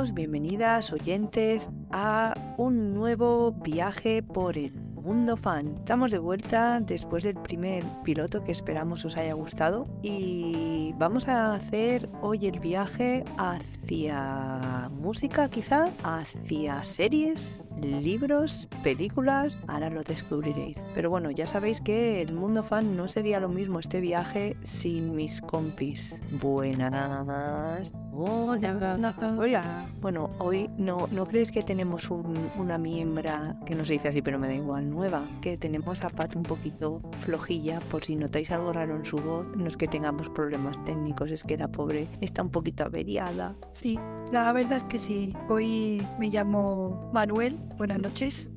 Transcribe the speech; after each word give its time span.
Bienvenidos, 0.00 0.14
bienvenidas 0.14 0.92
oyentes 0.94 1.68
a 1.90 2.54
un 2.56 2.94
nuevo 2.94 3.52
viaje 3.52 4.22
por 4.22 4.56
el 4.56 4.72
mundo 4.94 5.36
fan. 5.36 5.74
Estamos 5.76 6.10
de 6.10 6.18
vuelta 6.18 6.80
después 6.80 7.22
del 7.22 7.34
primer 7.34 7.84
piloto 8.02 8.42
que 8.42 8.50
esperamos 8.50 9.04
os 9.04 9.18
haya 9.18 9.34
gustado 9.34 9.86
y 10.02 10.94
vamos 10.96 11.28
a 11.28 11.52
hacer 11.52 12.08
hoy 12.22 12.46
el 12.46 12.60
viaje 12.60 13.24
hacia 13.36 14.88
música 14.90 15.50
quizá, 15.50 15.90
hacia 16.02 16.82
series, 16.82 17.60
libros, 17.82 18.70
películas, 18.82 19.58
ahora 19.68 19.90
lo 19.90 20.02
descubriréis. 20.02 20.78
Pero 20.94 21.10
bueno, 21.10 21.30
ya 21.30 21.46
sabéis 21.46 21.82
que 21.82 22.22
el 22.22 22.32
mundo 22.32 22.62
fan 22.62 22.96
no 22.96 23.06
sería 23.06 23.38
lo 23.38 23.50
mismo 23.50 23.78
este 23.78 24.00
viaje 24.00 24.56
sin 24.62 25.12
mis 25.12 25.42
compis. 25.42 26.18
Buenas. 26.40 27.92
Hola. 28.12 28.98
Hola. 29.38 29.86
Bueno, 30.00 30.30
hoy 30.38 30.68
no, 30.76 31.06
no 31.10 31.26
creéis 31.26 31.52
que 31.52 31.62
tenemos 31.62 32.10
una 32.10 32.76
miembra 32.76 33.56
que 33.64 33.74
no 33.74 33.84
se 33.84 33.94
dice 33.94 34.08
así, 34.08 34.22
pero 34.22 34.38
me 34.38 34.48
da 34.48 34.54
igual, 34.54 34.90
nueva, 34.90 35.28
que 35.40 35.56
tenemos 35.56 36.02
a 36.04 36.10
Pat 36.10 36.34
un 36.36 36.42
poquito 36.42 37.00
flojilla, 37.20 37.80
por 37.90 38.04
si 38.04 38.16
notáis 38.16 38.50
algo 38.50 38.72
raro 38.72 38.96
en 38.96 39.04
su 39.04 39.18
voz, 39.18 39.48
no 39.56 39.66
es 39.66 39.76
que 39.76 39.86
tengamos 39.86 40.28
problemas 40.30 40.82
técnicos, 40.84 41.30
es 41.30 41.44
que 41.44 41.56
la 41.56 41.68
pobre 41.68 42.08
está 42.20 42.42
un 42.42 42.50
poquito 42.50 42.84
averiada. 42.84 43.54
Sí, 43.70 43.98
la 44.32 44.52
verdad 44.52 44.78
es 44.78 44.84
que 44.84 44.98
sí. 44.98 45.34
Hoy 45.48 46.06
me 46.18 46.28
llamo 46.28 47.10
Manuel 47.12 47.58
buenas 47.78 48.00
noches. 48.00 48.50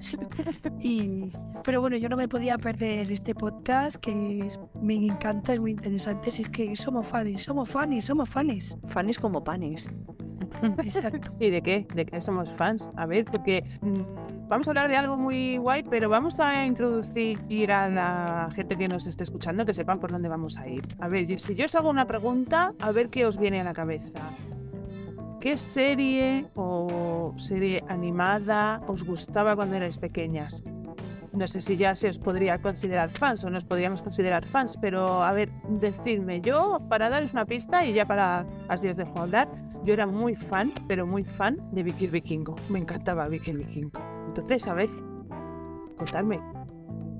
y, 0.80 1.32
pero 1.64 1.80
bueno, 1.80 1.96
yo 1.96 2.08
no 2.08 2.16
me 2.16 2.28
podía 2.28 2.58
perder 2.58 3.10
este 3.10 3.34
podcast 3.34 3.96
que 3.96 4.48
me 4.80 4.94
encanta, 4.94 5.52
es 5.52 5.60
muy 5.60 5.72
interesante. 5.72 6.30
Si 6.30 6.42
es 6.42 6.48
que 6.48 6.74
somos 6.76 7.06
fans, 7.06 7.42
somos 7.42 7.68
fans, 7.68 8.04
somos 8.04 8.28
fans. 8.28 8.76
Fans 8.88 9.18
como 9.18 9.42
panes. 9.42 9.90
Exacto. 10.78 11.32
¿Y 11.38 11.50
de 11.50 11.62
qué? 11.62 11.86
¿De 11.94 12.06
qué 12.06 12.20
somos 12.20 12.50
fans? 12.52 12.90
A 12.96 13.06
ver, 13.06 13.24
porque 13.24 13.64
mm, 13.80 14.48
vamos 14.48 14.66
a 14.66 14.70
hablar 14.70 14.88
de 14.88 14.96
algo 14.96 15.16
muy 15.16 15.56
guay, 15.58 15.82
pero 15.82 16.08
vamos 16.08 16.40
a 16.40 16.64
introducir 16.64 17.72
a 17.72 17.88
la 17.88 18.48
gente 18.54 18.76
que 18.76 18.88
nos 18.88 19.06
esté 19.06 19.24
escuchando 19.24 19.64
que 19.64 19.74
sepan 19.74 20.00
por 20.00 20.10
dónde 20.10 20.28
vamos 20.28 20.56
a 20.56 20.68
ir. 20.68 20.82
A 20.98 21.08
ver, 21.08 21.38
si 21.38 21.54
yo 21.54 21.66
os 21.66 21.74
hago 21.74 21.90
una 21.90 22.06
pregunta, 22.06 22.74
a 22.80 22.92
ver 22.92 23.10
qué 23.10 23.26
os 23.26 23.38
viene 23.38 23.60
a 23.60 23.64
la 23.64 23.74
cabeza. 23.74 24.12
¿Qué 25.40 25.56
serie 25.56 26.44
o 26.54 27.32
serie 27.38 27.82
animada 27.88 28.82
os 28.86 29.02
gustaba 29.02 29.56
cuando 29.56 29.74
erais 29.74 29.96
pequeñas? 29.96 30.62
No 31.32 31.48
sé 31.48 31.62
si 31.62 31.78
ya 31.78 31.94
se 31.94 32.10
os 32.10 32.18
podría 32.18 32.60
considerar 32.60 33.08
fans 33.08 33.42
o 33.44 33.48
nos 33.48 33.64
podríamos 33.64 34.02
considerar 34.02 34.44
fans, 34.44 34.76
pero 34.76 35.22
a 35.22 35.32
ver, 35.32 35.50
decidme, 35.80 36.42
yo 36.42 36.80
para 36.90 37.08
daros 37.08 37.32
una 37.32 37.46
pista 37.46 37.86
y 37.86 37.94
ya 37.94 38.04
para 38.04 38.44
así 38.68 38.88
os 38.88 38.98
dejo 38.98 39.18
hablar, 39.18 39.48
yo 39.82 39.94
era 39.94 40.06
muy 40.06 40.34
fan, 40.36 40.72
pero 40.86 41.06
muy 41.06 41.24
fan 41.24 41.56
de 41.72 41.84
Vicky 41.84 42.08
Vikingo. 42.08 42.56
Me 42.68 42.78
encantaba 42.78 43.26
Vicky 43.26 43.52
Vikingo. 43.52 43.98
Entonces, 44.26 44.66
a 44.66 44.74
ver, 44.74 44.90
contadme, 45.96 46.38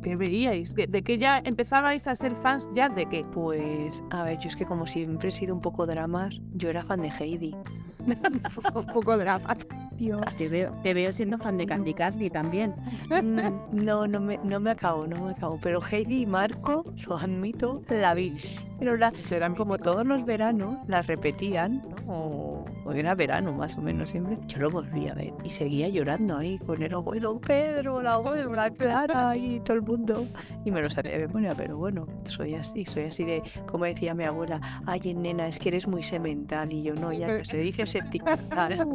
¿qué 0.02 0.16
veíais? 0.16 0.74
¿De 0.74 1.02
qué 1.02 1.16
ya 1.16 1.38
empezabais 1.38 2.06
a 2.06 2.14
ser 2.14 2.34
fans 2.34 2.68
ya 2.74 2.90
de 2.90 3.06
qué? 3.06 3.24
Pues, 3.32 4.04
a 4.10 4.24
ver, 4.24 4.38
yo 4.40 4.48
es 4.48 4.56
que 4.56 4.66
como 4.66 4.86
siempre 4.86 5.30
he 5.30 5.32
sido 5.32 5.54
un 5.54 5.62
poco 5.62 5.86
dramas, 5.86 6.42
yo 6.52 6.68
era 6.68 6.84
fan 6.84 7.00
de 7.00 7.08
Heidi. 7.08 7.56
un 8.74 8.86
poco 8.86 9.16
drama. 9.18 9.56
Dios. 10.00 10.22
Te 10.38 10.48
veo, 10.48 10.72
te 10.82 10.94
veo 10.94 11.12
siendo 11.12 11.36
fan 11.36 11.58
de 11.58 11.66
Candy 11.66 11.92
Candy 11.92 12.30
también. 12.30 12.74
Mm, 13.10 13.84
no, 13.84 14.06
no 14.06 14.18
me, 14.18 14.38
no 14.42 14.58
me 14.58 14.70
acabo, 14.70 15.06
no 15.06 15.26
me 15.26 15.32
acabo. 15.32 15.58
Pero 15.62 15.80
Heidi 15.82 16.22
y 16.22 16.26
Marco, 16.26 16.84
lo 17.06 17.16
admito, 17.18 17.82
la 17.90 18.14
vi. 18.14 18.34
Pero 18.78 18.96
la, 18.96 19.12
eran 19.30 19.54
como 19.54 19.78
todos 19.78 20.06
los 20.06 20.24
veranos, 20.24 20.78
las 20.88 21.06
repetían, 21.06 21.82
¿no? 22.06 22.59
Era 22.92 23.14
verano 23.14 23.52
más 23.52 23.76
o 23.76 23.82
menos 23.82 24.10
siempre. 24.10 24.38
Yo 24.46 24.58
lo 24.58 24.70
volví 24.70 25.08
a 25.08 25.14
ver 25.14 25.32
y 25.44 25.50
seguía 25.50 25.88
llorando 25.88 26.38
ahí 26.38 26.58
con 26.58 26.82
el 26.82 26.94
abuelo 26.94 27.40
Pedro, 27.40 28.02
la 28.02 28.14
abuela 28.14 28.70
Clara 28.70 29.36
y 29.36 29.60
todo 29.60 29.76
el 29.76 29.82
mundo. 29.82 30.26
Y 30.64 30.70
me 30.70 30.82
lo 30.82 30.90
sabía 30.90 31.12
de 31.12 31.26
memoria, 31.26 31.54
pero 31.54 31.76
bueno, 31.76 32.06
soy 32.24 32.54
así, 32.54 32.84
soy 32.84 33.04
así 33.04 33.24
de, 33.24 33.42
como 33.66 33.84
decía 33.84 34.14
mi 34.14 34.24
abuela, 34.24 34.60
ay 34.86 35.00
nena, 35.14 35.46
es 35.48 35.58
que 35.58 35.68
eres 35.70 35.86
muy 35.86 36.02
semental 36.02 36.72
y 36.72 36.82
yo 36.82 36.94
no, 36.94 37.12
ya 37.12 37.38
que 37.38 37.44
se 37.44 37.58
dice 37.58 37.86
sentimental. 37.86 38.88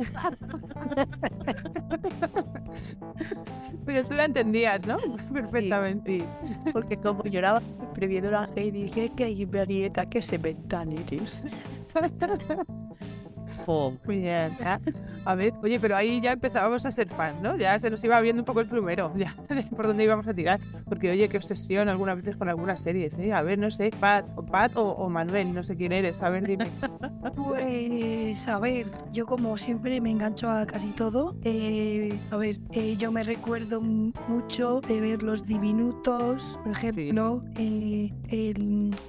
Pero 3.85 4.03
tú 4.07 4.13
la 4.15 4.25
entendías, 4.25 4.85
¿no? 4.85 4.97
Perfectamente. 5.31 6.25
Porque 6.73 6.97
como 6.97 7.23
lloraba 7.23 7.61
previendo 7.93 8.31
la 8.31 8.49
Heidi, 8.55 8.83
dije 8.83 9.11
que 9.15 9.33
nieta 9.67 10.05
que 10.09 10.21
se 10.21 10.37
mentan 10.37 10.91
eres. 10.91 11.43
Muy 14.05 14.19
bien. 14.19 14.57
A 15.25 15.33
ver, 15.33 15.53
oye, 15.63 15.79
pero 15.79 15.95
ahí 15.95 16.21
ya 16.21 16.33
empezábamos 16.33 16.85
a 16.85 16.91
ser 16.91 17.09
fans, 17.09 17.41
¿no? 17.41 17.57
Ya 17.57 17.77
se 17.79 17.89
nos 17.89 18.03
iba 18.03 18.19
viendo 18.21 18.41
un 18.41 18.45
poco 18.45 18.59
el 18.59 18.67
primero, 18.67 19.11
ya, 19.17 19.35
por 19.75 19.87
dónde 19.87 20.03
íbamos 20.03 20.27
a 20.27 20.33
tirar. 20.33 20.59
Porque, 20.87 21.09
oye, 21.09 21.27
qué 21.29 21.37
obsesión 21.37 21.89
algunas 21.89 22.15
veces 22.15 22.35
con 22.35 22.47
algunas 22.47 22.81
series, 22.81 23.17
¿eh? 23.17 23.33
A 23.33 23.41
ver, 23.41 23.57
no 23.57 23.71
sé, 23.71 23.89
Pat, 23.99 24.25
o, 24.35 24.43
Pat 24.43 24.73
o, 24.75 25.09
Manuel, 25.09 25.53
no 25.53 25.63
sé 25.63 25.75
quién 25.75 25.91
eres, 25.91 26.21
a 26.21 26.29
ver, 26.29 26.45
dime. 26.45 26.69
Pues, 27.35 28.47
a 28.47 28.59
ver, 28.59 28.87
yo 29.11 29.25
como 29.25 29.57
siempre 29.57 29.99
me 29.99 30.11
engancho 30.11 30.49
a 30.49 30.65
casi 30.65 30.91
todo. 30.91 31.35
Eh, 31.43 32.17
a 32.31 32.37
ver, 32.37 32.59
eh, 32.71 32.95
yo 32.97 33.11
me 33.11 33.23
recuerdo 33.23 33.81
mucho 33.81 34.79
de 34.81 35.01
ver 35.01 35.23
los 35.23 35.45
diminutos, 35.45 36.59
por 36.63 36.71
ejemplo, 36.71 37.43
eh, 37.57 38.11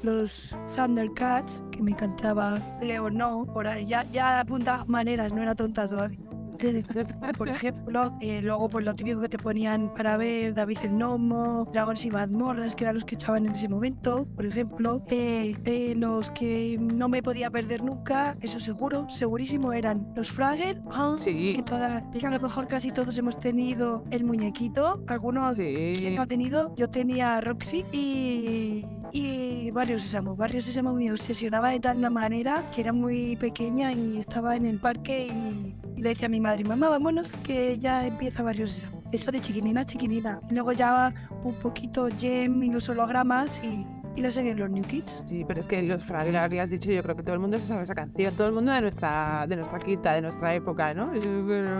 los 0.03 0.59
Thundercats, 0.75 1.63
que 1.71 1.83
me 1.83 1.91
encantaba, 1.93 2.61
Leo 2.81 3.11
no, 3.11 3.47
por 3.47 3.67
ahí, 3.67 3.87
ya, 3.87 4.05
ya 4.11 4.36
apunta 4.41 4.85
maneras, 4.87 5.33
no 5.33 5.43
era 5.43 5.55
tonta 5.55 5.89
todavía. 5.89 6.19
Por 7.39 7.49
ejemplo, 7.49 8.17
eh, 8.21 8.41
luego 8.43 8.69
pues 8.69 8.85
lo 8.85 8.95
típico 8.95 9.21
que 9.21 9.29
te 9.29 9.39
ponían 9.39 9.93
para 9.95 10.17
ver 10.17 10.55
David 10.55 10.79
el 10.83 10.93
Gnomo, 10.93 11.69
Dragons 11.73 12.05
y 12.05 12.11
Mazmorras, 12.11 12.75
que 12.75 12.85
eran 12.85 12.95
los 12.95 13.05
que 13.05 13.15
echaban 13.15 13.47
en 13.47 13.55
ese 13.55 13.69
momento, 13.69 14.27
por 14.35 14.47
ejemplo. 14.47 15.03
Eh, 15.09 15.55
eh, 15.65 15.95
los 15.97 16.31
que 16.31 16.79
no 16.81 17.09
me 17.09 17.23
podía 17.23 17.51
perder 17.51 17.83
nunca, 17.83 18.37
eso 18.41 18.61
seguro, 18.61 19.09
segurísimo, 19.11 19.73
eran 19.73 20.13
los 20.15 20.31
Fraggle, 20.31 20.81
sí. 21.19 21.53
que, 21.55 21.63
toda, 21.63 22.11
que 22.11 22.27
a 22.27 22.31
lo 22.31 22.41
mejor 22.41 22.69
casi 22.69 22.91
todos 22.91 23.17
hemos 23.19 23.39
tenido 23.39 24.05
el 24.11 24.25
muñequito, 24.25 25.03
algunos 25.07 25.57
que 25.57 26.13
no 26.15 26.23
ha 26.23 26.27
tenido, 26.27 26.75
yo 26.77 26.89
tenía 26.89 27.41
Roxy 27.41 27.85
y 27.93 28.85
y 29.13 29.71
Barrio 29.71 29.99
Sésamo. 29.99 30.37
Barrio 30.37 30.61
Sésamo 30.61 30.93
me 30.93 31.11
obsesionaba 31.11 31.71
de 31.71 31.81
tal 31.81 31.99
manera 32.11 32.69
que 32.75 32.81
era 32.83 32.93
muy 32.93 33.37
pequeña 33.37 33.93
y 33.93 34.19
estaba 34.19 34.57
en 34.57 34.67
el 34.67 34.79
parque 34.79 35.29
y, 35.29 35.75
le 35.97 36.11
decía 36.11 36.27
a 36.27 36.29
mi 36.29 36.41
madre, 36.41 36.65
mamá, 36.65 36.89
vámonos 36.89 37.37
que 37.43 37.79
ya 37.79 38.07
empieza 38.07 38.43
Sésamo. 38.55 39.03
Eso 39.13 39.31
de 39.31 39.41
chiquinina, 39.41 39.85
chiquinina. 39.85 40.41
luego 40.51 40.73
ya 40.73 41.15
un 41.45 41.55
poquito 41.55 42.09
Gem 42.19 42.63
y 42.63 42.71
los 42.71 42.89
hologramas 42.89 43.61
y, 43.63 43.87
y 44.17 44.23
la 44.23 44.31
serie 44.31 44.55
Los 44.55 44.71
New 44.71 44.85
Kids. 44.85 45.25
Sí, 45.29 45.45
pero 45.47 45.61
es 45.61 45.67
que 45.67 45.81
los 45.83 46.05
Fraggle, 46.05 46.39
has 46.39 46.71
dicho, 46.71 46.91
yo 46.91 47.03
creo 47.03 47.17
que 47.17 47.23
todo 47.23 47.35
el 47.35 47.41
mundo 47.41 47.59
se 47.61 47.67
sabe 47.67 47.83
esa 47.83 47.95
canción, 47.95 48.35
todo 48.35 48.49
el 48.49 48.55
mundo 48.55 48.73
de 48.73 48.81
nuestra, 48.81 49.47
de 49.49 49.57
nuestra 49.57 49.79
quinta, 49.79 50.13
de 50.15 50.23
nuestra 50.23 50.55
época, 50.55 50.93
¿no? 50.93 51.13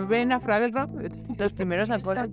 Ven 0.07 0.31
a 0.31 0.39
Fraggle 0.39 0.71
Rock. 0.71 0.89
Los 1.37 1.53
primeros 1.53 1.89
acordes, 1.89 2.29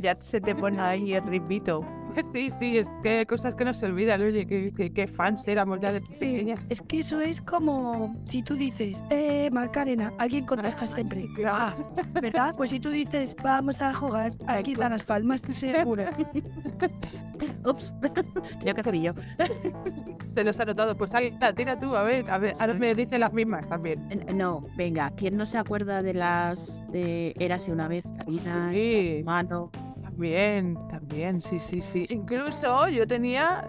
ya 0.00 0.16
se 0.20 0.40
te 0.40 0.54
pone 0.54 0.80
ahí 0.80 1.12
el 1.12 1.22
ritmito. 1.26 1.84
Sí, 2.32 2.50
sí, 2.58 2.78
es 2.78 2.88
que 3.02 3.18
hay 3.18 3.26
cosas 3.26 3.54
que 3.54 3.64
no 3.64 3.74
se 3.74 3.86
olvidan, 3.86 4.22
oye, 4.22 4.46
que, 4.46 5.06
fans 5.06 5.46
éramos 5.48 5.80
ya 5.80 5.92
de 5.92 6.00
pequeñas. 6.00 6.60
es 6.68 6.80
que 6.82 7.00
eso 7.00 7.20
es 7.20 7.40
como 7.40 8.16
si 8.24 8.42
tú 8.42 8.54
dices, 8.54 9.04
eh, 9.10 9.50
Macarena, 9.50 10.12
alguien 10.18 10.46
contesta 10.46 10.86
siempre. 10.86 11.26
Ah, 11.46 11.74
¿verdad? 12.12 12.54
Pues 12.56 12.70
si 12.70 12.80
tú 12.80 12.90
dices, 12.90 13.36
vamos 13.42 13.82
a 13.82 13.92
jugar, 13.92 14.32
aquí 14.46 14.74
dan 14.74 14.92
las 14.92 15.04
palmas, 15.04 15.42
seguro. 15.50 16.04
Ups, 17.64 17.92
yo 18.64 18.74
qué 18.74 19.02
yo. 19.02 19.12
Se 20.28 20.44
los 20.44 20.58
ha 20.60 20.64
notado. 20.64 20.96
Pues 20.96 21.12
ahí, 21.14 21.36
tira 21.56 21.78
tú, 21.78 21.96
a 21.96 22.02
ver, 22.02 22.30
a 22.30 22.38
ver, 22.38 22.54
ahora 22.60 22.74
me 22.74 22.94
dicen 22.94 23.20
las 23.20 23.32
mismas 23.32 23.68
también. 23.68 24.00
No, 24.34 24.64
venga, 24.76 25.10
¿quién 25.16 25.36
no 25.36 25.44
se 25.44 25.58
acuerda 25.58 26.02
de 26.02 26.14
las 26.14 26.84
de 26.92 27.34
Érase 27.38 27.72
una 27.72 27.88
vez 27.88 28.04
la 28.04 28.24
vida, 28.24 28.70
sí. 28.72 29.22
mano? 29.24 29.70
También, 30.12 30.76
también, 30.88 31.40
sí, 31.40 31.58
sí, 31.58 31.80
sí. 31.80 32.04
Incluso 32.10 32.86
yo 32.88 33.06
tenía 33.06 33.66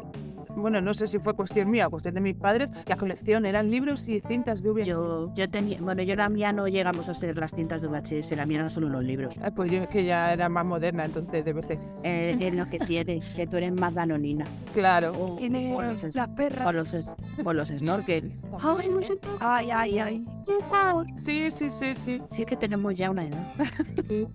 bueno, 0.55 0.81
no 0.81 0.93
sé 0.93 1.07
si 1.07 1.19
fue 1.19 1.33
cuestión 1.35 1.69
mía 1.71 1.87
o 1.87 1.89
cuestión 1.91 2.15
de 2.15 2.21
mis 2.21 2.35
padres, 2.35 2.71
la 2.85 2.95
colección 2.95 3.45
eran 3.45 3.69
libros 3.71 4.07
y 4.09 4.21
cintas 4.21 4.61
de 4.61 4.69
VHS. 4.71 4.85
Yo, 4.87 5.33
yo 5.33 5.49
tenía, 5.49 5.77
bueno, 5.81 6.03
yo 6.03 6.15
la 6.15 6.29
mía 6.29 6.51
no 6.53 6.67
llegamos 6.67 7.09
a 7.09 7.13
ser 7.13 7.37
las 7.37 7.51
cintas 7.51 7.81
de 7.81 7.87
VHS, 7.87 8.31
la 8.35 8.45
mía 8.45 8.57
eran 8.57 8.69
solo 8.69 8.89
los 8.89 9.03
libros. 9.03 9.39
Ah, 9.43 9.51
pues 9.51 9.71
yo 9.71 9.81
es 9.83 9.87
que 9.87 10.03
ya 10.05 10.33
era 10.33 10.49
más 10.49 10.65
moderna, 10.65 11.05
entonces 11.05 11.43
debe 11.45 11.61
ser. 11.63 11.79
Eh, 12.03 12.37
es 12.39 12.55
lo 12.55 12.65
que 12.69 12.79
tienes, 12.87 13.25
que 13.33 13.47
tú 13.47 13.57
eres 13.57 13.73
más 13.73 13.93
danonina. 13.93 14.45
Claro. 14.73 15.11
O, 15.19 15.35
Tiene 15.35 15.73
o 15.75 15.81
los, 15.81 16.03
es- 16.03 16.15
las 16.15 16.29
perras. 16.29 16.67
o 16.67 16.71
los, 16.71 16.93
es- 16.93 17.15
o 17.43 17.53
los 17.53 17.69
snorkel. 17.69 18.31
Ay, 18.61 18.89
no 18.89 19.01
sé. 19.01 19.17
ay, 19.39 19.69
ay, 19.71 19.99
ay. 19.99 20.25
Sí, 21.17 21.49
sí, 21.51 21.69
sí, 21.69 21.95
sí. 21.95 22.21
Sí 22.29 22.41
es 22.41 22.47
que 22.47 22.55
tenemos 22.57 22.93
ya 22.95 23.09
una 23.09 23.25
edad. 23.25 23.53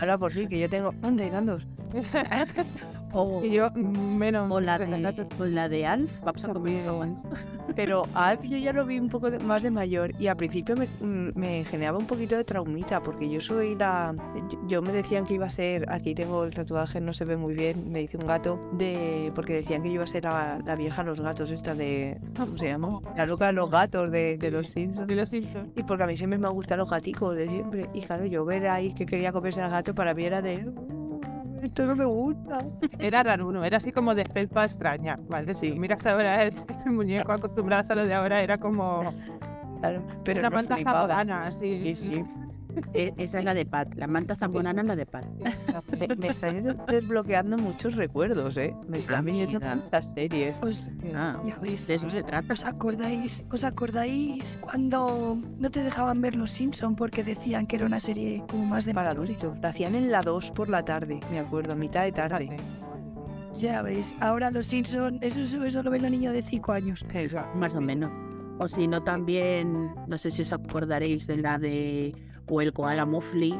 Ahora 0.00 0.18
por 0.18 0.32
sí, 0.32 0.46
que 0.46 0.58
yo 0.58 0.68
tengo... 0.68 0.92
¿Dónde, 1.00 1.28
Gandos? 1.28 1.66
O, 3.12 3.42
Y 3.44 3.50
yo 3.50 3.72
menos. 3.72 4.52
o 4.52 4.60
la 4.60 4.78
de, 4.78 5.24
o 5.40 5.44
la 5.46 5.68
de 5.68 5.84
Alf, 5.84 6.12
vamos 6.22 6.44
a 6.44 6.52
comer. 6.52 6.80
Pero 7.74 8.04
a 8.14 8.28
Alf 8.28 8.44
yo 8.44 8.56
ya 8.56 8.72
lo 8.72 8.86
vi 8.86 9.00
un 9.00 9.08
poco 9.08 9.32
de- 9.32 9.40
más 9.40 9.64
de 9.64 9.70
mayor 9.72 10.12
y 10.20 10.28
al 10.28 10.36
principio 10.36 10.76
me, 10.76 10.86
me 11.34 11.64
generaba 11.64 11.98
un 11.98 12.06
poquito 12.06 12.36
de 12.36 12.44
traumita 12.44 13.00
porque 13.00 13.28
yo 13.28 13.40
soy 13.40 13.74
la... 13.74 14.14
yo- 14.48 14.60
Yo 14.68 14.82
me 14.82 14.92
decían 14.92 15.24
que 15.26 15.34
iba 15.34 15.46
a 15.46 15.50
ser, 15.50 15.90
aquí 15.90 16.14
tengo 16.14 16.44
el 16.44 16.54
tatuaje, 16.54 17.00
no 17.00 17.12
se 17.12 17.24
ve 17.24 17.36
muy 17.36 17.54
bien, 17.54 17.90
me 17.90 17.98
dice 17.98 18.16
un 18.16 18.28
gato, 18.28 18.60
de 18.74 19.32
porque 19.34 19.54
decían 19.54 19.82
que 19.82 19.88
yo 19.88 19.94
iba 19.96 20.04
a 20.04 20.06
ser 20.06 20.22
la, 20.22 20.60
la 20.64 20.76
vieja 20.76 21.02
los 21.02 21.20
gatos 21.20 21.50
esta 21.50 21.74
de... 21.74 22.16
¿Cómo 22.36 22.56
se 22.56 22.68
llama? 22.68 23.00
La 23.16 23.26
loca 23.26 23.46
de 23.46 23.54
los 23.54 23.68
gatos 23.72 24.12
de, 24.12 24.38
de 24.38 24.50
los 24.52 24.68
Simpsons. 24.68 25.08
De 25.08 25.16
los 25.16 25.28
Simpsons. 25.30 25.68
Y 25.74 25.82
porque 25.82 26.04
a 26.04 26.06
mí 26.06 26.16
siempre 26.16 26.38
me 26.38 26.46
han 26.46 26.54
gustado 26.54 26.82
los 26.82 26.90
gaticos 26.90 27.34
de 27.34 27.48
siempre. 27.48 27.90
Y 27.92 28.02
claro, 28.02 28.24
yo 28.26 28.44
ver 28.44 28.68
ahí 28.68 28.94
que 28.94 29.04
quería 29.04 29.32
comerse 29.32 29.62
al 29.62 29.70
gato 29.72 29.96
para 29.96 30.14
mí 30.14 30.22
era 30.24 30.40
de... 30.40 30.70
"Uh, 31.60 31.64
Esto 31.66 31.86
no 31.86 31.96
me 31.96 32.04
gusta. 32.04 32.64
Era 32.98 33.22
raro, 33.22 33.64
era 33.64 33.76
así 33.76 33.92
como 33.92 34.14
de 34.14 34.24
felpa 34.24 34.64
extraña, 34.64 35.18
¿vale? 35.28 35.54
Sí, 35.54 35.72
mira 35.72 35.94
hasta 35.94 36.12
ahora 36.12 36.42
el, 36.44 36.54
el 36.86 36.92
muñeco 36.92 37.32
acostumbrado 37.32 37.92
a 37.92 37.94
lo 37.96 38.06
de 38.06 38.14
ahora 38.14 38.42
era 38.42 38.58
como 38.58 39.12
Claro, 39.80 40.02
pero 40.24 40.40
una 40.40 40.50
no 40.50 40.56
manta 40.56 40.74
flipaba. 40.74 41.20
así. 41.46 41.76
Sí, 41.76 41.94
sí. 41.94 42.24
E- 42.94 43.12
esa 43.18 43.38
es 43.38 43.44
la 43.44 43.54
de 43.54 43.64
Pat, 43.66 43.94
la 43.96 44.06
manta 44.06 44.34
zamorana 44.34 44.82
es 44.82 44.86
la 44.88 44.96
de 44.96 45.06
Pat. 45.06 45.24
Me, 45.98 46.16
me 46.16 46.28
están 46.28 46.62
des- 46.62 46.76
desbloqueando 46.88 47.56
muchos 47.58 47.96
recuerdos, 47.96 48.56
¿eh? 48.56 48.74
Me 48.88 48.98
están 48.98 49.24
viniendo 49.24 49.58
muchas 49.60 50.12
series. 50.12 50.56
Os, 50.62 50.90
ya 51.02 51.58
veis. 51.62 51.86
de 51.86 51.94
eso 51.94 52.10
se 52.10 52.22
trata. 52.22 52.52
¿Os 52.52 52.64
acordáis, 52.64 53.44
¿Os 53.50 53.64
acordáis 53.64 54.58
cuando 54.60 55.38
no 55.58 55.70
te 55.70 55.82
dejaban 55.82 56.20
ver 56.20 56.36
Los 56.36 56.50
Simpson 56.50 56.96
porque 56.96 57.24
decían 57.24 57.66
que 57.66 57.76
era 57.76 57.86
una 57.86 58.00
serie 58.00 58.42
como 58.48 58.66
más 58.66 58.84
de 58.84 58.92
adultos. 59.00 59.52
La 59.62 59.70
hacían 59.70 59.94
en 59.94 60.10
la 60.10 60.20
2 60.22 60.50
por 60.52 60.68
la 60.68 60.84
tarde, 60.84 61.20
me 61.30 61.38
acuerdo, 61.38 61.74
mitad 61.76 62.02
de 62.02 62.12
tarde. 62.12 62.56
Ya 63.58 63.82
veis, 63.82 64.14
ahora 64.20 64.50
Los 64.50 64.66
Simpson, 64.66 65.18
eso, 65.20 65.40
eso, 65.42 65.64
eso 65.64 65.82
lo 65.82 65.90
ven 65.90 66.02
los 66.02 66.10
niños 66.10 66.32
de 66.32 66.42
5 66.42 66.72
años. 66.72 67.04
Más 67.54 67.74
o 67.74 67.80
menos. 67.80 68.10
O 68.58 68.68
si 68.68 68.86
no, 68.86 69.02
también, 69.02 69.90
no 70.06 70.18
sé 70.18 70.30
si 70.30 70.42
os 70.42 70.52
acordaréis 70.52 71.26
de 71.26 71.36
la 71.38 71.58
de 71.58 72.14
o 72.50 72.60
el 72.60 72.72
koala 72.72 73.06
Mofli 73.06 73.54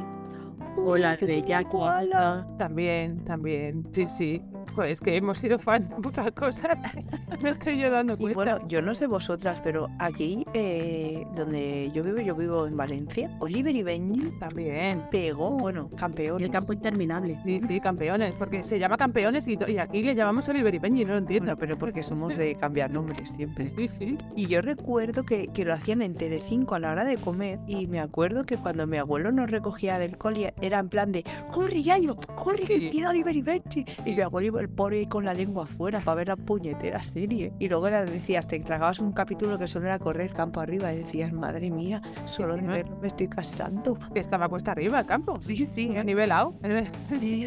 o 0.77 0.97
la 0.97 1.17
de 1.17 1.67
koala. 1.71 2.47
También, 2.59 3.25
también, 3.25 3.87
sí, 3.93 4.07
sí. 4.07 4.43
Pues 4.75 5.01
que 5.01 5.17
hemos 5.17 5.39
sido 5.39 5.59
fans 5.59 5.89
de 5.89 5.97
muchas 5.99 6.31
cosas. 6.33 6.79
Me 7.43 7.51
estoy 7.51 7.79
yo 7.79 7.91
dando 7.91 8.15
Y 8.15 8.17
cuenta. 8.19 8.35
bueno, 8.35 8.59
yo 8.69 8.83
no 8.83 8.95
sé 8.95 9.07
vosotras, 9.07 9.61
pero 9.63 9.89
aquí, 9.99 10.45
eh, 10.55 11.27
donde 11.35 11.91
yo 11.93 12.03
vivo, 12.05 12.19
yo 12.21 12.35
vivo 12.35 12.67
en 12.67 12.77
Valencia, 12.77 13.31
Oliver 13.41 13.75
y 13.75 13.83
Benji 13.83 14.31
También. 14.39 15.03
pegó, 15.11 15.51
bueno, 15.59 15.89
y 15.93 15.97
campeón. 15.97 16.43
el 16.43 16.51
campo 16.51 16.73
interminable. 16.73 17.39
Sí, 17.45 17.61
sí, 17.67 17.81
campeones, 17.81 18.33
porque 18.35 18.63
se 18.63 18.79
llama 18.79 18.97
campeones 18.97 19.49
y, 19.49 19.59
y 19.69 19.79
aquí 19.79 20.03
le 20.03 20.15
llamamos 20.15 20.49
Oliver 20.49 20.75
y 20.75 20.79
Benji, 20.79 21.05
no 21.05 21.13
lo 21.13 21.19
entiendo. 21.19 21.47
Bueno, 21.47 21.59
pero 21.59 21.79
porque 21.79 22.03
somos 22.03 22.37
de 22.37 22.55
cambiar 22.57 22.91
nombres 22.91 23.31
siempre. 23.37 23.69
Sí, 23.69 23.89
sí. 23.89 24.17
Y 24.37 24.47
yo 24.47 24.61
recuerdo 24.63 25.25
que, 25.25 25.49
que 25.49 25.65
lo 25.65 25.73
hacían 25.75 26.03
en 26.03 26.15
Telecinco 26.15 26.75
a 26.75 26.79
la 26.79 26.93
hora 26.93 27.05
de 27.05 27.17
comer 27.17 27.59
y 27.67 27.87
me 27.87 28.01
acuerdo 28.01 28.45
que 28.45 28.57
cuando 28.57 28.87
mi 28.87 28.99
abuelo 28.99 29.33
nos 29.33 29.51
recogía 29.51 29.99
del 29.99 30.17
cole 30.19 30.53
era 30.61 30.79
en 30.79 30.89
plan 30.89 31.13
de 31.13 31.25
¡Corre, 31.51 31.83
Yayo! 31.83 32.17
¡Corre, 32.37 32.65
que 32.65 32.79
Sí. 32.79 32.85
empieza 32.87 33.11
Oliver 33.11 33.37
y 33.37 33.43
Benji! 33.43 33.85
Y 34.05 34.15
mi 34.15 34.21
abuelo 34.21 34.60
el 34.61 34.69
pobre 34.69 35.09
con 35.09 35.25
la 35.25 35.35
lengua 35.35 35.65
afuera 35.65 36.01
para 36.01 36.17
ver 36.17 36.29
la 36.29 36.37
puñetera 36.37 37.03
serie. 37.03 37.53
Y 37.59 37.69
luego 37.69 37.89
era, 37.89 38.05
decías, 38.05 38.47
te 38.47 38.59
tragabas 38.61 39.01
un 39.01 39.13
capítulo 39.13 39.59
que 39.59 39.67
solo 39.67 39.87
era 39.87 39.99
correr 39.99 40.33
campo 40.33 40.61
arriba 40.61 40.93
y 40.93 40.99
decías, 40.99 41.33
madre 41.33 41.71
mía, 41.71 42.01
solo 42.25 42.57
de 42.57 42.63
verlo 42.63 42.99
me 43.01 43.09
estoy 43.09 43.29
casando. 43.29 43.99
Estaba 44.15 44.49
cuesta 44.49 44.73
arriba 44.73 45.01
el 45.01 45.07
campo. 45.07 45.41
Sí, 45.41 45.69
sí, 45.73 45.97
Ha 45.97 46.05
nivelado. 46.05 46.55
Y, 47.21 47.47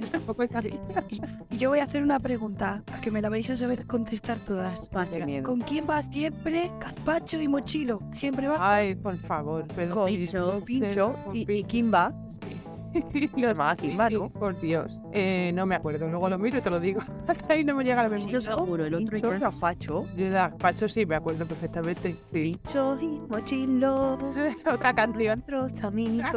y 1.50 1.58
yo 1.58 1.70
voy 1.70 1.80
a 1.80 1.84
hacer 1.84 2.04
una 2.04 2.20
pregunta, 2.20 2.84
a 2.92 3.02
que 3.02 3.12
me 3.12 3.22
la 3.22 3.30
vais 3.30 3.50
a 3.50 3.58
saber 3.58 3.86
contestar 3.86 4.40
todas. 4.40 4.90
Qué 5.12 5.26
miedo. 5.26 5.44
¿Con 5.44 5.62
quién 5.62 5.86
vas 5.88 6.08
siempre? 6.12 6.72
Gazpacho 6.80 7.40
y 7.42 7.48
mochilo. 7.48 7.98
Siempre 8.12 8.48
vas. 8.48 8.60
Ay, 8.62 8.96
por 8.96 9.18
favor. 9.18 9.66
Pero 9.76 9.96
Con 9.96 10.06
Pincho, 10.06 10.62
Pincho 10.66 11.16
y, 11.34 11.52
y 11.52 11.64
Kimba. 11.64 12.14
Sí. 12.30 12.63
Los 13.38 13.58
Sí, 13.80 13.96
¿no? 14.14 14.30
Por 14.30 14.60
Dios. 14.60 15.02
Eh, 15.12 15.52
no 15.54 15.66
me 15.66 15.76
acuerdo. 15.76 16.08
Luego 16.08 16.30
lo 16.30 16.38
miro 16.38 16.58
y 16.58 16.62
te 16.62 16.70
lo 16.70 16.80
digo. 16.80 17.02
Hasta 17.28 17.54
ahí 17.54 17.64
no 17.64 17.76
me 17.76 17.84
llega 17.84 18.04
la 18.04 18.10
memoria. 18.10 18.28
Yo 18.32 18.42
seguro, 18.42 18.86
el 18.86 18.94
otro 18.96 19.18
yo- 19.18 19.40
Gazpacho. 19.40 20.06
Yo 20.16 20.26
de 20.30 20.50
Pacho 20.60 20.88
sí 20.88 21.06
me 21.06 21.16
acuerdo 21.16 21.46
perfectamente. 21.46 22.16
Sí. 22.32 22.56
Y 23.02 23.20
mochilo. 23.30 24.18
Otra 24.72 24.94
canción. 24.94 25.44
Otros 25.48 25.84
amigos. 25.84 26.32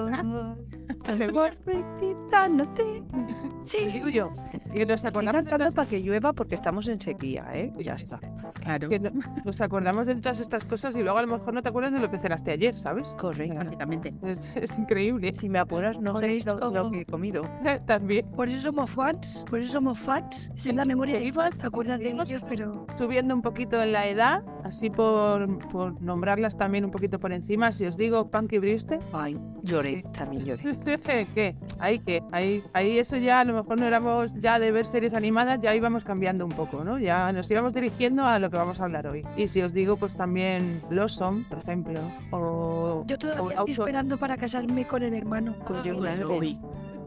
Sí. 3.64 4.02
Yo. 4.12 4.30
Que 4.72 4.86
nos 4.86 5.04
acordamos 5.04 5.44
para 5.74 5.88
que 5.88 6.00
llueva 6.00 6.32
porque 6.32 6.54
estamos 6.54 6.86
en 6.88 7.00
sequía, 7.00 7.46
¿eh? 7.52 7.72
Ya 7.78 7.94
está. 7.94 8.20
Claro, 8.60 8.88
que 8.88 8.98
no- 9.00 9.10
nos 9.44 9.60
acordamos 9.60 10.06
de 10.06 10.14
todas 10.16 10.40
estas 10.40 10.64
cosas 10.64 10.94
y 10.96 11.02
luego 11.02 11.18
a 11.18 11.22
lo 11.22 11.28
mejor 11.28 11.52
no 11.54 11.62
te 11.62 11.68
acuerdas 11.68 11.92
de 11.92 12.00
lo 12.00 12.10
que 12.10 12.18
cenaste 12.18 12.52
ayer, 12.52 12.78
¿sabes? 12.78 13.08
Correcto. 13.18 13.56
básicamente. 13.56 14.14
Es, 14.22 14.52
es 14.56 14.76
increíble. 14.78 15.32
Si 15.34 15.48
me 15.48 15.58
apuras, 15.58 15.98
no 16.00 16.18
sé 16.18 16.26
lo, 16.46 16.70
lo 16.70 16.90
que 16.90 17.00
he 17.00 17.04
comido. 17.06 17.42
También 17.86 18.26
Por 18.36 18.48
eso 18.48 18.60
somos 18.62 18.90
fans. 18.90 19.44
Por 19.48 19.60
eso 19.60 19.72
somos 19.72 19.98
fans. 19.98 20.50
Es 20.56 20.66
en 20.66 20.76
la 20.76 20.84
memoria 20.84 21.18
de 21.18 21.32
fans. 21.32 21.58
Te 21.58 21.66
acuerdas 21.66 21.98
de 22.00 22.10
ellos, 22.10 22.42
pero. 22.48 22.86
subiendo 22.96 23.34
un 23.34 23.42
poquito 23.42 23.80
en 23.82 23.92
la 23.92 24.06
edad, 24.06 24.42
así 24.64 24.90
por, 24.90 25.58
por 25.68 26.00
nombrarlas 26.00 26.56
también 26.56 26.84
un 26.84 26.90
poquito 26.90 27.18
por 27.18 27.32
encima. 27.32 27.72
Si 27.72 27.84
os 27.86 27.96
digo 27.96 28.30
Punky 28.30 28.58
Brewster, 28.58 29.00
Ay, 29.12 29.36
lloré, 29.62 30.04
también 30.16 30.44
lloré. 30.44 30.62
¿qué? 31.34 31.56
Ahí 31.78 31.98
que, 31.98 32.22
ahí, 32.32 32.62
ahí 32.72 32.98
eso 32.98 33.16
ya 33.16 33.40
a 33.40 33.44
lo 33.44 33.54
mejor 33.54 33.78
no 33.80 33.86
éramos 33.86 34.32
ya 34.40 34.58
de 34.58 34.70
ver 34.72 34.86
series 34.86 35.14
animadas, 35.14 35.60
ya 35.60 35.74
íbamos 35.74 36.04
cambiando 36.04 36.44
un 36.44 36.52
poco, 36.52 36.84
¿no? 36.84 36.98
Ya 36.98 37.32
nos 37.32 37.50
íbamos 37.50 37.74
dirigiendo 37.74 38.24
a 38.24 38.38
lo 38.38 38.50
que 38.50 38.56
vamos 38.56 38.80
a 38.80 38.84
hablar 38.84 39.06
hoy. 39.06 39.24
Y 39.36 39.48
si 39.48 39.62
os 39.62 39.72
digo, 39.72 39.96
pues 39.96 40.16
también 40.16 40.82
Blossom, 40.88 41.44
por 41.44 41.58
ejemplo, 41.58 42.00
o, 42.30 43.04
Yo 43.06 43.18
todavía 43.18 43.42
o 43.42 43.48
estoy 43.50 43.66
Dawson- 43.66 43.70
esperando 43.80 44.16
para 44.18 44.36
casarme 44.36 44.86
con 44.86 45.02
el 45.02 45.14
hermano. 45.14 45.54
Pues 45.66 45.82
yo, 45.82 45.96
claro, 45.98 46.35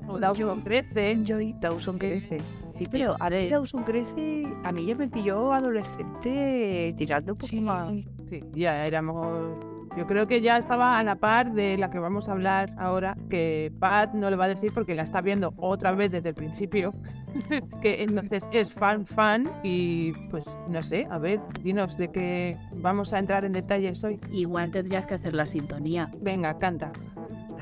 o 0.07 0.19
Dawson 0.19 0.61
crece. 0.61 1.15
Dawson 1.59 1.97
crece. 1.97 2.37
Sí, 2.75 2.85
Pero, 2.89 3.15
a 3.19 3.29
ver, 3.29 3.49
Dawson 3.49 3.83
crece. 3.83 4.47
A 4.63 4.71
mí 4.71 4.85
ya 4.85 4.95
me 4.95 5.07
pilló 5.09 5.51
adolescente 5.53 6.93
tirando 6.97 7.33
un 7.33 7.37
poco 7.37 7.47
Sí. 7.47 7.59
más. 7.61 7.91
Sí, 8.29 8.43
ya 8.53 8.85
éramos. 8.85 9.57
Yo 9.97 10.05
creo 10.05 10.27
que 10.27 10.39
ya 10.39 10.57
estaba 10.57 10.99
a 10.99 11.03
la 11.03 11.15
par 11.15 11.51
de 11.53 11.75
la 11.77 11.89
que 11.89 11.97
vamos 11.97 12.29
a 12.29 12.33
hablar 12.33 12.73
ahora, 12.77 13.17
que 13.29 13.73
Pat 13.79 14.13
no 14.13 14.29
le 14.29 14.35
va 14.35 14.45
a 14.45 14.47
decir 14.47 14.71
porque 14.71 14.93
la 14.95 15.01
está 15.01 15.19
viendo 15.19 15.53
otra 15.57 15.91
vez 15.93 16.11
desde 16.11 16.29
el 16.29 16.35
principio, 16.35 16.93
que 17.81 18.03
entonces 18.03 18.47
es 18.53 18.71
fan 18.71 19.05
fan 19.07 19.49
y 19.63 20.11
pues 20.29 20.59
no 20.69 20.83
sé, 20.83 21.07
a 21.09 21.17
ver, 21.17 21.41
dinos 21.63 21.97
de 21.97 22.11
qué 22.11 22.55
vamos 22.75 23.13
a 23.13 23.19
entrar 23.19 23.43
en 23.45 23.51
detalles 23.53 24.03
hoy. 24.03 24.19
igual 24.31 24.69
tendrías 24.71 25.07
que 25.07 25.15
hacer 25.15 25.33
la 25.33 25.47
sintonía. 25.47 26.11
Venga, 26.21 26.57
canta. 26.59 26.91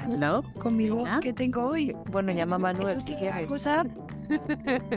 ¿No? 0.07 0.41
Con 0.59 0.77
mi 0.77 0.89
voz 0.89 1.03
¿Verdad? 1.03 1.19
que 1.19 1.33
tengo 1.33 1.67
hoy. 1.67 1.95
Bueno, 2.11 2.31
llama 2.31 2.57
Manuel. 2.57 3.03
Quieres. 3.03 3.47
cosa, 3.47 3.85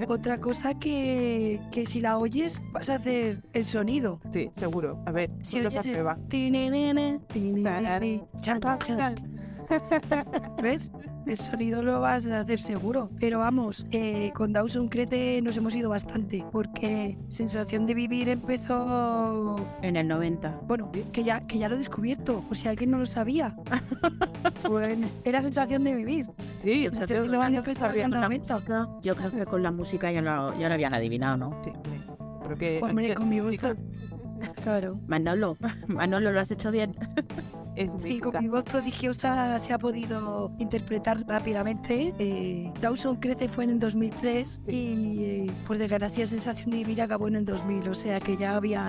otra 0.09 0.39
cosa 0.39 0.75
que, 0.75 1.61
que 1.71 1.87
si 1.87 2.01
la 2.01 2.19
oyes 2.19 2.63
vas 2.73 2.89
a 2.91 2.97
hacer 2.97 3.43
el 3.53 3.67
sonido. 3.67 4.21
Sí, 4.33 4.51
seguro. 4.57 5.03
A 5.07 5.13
ver, 5.13 5.31
Si 5.43 5.61
oyes 5.61 5.87
el. 5.87 6.07
¿Ves? 10.63 10.91
El 11.27 11.37
sonido 11.37 11.83
lo 11.83 12.01
vas 12.01 12.27
a 12.27 12.41
hacer 12.41 12.59
seguro. 12.59 13.11
Pero 13.19 13.39
vamos, 13.39 13.87
eh, 13.93 14.33
con 14.35 14.53
Dawson 14.53 14.89
Crece 14.89 15.41
nos 15.43 15.57
hemos 15.57 15.75
ido 15.75 15.91
bastante. 15.91 16.45
Porque 16.51 17.17
Sensación 17.29 17.87
de 17.87 17.95
Vivir 17.95 18.29
empezó. 18.29 19.57
En 19.83 19.97
el 19.97 20.09
90. 20.09 20.61
Bueno, 20.67 20.91
que 21.13 21.25
ya, 21.25 21.47
que 21.47 21.59
ya 21.59 21.69
lo 21.69 21.75
he 21.77 21.79
descubierto. 21.79 22.45
O 22.51 22.55
si 22.55 22.69
alguien 22.69 22.91
no 22.91 22.99
lo 22.99 23.07
sabía. 23.07 23.57
Pues 24.67 24.99
era 25.25 25.43
Sensación 25.43 25.85
de 25.85 25.95
Vivir. 25.95 26.27
Sí, 26.63 26.85
Sensación 26.85 27.31
de 27.31 27.39
Vivir 27.39 27.55
empezó 27.57 27.91
en 27.91 28.01
el 28.01 28.11
90. 28.11 28.61
Yo 29.03 29.17
creo 29.17 29.31
que 29.31 29.47
con 29.47 29.63
la 29.63 29.71
música 29.71 30.11
ya 30.13 30.23
lo, 30.23 30.59
ya 30.59 30.69
lo 30.69 30.75
habían 30.75 30.95
adivinado, 30.95 31.37
¿no? 31.37 31.61
sí, 31.63 31.71
hombre, 31.71 32.01
creo 32.45 32.57
que 32.57 32.81
Hombre, 32.83 33.15
con 33.15 33.29
mi 33.29 33.41
voz. 33.41 33.57
Claro. 34.63 35.01
Manolo, 35.07 35.57
Manolo, 35.89 36.33
lo 36.33 36.41
has 36.41 36.51
hecho 36.51 36.71
bien. 36.71 36.97
es 37.77 37.91
Sí, 37.99 38.21
con 38.21 38.35
mi 38.41 38.49
voz 38.49 38.65
prodigiosa 38.65 39.59
se 39.59 39.73
ha 39.73 39.79
podido 39.79 40.53
interpretar 40.59 41.25
rápidamente. 41.27 42.15
Eh, 42.19 42.73
Dawson 42.81 43.17
Crece 43.17 43.49
fue 43.49 43.65
en 43.65 43.71
el 43.71 43.79
2003 43.79 44.63
y, 44.69 45.25
eh, 45.25 45.51
por 45.67 45.79
desgracia, 45.79 46.27
Sensación 46.27 46.71
de 46.71 46.79
Vivir 46.79 47.03
acabó 47.03 47.29
en 47.29 47.37
el 47.37 47.45
2000. 47.45 47.89
O 47.89 47.95
sea 47.95 48.21
que 48.21 48.37
ya 48.37 48.57
había 48.57 48.87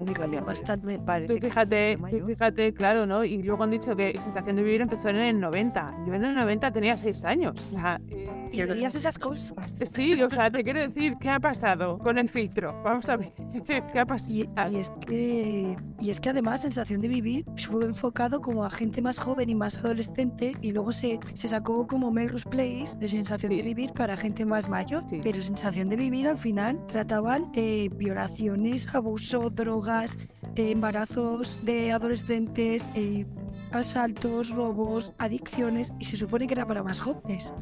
ahí 0.00 0.40
bastante. 0.44 0.96
Vale. 0.98 1.26
Tú 1.26 1.38
fíjate, 1.38 1.98
Yo 2.10 2.18
tú 2.20 2.26
fíjate, 2.26 2.72
claro, 2.74 3.06
¿no? 3.06 3.24
Y 3.24 3.42
luego 3.42 3.64
han 3.64 3.70
dicho 3.70 3.94
que 3.96 4.18
Sensación 4.20 4.56
de 4.56 4.62
Vivir 4.62 4.80
empezó 4.82 5.08
en 5.10 5.16
el 5.16 5.40
90. 5.40 5.94
Yo 6.06 6.14
en 6.14 6.24
el 6.24 6.34
90 6.34 6.70
tenía 6.72 6.96
6 6.98 7.24
años. 7.24 7.70
Sea, 7.70 8.00
eh, 8.08 8.28
Y 8.52 8.62
veías 8.62 8.94
esas 8.94 9.18
cosas. 9.18 9.74
sí, 9.84 10.20
o 10.22 10.30
sea, 10.30 10.50
te 10.50 10.64
quiero 10.64 10.80
decir, 10.80 11.16
¿qué 11.20 11.28
ha 11.30 11.38
pasado 11.40 11.98
con 11.98 12.18
el 12.18 12.28
filtro? 12.28 12.80
Vamos 12.82 13.08
a 13.08 13.16
ver, 13.16 13.32
¿qué 13.92 13.98
ha 13.98 14.06
pasado? 14.06 14.32
Y, 14.32 14.48
y 14.70 14.76
es 14.76 14.90
que, 15.06 15.76
y 16.00 16.10
es 16.10 16.20
que 16.20 16.30
además 16.30 16.62
Sensación 16.62 17.00
de 17.00 17.08
Vivir 17.08 17.44
fue 17.56 17.84
enfocado 17.84 18.40
como 18.40 18.64
a 18.64 18.70
gente 18.70 19.00
más 19.02 19.18
joven 19.18 19.48
y 19.50 19.54
más 19.54 19.78
adolescente 19.78 20.52
y 20.60 20.72
luego 20.72 20.92
se, 20.92 21.18
se 21.34 21.48
sacó 21.48 21.86
como 21.86 22.10
Melrose 22.10 22.48
Place 22.48 22.96
de 22.98 23.08
Sensación 23.08 23.50
Sí. 23.52 23.56
de 23.56 23.62
Vivir 23.62 23.92
para 23.92 24.16
gente 24.16 24.44
más 24.44 24.68
mayor. 24.68 25.02
Sí. 25.08 25.20
Pero 25.22 25.40
Sensación 25.42 25.88
de 25.88 25.96
Vivir 25.96 26.28
al 26.28 26.36
final 26.38 26.84
trataban 26.86 27.50
eh, 27.54 27.88
violaciones, 27.96 28.86
abuso, 28.94 29.50
drogas, 29.90 30.18
eh, 30.56 30.70
embarazos 30.70 31.58
de 31.62 31.92
adolescentes, 31.92 32.88
eh, 32.94 33.26
asaltos, 33.72 34.50
robos, 34.50 35.12
adicciones 35.18 35.92
y 35.98 36.04
se 36.04 36.16
supone 36.16 36.46
que 36.46 36.54
era 36.54 36.66
para 36.66 36.82
más 36.82 37.00
jóvenes. 37.00 37.54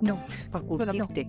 No, 0.00 0.18
Para 0.50 0.64
curtirte. 0.64 1.28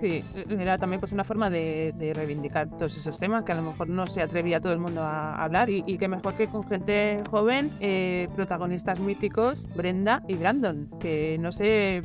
Sí, 0.00 0.24
era 0.48 0.78
también 0.78 0.98
pues 1.00 1.12
una 1.12 1.24
forma 1.24 1.50
de, 1.50 1.92
de 1.98 2.14
reivindicar 2.14 2.70
todos 2.70 2.96
esos 2.96 3.18
temas 3.18 3.44
que 3.44 3.52
a 3.52 3.56
lo 3.56 3.62
mejor 3.62 3.88
no 3.88 4.06
se 4.06 4.22
atrevía 4.22 4.60
todo 4.60 4.72
el 4.72 4.78
mundo 4.78 5.02
a 5.02 5.34
hablar 5.34 5.68
y, 5.68 5.84
y 5.86 5.98
que 5.98 6.08
mejor 6.08 6.34
que 6.36 6.46
con 6.46 6.62
gente 6.66 7.18
joven, 7.30 7.70
eh, 7.80 8.28
protagonistas 8.34 8.98
míticos, 8.98 9.68
Brenda 9.76 10.22
y 10.26 10.36
Brandon, 10.36 10.88
que 11.00 11.36
no 11.38 11.52
se 11.52 12.02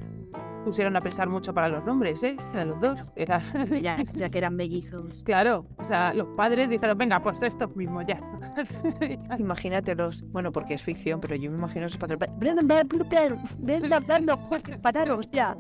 pusieron 0.66 0.96
a 0.98 1.02
pensar 1.02 1.30
mucho 1.30 1.54
para 1.54 1.70
los 1.70 1.86
nombres, 1.86 2.22
¿eh? 2.24 2.36
De 2.54 2.66
los 2.66 2.82
dos. 2.82 3.00
Era, 3.16 3.42
Ya, 3.82 3.98
ya 4.14 4.30
que 4.30 4.38
eran 4.40 4.56
mellizos. 4.56 5.24
claro, 5.24 5.66
o 5.78 5.86
sea, 5.86 6.14
los 6.14 6.28
padres 6.36 6.70
dijeron, 6.70 6.98
venga, 6.98 7.22
pues 7.24 7.42
estos 7.42 7.74
mismos 7.76 8.04
ya. 8.08 8.18
Imagínatelos, 9.38 10.24
bueno, 10.32 10.52
porque 10.52 10.74
es 10.74 10.82
ficción, 10.82 11.20
pero 11.22 11.36
yo 11.36 11.50
me 11.52 11.58
imagino 11.58 11.88
padres. 12.00 12.20
Ven, 12.40 12.58
ven, 13.60 13.90
dando 14.08 14.40
pararos 14.82 15.30
ya. 15.32 15.56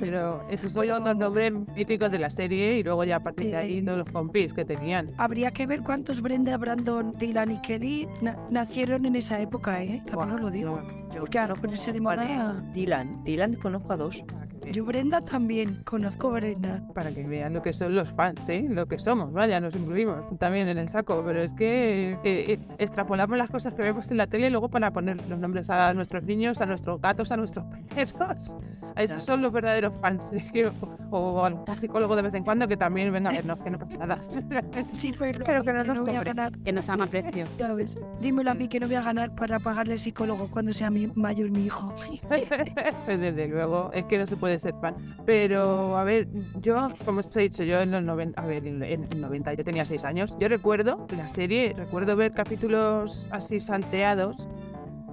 Pero 0.00 0.46
esos 0.48 0.72
son 0.72 0.86
los 0.88 1.16
nombres 1.16 1.52
míticos 1.76 2.10
de 2.10 2.18
la 2.18 2.30
serie 2.30 2.78
y 2.78 2.82
luego 2.82 3.04
ya 3.04 3.16
a 3.16 3.20
partir 3.22 3.46
de 3.50 3.56
ahí 3.56 3.78
Eh. 3.78 3.82
todos 3.82 3.98
los 3.98 4.10
compis 4.10 4.52
que 4.52 4.64
tenían. 4.64 5.10
Habría 5.18 5.50
que 5.50 5.66
ver 5.66 5.82
cuántos 5.82 6.20
Brenda, 6.22 6.56
Brandon, 6.56 7.14
Dylan 7.18 7.50
y 7.52 7.58
Kelly 7.62 8.08
na- 8.20 8.36
nacieron 8.50 9.04
en 9.04 9.16
esa 9.16 9.40
época, 9.40 9.82
¿eh? 9.82 10.02
También 10.06 10.32
os 10.32 10.40
lo 10.40 10.50
digo. 10.50 10.80
Porque 11.18 11.38
al 11.38 11.52
ponerse 11.54 11.92
de 11.92 12.00
moda... 12.00 12.62
Dylan, 12.72 13.22
Dylan 13.24 13.54
conozco 13.56 13.81
Lampa 13.88 13.96
2 13.96 14.51
yo 14.70 14.84
Brenda 14.84 15.20
también, 15.20 15.82
conozco 15.84 16.28
a 16.28 16.32
Brenda. 16.40 16.82
para 16.94 17.10
que 17.12 17.22
vean 17.24 17.52
lo 17.52 17.62
que 17.62 17.72
son 17.72 17.94
los 17.94 18.10
fans, 18.12 18.48
¿eh? 18.48 18.64
Lo 18.68 18.86
que 18.86 18.98
somos, 18.98 19.32
vaya, 19.32 19.60
nos 19.60 19.74
incluimos 19.74 20.38
también 20.38 20.68
en 20.68 20.78
el 20.78 20.88
saco, 20.88 21.22
pero 21.26 21.42
es 21.42 21.52
que 21.52 22.12
eh, 22.12 22.18
eh, 22.24 22.58
extrapolamos 22.78 23.36
las 23.36 23.50
cosas 23.50 23.74
que 23.74 23.82
vemos 23.82 24.10
en 24.10 24.16
la 24.18 24.26
tele 24.26 24.46
y 24.46 24.50
luego 24.50 24.68
para 24.68 24.90
poner 24.92 25.16
los 25.28 25.38
nombres 25.38 25.68
a 25.70 25.92
nuestros 25.94 26.22
niños, 26.24 26.60
a 26.60 26.66
nuestros 26.66 27.00
gatos, 27.00 27.32
a 27.32 27.36
nuestros 27.36 27.64
perros. 27.94 28.56
A 28.94 29.02
esos 29.02 29.22
son 29.24 29.42
los 29.42 29.52
verdaderos 29.52 29.98
fans. 30.00 30.30
¿eh? 30.32 30.70
O, 31.14 31.18
o 31.18 31.44
algún 31.44 31.66
psicólogo 31.78 32.16
de 32.16 32.22
vez 32.22 32.32
en 32.32 32.42
cuando 32.42 32.66
que 32.66 32.74
también 32.78 33.12
venga 33.12 33.28
a 33.28 33.34
vernos, 33.34 33.58
que 33.58 33.70
no 33.70 33.78
pasa 33.78 33.98
nada. 33.98 34.18
Sí, 34.92 35.12
pero, 35.18 35.40
Pero 35.44 35.62
que 35.62 35.72
no 35.74 35.82
que 35.82 35.88
nos 35.88 35.98
no 35.98 36.04
voy 36.06 36.16
a 36.16 36.24
ganar, 36.24 36.52
Que 36.60 36.72
nos 36.72 36.88
ama 36.88 37.06
precio. 37.06 37.44
ya 37.58 37.74
ves. 37.74 37.98
Dímelo 38.22 38.50
a 38.50 38.54
mí 38.54 38.66
que 38.66 38.80
no 38.80 38.86
voy 38.86 38.96
a 38.96 39.02
ganar 39.02 39.34
para 39.34 39.58
pagarle 39.60 39.92
al 39.92 39.98
psicólogo 39.98 40.48
cuando 40.50 40.72
sea 40.72 40.90
mi, 40.90 41.08
mayor 41.14 41.50
mi 41.50 41.66
hijo. 41.66 41.94
Desde 43.06 43.48
luego, 43.48 43.90
es 43.92 44.06
que 44.06 44.16
no 44.16 44.26
se 44.26 44.36
puede 44.36 44.51
ser 44.58 44.74
fan. 44.80 44.94
Pero, 45.24 45.96
a 45.96 46.04
ver, 46.04 46.28
yo, 46.60 46.88
como 47.04 47.20
os 47.20 47.36
he 47.36 47.40
dicho, 47.40 47.62
yo 47.62 47.80
en 47.80 47.90
los 47.90 48.02
90, 48.02 48.40
a 48.40 48.46
ver, 48.46 48.66
en 48.66 48.82
en 48.82 49.04
el 49.12 49.20
90 49.20 49.54
yo 49.54 49.64
tenía 49.64 49.84
6 49.84 50.04
años. 50.04 50.36
Yo 50.38 50.48
recuerdo 50.48 51.06
la 51.16 51.28
serie, 51.28 51.74
recuerdo 51.76 52.16
ver 52.16 52.32
capítulos 52.32 53.26
así 53.30 53.60
salteados. 53.60 54.48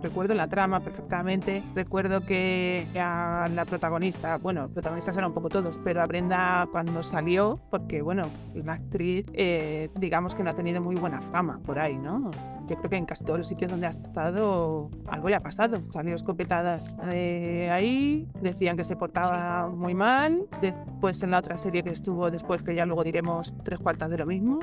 Recuerdo 0.02 0.34
la 0.34 0.48
trama 0.48 0.80
perfectamente. 0.80 1.64
Recuerdo 1.76 2.22
que 2.22 2.88
a 3.00 3.48
la 3.54 3.66
protagonista, 3.66 4.38
bueno, 4.38 4.70
protagonistas 4.70 5.16
eran 5.18 5.30
un 5.30 5.34
poco 5.34 5.50
todos, 5.50 5.80
pero 5.84 6.02
a 6.02 6.06
Brenda 6.06 6.68
cuando 6.72 7.04
salió, 7.04 7.60
porque 7.70 8.02
bueno, 8.02 8.24
la 8.54 8.74
actriz, 8.74 9.26
eh, 9.34 9.90
digamos 9.96 10.36
que 10.36 10.44
no 10.44 10.52
ha 10.52 10.56
tenido 10.56 10.82
muy 10.82 10.96
buena 10.96 11.22
fama 11.22 11.60
por 11.66 11.80
ahí, 11.80 11.98
¿no? 11.98 12.32
Yo 12.70 12.78
creo 12.78 12.90
que 12.92 12.98
en 12.98 13.06
casi 13.06 13.26
todos 13.26 13.40
los 13.40 13.48
sitios 13.48 13.72
donde 13.72 13.88
ha 13.88 13.90
estado 13.90 14.92
algo 15.08 15.28
le 15.28 15.36
ha 15.36 15.40
pasado. 15.40 15.82
Salió 15.92 16.16
escopetadas 16.16 16.96
de 17.08 17.70
ahí, 17.72 18.28
decían 18.42 18.78
que 18.78 18.84
se 18.84 18.96
portaba 18.96 19.70
muy 19.70 19.96
mal. 19.96 20.46
Después 20.62 21.22
en 21.24 21.32
la 21.32 21.40
otra 21.40 21.58
serie 21.58 21.82
que 21.82 21.90
estuvo 21.90 22.30
después, 22.30 22.62
que 22.62 22.76
ya 22.76 22.86
luego 22.86 23.04
diremos 23.04 23.56
tres 23.64 23.80
cuartas 23.80 24.12
de 24.12 24.20
lo 24.20 24.28
mismo. 24.28 24.60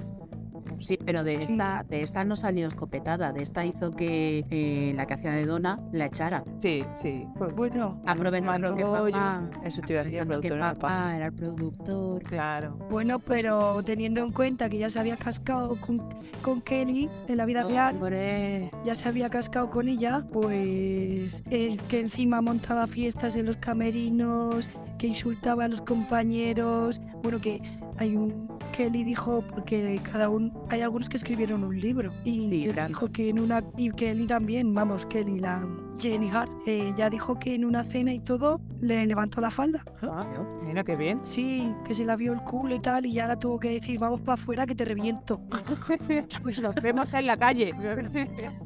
Sí, 0.78 0.99
pero 1.04 1.25
de 1.25 1.42
esta, 1.42 1.85
de 1.88 2.02
esta 2.02 2.25
no 2.25 2.37
salió 2.37 2.68
escopetada. 2.68 3.33
De 3.33 3.42
esta 3.42 3.64
hizo 3.64 3.90
que 3.92 4.45
eh, 4.50 4.92
la 4.95 5.06
que 5.06 5.14
hacía 5.14 5.33
de 5.33 5.47
Donna 5.47 5.80
la 5.92 6.06
echara. 6.06 6.45
Sí, 6.59 6.85
sí. 6.95 7.26
pues, 7.38 7.54
Bueno, 7.54 8.00
Aprovechando 8.06 8.75
que 8.75 8.85
papá, 8.85 9.42
Eso 9.64 9.80
te 9.83 9.92
iba 9.95 10.02
a 10.02 10.04
decir, 10.04 10.18
el 10.21 10.25
que 10.25 10.28
productor 10.28 10.56
era 10.59 10.75
papá. 10.75 10.80
papá 10.88 11.16
era 11.16 11.26
el 11.26 11.33
productor. 11.33 12.23
claro. 12.25 12.76
bueno, 12.90 13.18
pero 13.18 13.83
teniendo 13.83 14.23
en 14.23 14.33
cuenta 14.33 14.68
que 14.68 14.78
ya 14.78 14.90
se 14.90 14.99
había 14.99 15.16
cascado 15.16 15.76
con, 15.80 16.02
con 16.42 16.61
Kelly 16.62 17.09
en 17.28 17.37
la 17.37 17.47
vida 17.47 17.62
real, 17.62 17.95
Hombre, 17.97 18.71
ya 18.85 18.95
se 18.95 19.09
había 19.09 19.30
cascado 19.30 19.71
con 19.71 19.88
ella, 19.88 20.25
pues 20.33 21.42
eh, 21.50 21.76
que 21.88 22.00
encima 22.00 22.40
montaba 22.40 22.87
fiestas 22.87 23.37
en 23.37 23.47
los 23.47 23.56
camerinos, 23.56 24.68
que 24.99 25.06
insultaba 25.09 25.64
a 25.64 25.68
los 25.68 25.80
compañeros, 25.83 27.00
bueno 27.23 27.40
que 27.40 27.61
hay 27.99 28.16
un 28.16 28.55
Kelly 28.76 29.04
dijo 29.04 29.42
porque 29.54 29.99
cada 30.12 30.28
uno 30.28 30.52
hay 30.68 30.83
algunos 30.83 31.09
que 31.09 31.16
escribieron 31.16 31.64
un 31.64 31.80
libro 31.80 32.12
y 32.25 32.50
Sí, 32.50 32.73
dijo 32.88 33.11
que 33.11 33.30
en 33.30 33.40
una 33.40 33.64
y 33.76 33.90
Kelly 33.90 34.26
también, 34.26 34.75
vamos 34.75 35.06
Kelly 35.06 35.40
la 35.40 35.66
Jenny 35.99 36.28
Hart 36.28 36.50
ya 36.97 37.09
dijo 37.09 37.38
que 37.38 37.54
en 37.54 37.64
una 37.64 37.85
cena 37.85 38.12
y 38.12 38.18
todo 38.18 38.61
le 38.80 39.06
levantó 39.06 39.40
la 39.40 39.50
falda. 39.50 39.83
Ah, 40.02 40.26
mira 40.62 40.85
qué 40.85 40.95
bien. 40.95 41.21
Sí, 41.25 41.75
que 41.87 41.95
se 41.95 42.04
la 42.04 42.16
vio 42.16 42.35
el 42.35 42.42
culo 42.42 42.75
y 42.75 42.80
tal 42.80 43.06
y 43.06 43.14
ya 43.14 43.26
la 43.26 43.38
tuvo 43.38 43.59
que 43.59 43.71
decir 43.71 43.99
vamos 43.99 44.21
para 44.21 44.35
afuera 44.35 44.66
que 44.66 44.75
te 44.75 44.85
reviento. 44.85 45.40
Pues 46.42 46.61
nos 46.61 46.75
vemos 46.76 47.12
en 47.14 47.26
la 47.26 47.37
calle. 47.37 47.73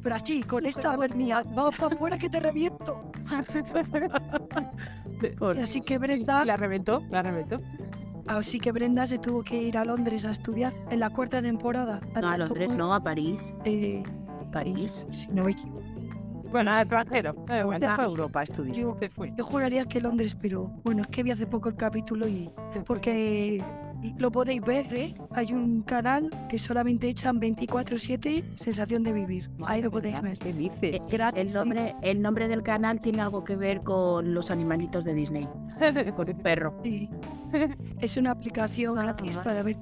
Pero 0.03 0.15
así, 0.15 0.43
con 0.43 0.65
esta 0.65 0.95
voz 0.95 1.15
mía, 1.15 1.43
vamos 1.55 1.75
para 1.77 1.95
afuera 1.95 2.17
que 2.17 2.29
te 2.29 2.39
reviento. 2.39 3.11
Así 5.61 5.81
que 5.81 5.97
Brenda, 5.97 6.45
La 6.45 6.57
reventó, 6.57 7.01
la 7.09 7.21
reventó. 7.21 7.61
Así 8.27 8.59
que 8.59 8.71
Brenda 8.71 9.05
se 9.05 9.17
tuvo 9.17 9.43
que 9.43 9.61
ir 9.61 9.77
a 9.77 9.85
Londres 9.85 10.25
a 10.25 10.31
estudiar 10.31 10.73
en 10.89 10.99
la 10.99 11.09
cuarta 11.09 11.41
temporada. 11.41 11.99
no, 12.19 12.29
a 12.29 12.37
Londres, 12.37 12.71
no, 12.71 12.93
a 12.93 13.01
París. 13.01 13.55
Eh, 13.65 14.03
París. 14.51 15.07
si 15.11 15.27
no 15.29 15.45
me 15.45 15.51
equivoco. 15.51 15.81
Bueno, 16.51 16.71
al 16.71 16.81
extranjero. 16.81 17.33
Fue 17.47 17.59
a 17.59 17.95
ah, 17.95 18.03
Europa 18.03 18.41
a 18.41 18.43
estudiar. 18.43 18.75
Yo, 18.75 18.97
yo 19.37 19.43
juraría 19.43 19.85
que 19.85 20.01
Londres, 20.01 20.35
pero 20.39 20.67
bueno, 20.83 21.03
es 21.03 21.07
que 21.07 21.23
vi 21.23 21.31
hace 21.31 21.47
poco 21.47 21.69
el 21.69 21.75
capítulo 21.75 22.27
y 22.27 22.49
porque 22.85 23.63
lo 24.17 24.31
podéis 24.31 24.61
ver, 24.61 24.93
¿eh? 24.93 25.13
Hay 25.31 25.53
un 25.53 25.81
canal 25.83 26.29
que 26.49 26.57
solamente 26.57 27.07
echan 27.09 27.39
24/7 27.39 28.43
sensación 28.55 29.03
de 29.03 29.13
vivir. 29.13 29.49
Ahí 29.65 29.81
lo 29.81 29.91
podéis 29.91 30.21
ver. 30.21 30.37
¿Qué 30.37 30.53
dices? 30.53 30.77
Eh, 30.81 31.01
Gratis, 31.09 31.41
El 31.41 31.53
nombre, 31.53 31.95
el 32.01 32.21
nombre 32.21 32.47
del 32.47 32.63
canal 32.63 32.99
tiene 32.99 33.21
algo 33.21 33.43
que 33.43 33.55
ver 33.55 33.81
con 33.81 34.33
los 34.33 34.51
animalitos 34.51 35.03
de 35.03 35.13
Disney. 35.13 35.47
Con 36.15 36.29
un 36.29 36.37
perro. 36.37 36.79
Sí. 36.83 37.09
Es 37.99 38.17
una 38.17 38.31
aplicación 38.31 38.97
Ah, 38.99 39.03
gratis 39.03 39.37
para 39.37 39.63
ver 39.63 39.77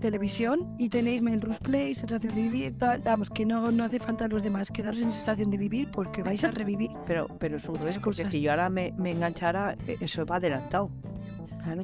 televisión 0.00 0.74
y 0.78 0.88
tenéis 0.88 1.22
Melrose 1.22 1.60
Play, 1.60 1.94
Sensación 1.94 2.34
de 2.34 2.42
Vivir, 2.42 2.76
tal. 2.76 3.00
Vamos, 3.02 3.30
que 3.30 3.46
no, 3.46 3.70
no 3.70 3.84
hace 3.84 3.98
falta 3.98 4.28
los 4.28 4.42
demás 4.42 4.70
quedaros 4.70 5.00
en 5.00 5.12
Sensación 5.12 5.50
de 5.50 5.58
Vivir 5.58 5.88
porque 5.92 6.22
vais 6.22 6.42
a 6.44 6.50
revivir. 6.50 6.90
Pero, 7.06 7.26
pero 7.38 7.56
es 7.56 7.68
un 7.68 7.76
riesgo, 7.76 8.02
porque 8.02 8.24
si 8.26 8.40
yo 8.40 8.50
ahora 8.50 8.68
me, 8.68 8.92
me 8.96 9.12
enganchara, 9.12 9.76
eh, 9.86 9.96
eso 10.00 10.24
va 10.26 10.36
adelantado. 10.36 10.90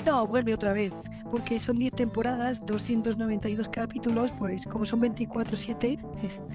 No, 0.04 0.26
vuelve 0.26 0.54
otra 0.54 0.72
vez, 0.72 0.92
porque 1.30 1.58
son 1.58 1.78
10 1.78 1.92
temporadas, 1.92 2.64
292 2.66 3.68
capítulos, 3.68 4.32
pues 4.38 4.64
como 4.66 4.84
son 4.84 5.00
24-7, 5.00 5.98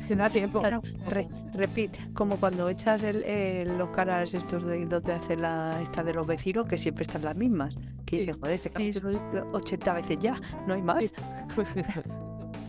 Se 0.07 0.15
da 0.15 0.29
tiempo. 0.29 0.59
claro, 0.59 0.81
Re- 1.07 1.27
repite, 1.53 1.99
como 2.13 2.37
cuando 2.37 2.69
echas 2.69 3.01
el- 3.03 3.23
el- 3.23 3.77
los 3.77 3.89
canales 3.91 4.33
estos 4.33 4.63
de 4.65 4.85
donde 4.85 5.13
hace 5.13 5.35
la 5.37 5.79
esta 5.81 6.03
de 6.03 6.13
los 6.13 6.27
vecinos, 6.27 6.65
que 6.67 6.77
siempre 6.77 7.03
están 7.03 7.23
las 7.23 7.35
mismas. 7.35 7.75
Que 8.05 8.17
Sí. 8.17 8.21
dices, 8.23 8.37
joder, 8.39 8.53
este 8.55 8.69
capítulo 8.69 9.09
es 9.09 9.21
80 9.53 9.93
veces 9.93 10.17
ya, 10.19 10.35
no 10.67 10.73
hay 10.73 10.81
más. 10.81 11.13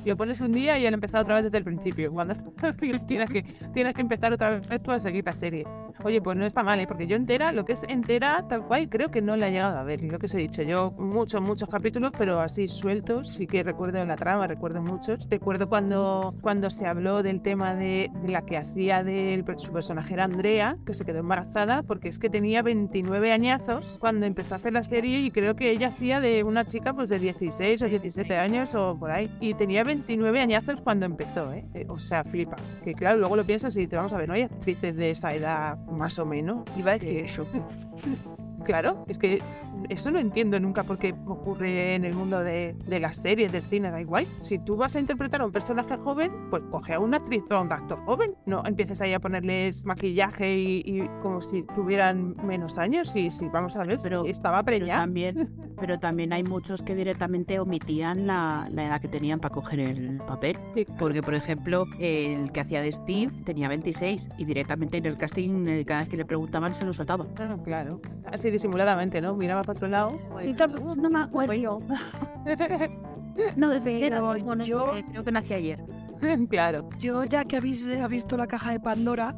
Y 0.04 0.08
lo 0.10 0.16
pones 0.16 0.40
un 0.42 0.52
día 0.52 0.78
y 0.78 0.86
han 0.86 0.92
empezado 0.94 1.22
otra 1.22 1.36
vez 1.36 1.44
desde 1.44 1.58
el 1.58 1.64
principio. 1.64 2.12
Cuando 2.12 2.34
tienes 3.06 3.30
que, 3.30 3.42
tienes 3.72 3.94
que 3.94 4.02
empezar 4.02 4.32
otra 4.32 4.50
vez 4.60 4.82
tú 4.82 4.92
a 4.92 5.00
seguir 5.00 5.24
la 5.24 5.34
serie. 5.34 5.66
Oye, 6.02 6.20
pues 6.20 6.36
no 6.36 6.44
está 6.44 6.62
mal, 6.62 6.80
¿eh? 6.80 6.86
porque 6.86 7.06
yo 7.06 7.16
entera, 7.16 7.52
lo 7.52 7.64
que 7.64 7.74
es 7.74 7.84
entera, 7.84 8.44
tal 8.48 8.66
cual, 8.66 8.88
creo 8.88 9.10
que 9.10 9.22
no 9.22 9.36
la 9.36 9.48
he 9.48 9.52
llegado 9.52 9.78
a 9.78 9.84
ver. 9.84 10.02
Lo 10.02 10.18
que 10.18 10.26
os 10.26 10.34
he 10.34 10.38
dicho, 10.38 10.62
yo 10.62 10.90
muchos, 10.98 11.40
muchos 11.40 11.68
capítulos, 11.68 12.12
pero 12.18 12.40
así 12.40 12.66
sueltos, 12.68 13.32
sí 13.32 13.46
que 13.46 13.62
recuerdo 13.62 14.04
la 14.04 14.16
trama, 14.16 14.46
recuerdo 14.46 14.82
muchos. 14.82 15.26
Recuerdo 15.30 15.68
cuando, 15.68 16.34
cuando 16.40 16.68
se 16.68 16.86
habló 16.86 17.22
del 17.22 17.42
tema 17.42 17.74
de, 17.74 18.10
la 18.26 18.42
que 18.42 18.56
hacía 18.56 19.04
de 19.04 19.44
su 19.56 19.72
personaje 19.72 20.14
era 20.14 20.24
Andrea, 20.24 20.76
que 20.84 20.94
se 20.94 21.04
quedó 21.04 21.20
embarazada, 21.20 21.82
porque 21.84 22.08
es 22.08 22.18
que 22.18 22.28
tenía 22.28 22.62
29 22.62 23.32
añazos 23.32 23.96
cuando 24.00 24.26
empezó 24.26 24.54
a 24.54 24.56
hacer 24.56 24.72
la 24.72 24.82
serie 24.82 25.20
y 25.20 25.30
creo 25.30 25.54
que 25.54 25.70
ella 25.70 25.88
hacía 25.88 26.20
de 26.20 26.42
una 26.42 26.64
chica 26.64 26.92
pues 26.92 27.08
de 27.08 27.18
16 27.18 27.82
o 27.82 27.88
17 27.88 28.36
años 28.36 28.74
o 28.74 28.96
por 28.98 29.10
ahí. 29.12 29.30
Y 29.40 29.54
tenía 29.54 29.84
29 29.84 30.40
añazos 30.40 30.80
cuando 30.80 31.06
empezó, 31.06 31.52
¿eh? 31.52 31.64
O 31.88 31.98
sea, 31.98 32.24
flipa. 32.24 32.56
Que 32.82 32.94
claro, 32.94 33.18
luego 33.18 33.36
lo 33.36 33.44
piensas 33.44 33.76
y 33.76 33.80
dices, 33.80 33.96
vamos 33.96 34.12
a 34.12 34.18
ver, 34.18 34.28
no 34.28 34.34
hay 34.34 34.42
actrices 34.42 34.96
de 34.96 35.10
esa 35.10 35.32
edad 35.34 35.78
más 35.90 36.18
o 36.18 36.26
menos. 36.26 36.64
Iba 36.76 36.92
a 36.92 36.98
decir 36.98 37.18
eso. 37.18 37.46
Claro, 38.64 39.04
es 39.08 39.18
que 39.18 39.42
eso 39.88 40.10
no 40.10 40.18
entiendo 40.18 40.58
nunca 40.60 40.84
por 40.84 40.98
qué 40.98 41.14
ocurre 41.26 41.94
en 41.94 42.04
el 42.04 42.14
mundo 42.14 42.40
de, 42.40 42.74
las 42.86 43.18
series, 43.18 43.52
del 43.52 43.62
cine, 43.64 43.90
da 43.90 44.00
igual. 44.00 44.26
Si 44.40 44.58
tú 44.58 44.76
vas 44.76 44.96
a 44.96 45.00
interpretar 45.00 45.42
a 45.42 45.46
un 45.46 45.52
personaje 45.52 45.96
joven, 45.96 46.32
pues 46.50 46.62
coge 46.70 46.94
a 46.94 47.00
una 47.00 47.18
actriz 47.18 47.42
o 47.50 47.54
a 47.54 47.60
un 47.60 47.72
actor 47.72 47.98
joven. 48.04 48.34
No 48.46 48.62
empieces 48.64 49.00
ahí 49.00 49.12
a 49.12 49.20
ponerles 49.20 49.84
maquillaje 49.84 50.56
y, 50.56 51.08
como 51.22 51.42
si 51.42 51.62
tuvieran 51.74 52.36
menos 52.44 52.78
años. 52.78 53.14
Y 53.14 53.30
si 53.30 53.48
vamos 53.48 53.76
a 53.76 53.84
ver, 53.84 53.98
pero 54.02 54.24
estaba 54.24 54.62
preñada. 54.62 55.00
También, 55.00 55.50
pero 55.78 55.98
también 55.98 56.32
hay 56.32 56.42
muchos 56.42 56.82
que 56.82 56.94
directamente 56.94 57.58
omitían 57.58 58.26
la, 58.26 58.68
edad 58.72 59.00
que 59.00 59.08
tenían 59.08 59.40
para 59.40 59.54
coger 59.54 59.80
el 59.80 60.18
papel. 60.18 60.58
Porque, 60.98 61.22
por 61.22 61.34
ejemplo, 61.34 61.86
el 61.98 62.52
que 62.52 62.60
hacía 62.60 62.82
de 62.82 62.92
Steve 62.92 63.32
tenía 63.44 63.68
26 63.68 64.30
y 64.38 64.44
directamente 64.44 64.98
en 64.98 65.06
el 65.06 65.18
casting, 65.18 65.66
eh, 65.68 65.84
cada 65.84 66.00
vez 66.00 66.08
que 66.08 66.16
le 66.16 66.24
preguntaban, 66.24 66.74
se 66.74 66.84
lo 66.84 66.92
soltaba. 66.92 67.26
claro. 67.64 68.00
Así 68.32 68.50
disimuladamente, 68.54 69.20
¿no? 69.20 69.34
Miraba 69.34 69.62
para 69.62 69.76
otro 69.76 69.88
lado. 69.88 70.18
no 70.96 71.10
me 71.10 71.20
acuerdo. 71.20 71.80
no, 73.56 73.70
pero 73.82 74.36
yo 74.64 74.92
creo 75.10 75.24
que 75.24 75.32
nací 75.32 75.54
ayer. 75.54 75.84
claro. 76.48 76.88
Yo, 76.98 77.24
ya 77.24 77.44
que 77.44 77.56
habéis 77.56 77.86
visto 78.08 78.36
la 78.36 78.46
caja 78.46 78.72
de 78.72 78.80
Pandora, 78.80 79.34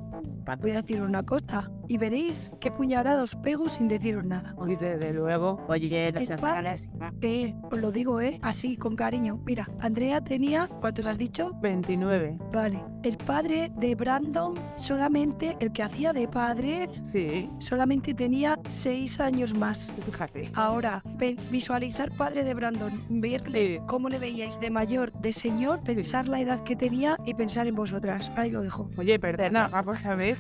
voy 0.61 0.71
a 0.71 0.83
decir 0.83 1.03
una 1.03 1.23
cosa 1.23 1.71
y 1.89 1.99
veréis 1.99 2.51
qué 2.61 2.71
puñalados 2.71 3.37
pego 3.37 3.69
sin 3.69 3.89
deciros 3.89 4.25
nada. 4.25 4.55
Oye, 4.59 4.77
desde 4.77 5.13
luego. 5.15 5.65
Oye, 5.69 6.13
no 6.13 7.11
Eh, 7.23 7.55
os 7.71 7.81
lo 7.81 7.91
digo, 7.91 8.21
¿eh? 8.21 8.39
Así, 8.43 8.77
con 8.77 8.97
cariño. 8.97 9.41
Mira, 9.45 9.69
Andrea 9.81 10.21
tenía, 10.21 10.69
¿cuántos 10.81 11.07
has 11.07 11.19
dicho? 11.19 11.53
29. 11.61 12.39
Vale. 12.53 12.83
El 13.03 13.17
padre 13.19 13.71
de 13.77 13.95
Brandon, 13.95 14.55
solamente 14.77 15.57
el 15.61 15.73
que 15.73 15.83
hacía 15.83 16.13
de 16.13 16.27
padre, 16.27 16.89
sí. 17.05 17.49
solamente 17.59 18.15
tenía 18.15 18.59
6 18.69 19.21
años 19.21 19.55
más. 19.55 19.93
Fíjate. 20.05 20.51
Ahora, 20.55 21.03
visualizar 21.51 22.11
padre 22.17 22.43
de 22.45 22.55
Brandon, 22.55 23.05
verle 23.09 23.81
cómo 23.87 24.09
le 24.09 24.19
veíais 24.19 24.59
de 24.61 24.71
mayor, 24.71 25.13
de 25.13 25.33
señor, 25.33 25.83
pensar 25.83 26.27
la 26.29 26.41
edad 26.41 26.63
que 26.65 26.75
tenía 26.75 27.17
y 27.25 27.35
pensar 27.35 27.67
en 27.67 27.75
vosotras. 27.77 28.33
Ahí 28.37 28.51
lo 28.51 28.63
dejo. 28.63 28.91
Oye, 28.97 29.19
perdona, 29.19 29.69
vamos 29.69 30.05
a 30.05 30.15
ver. 30.15 30.37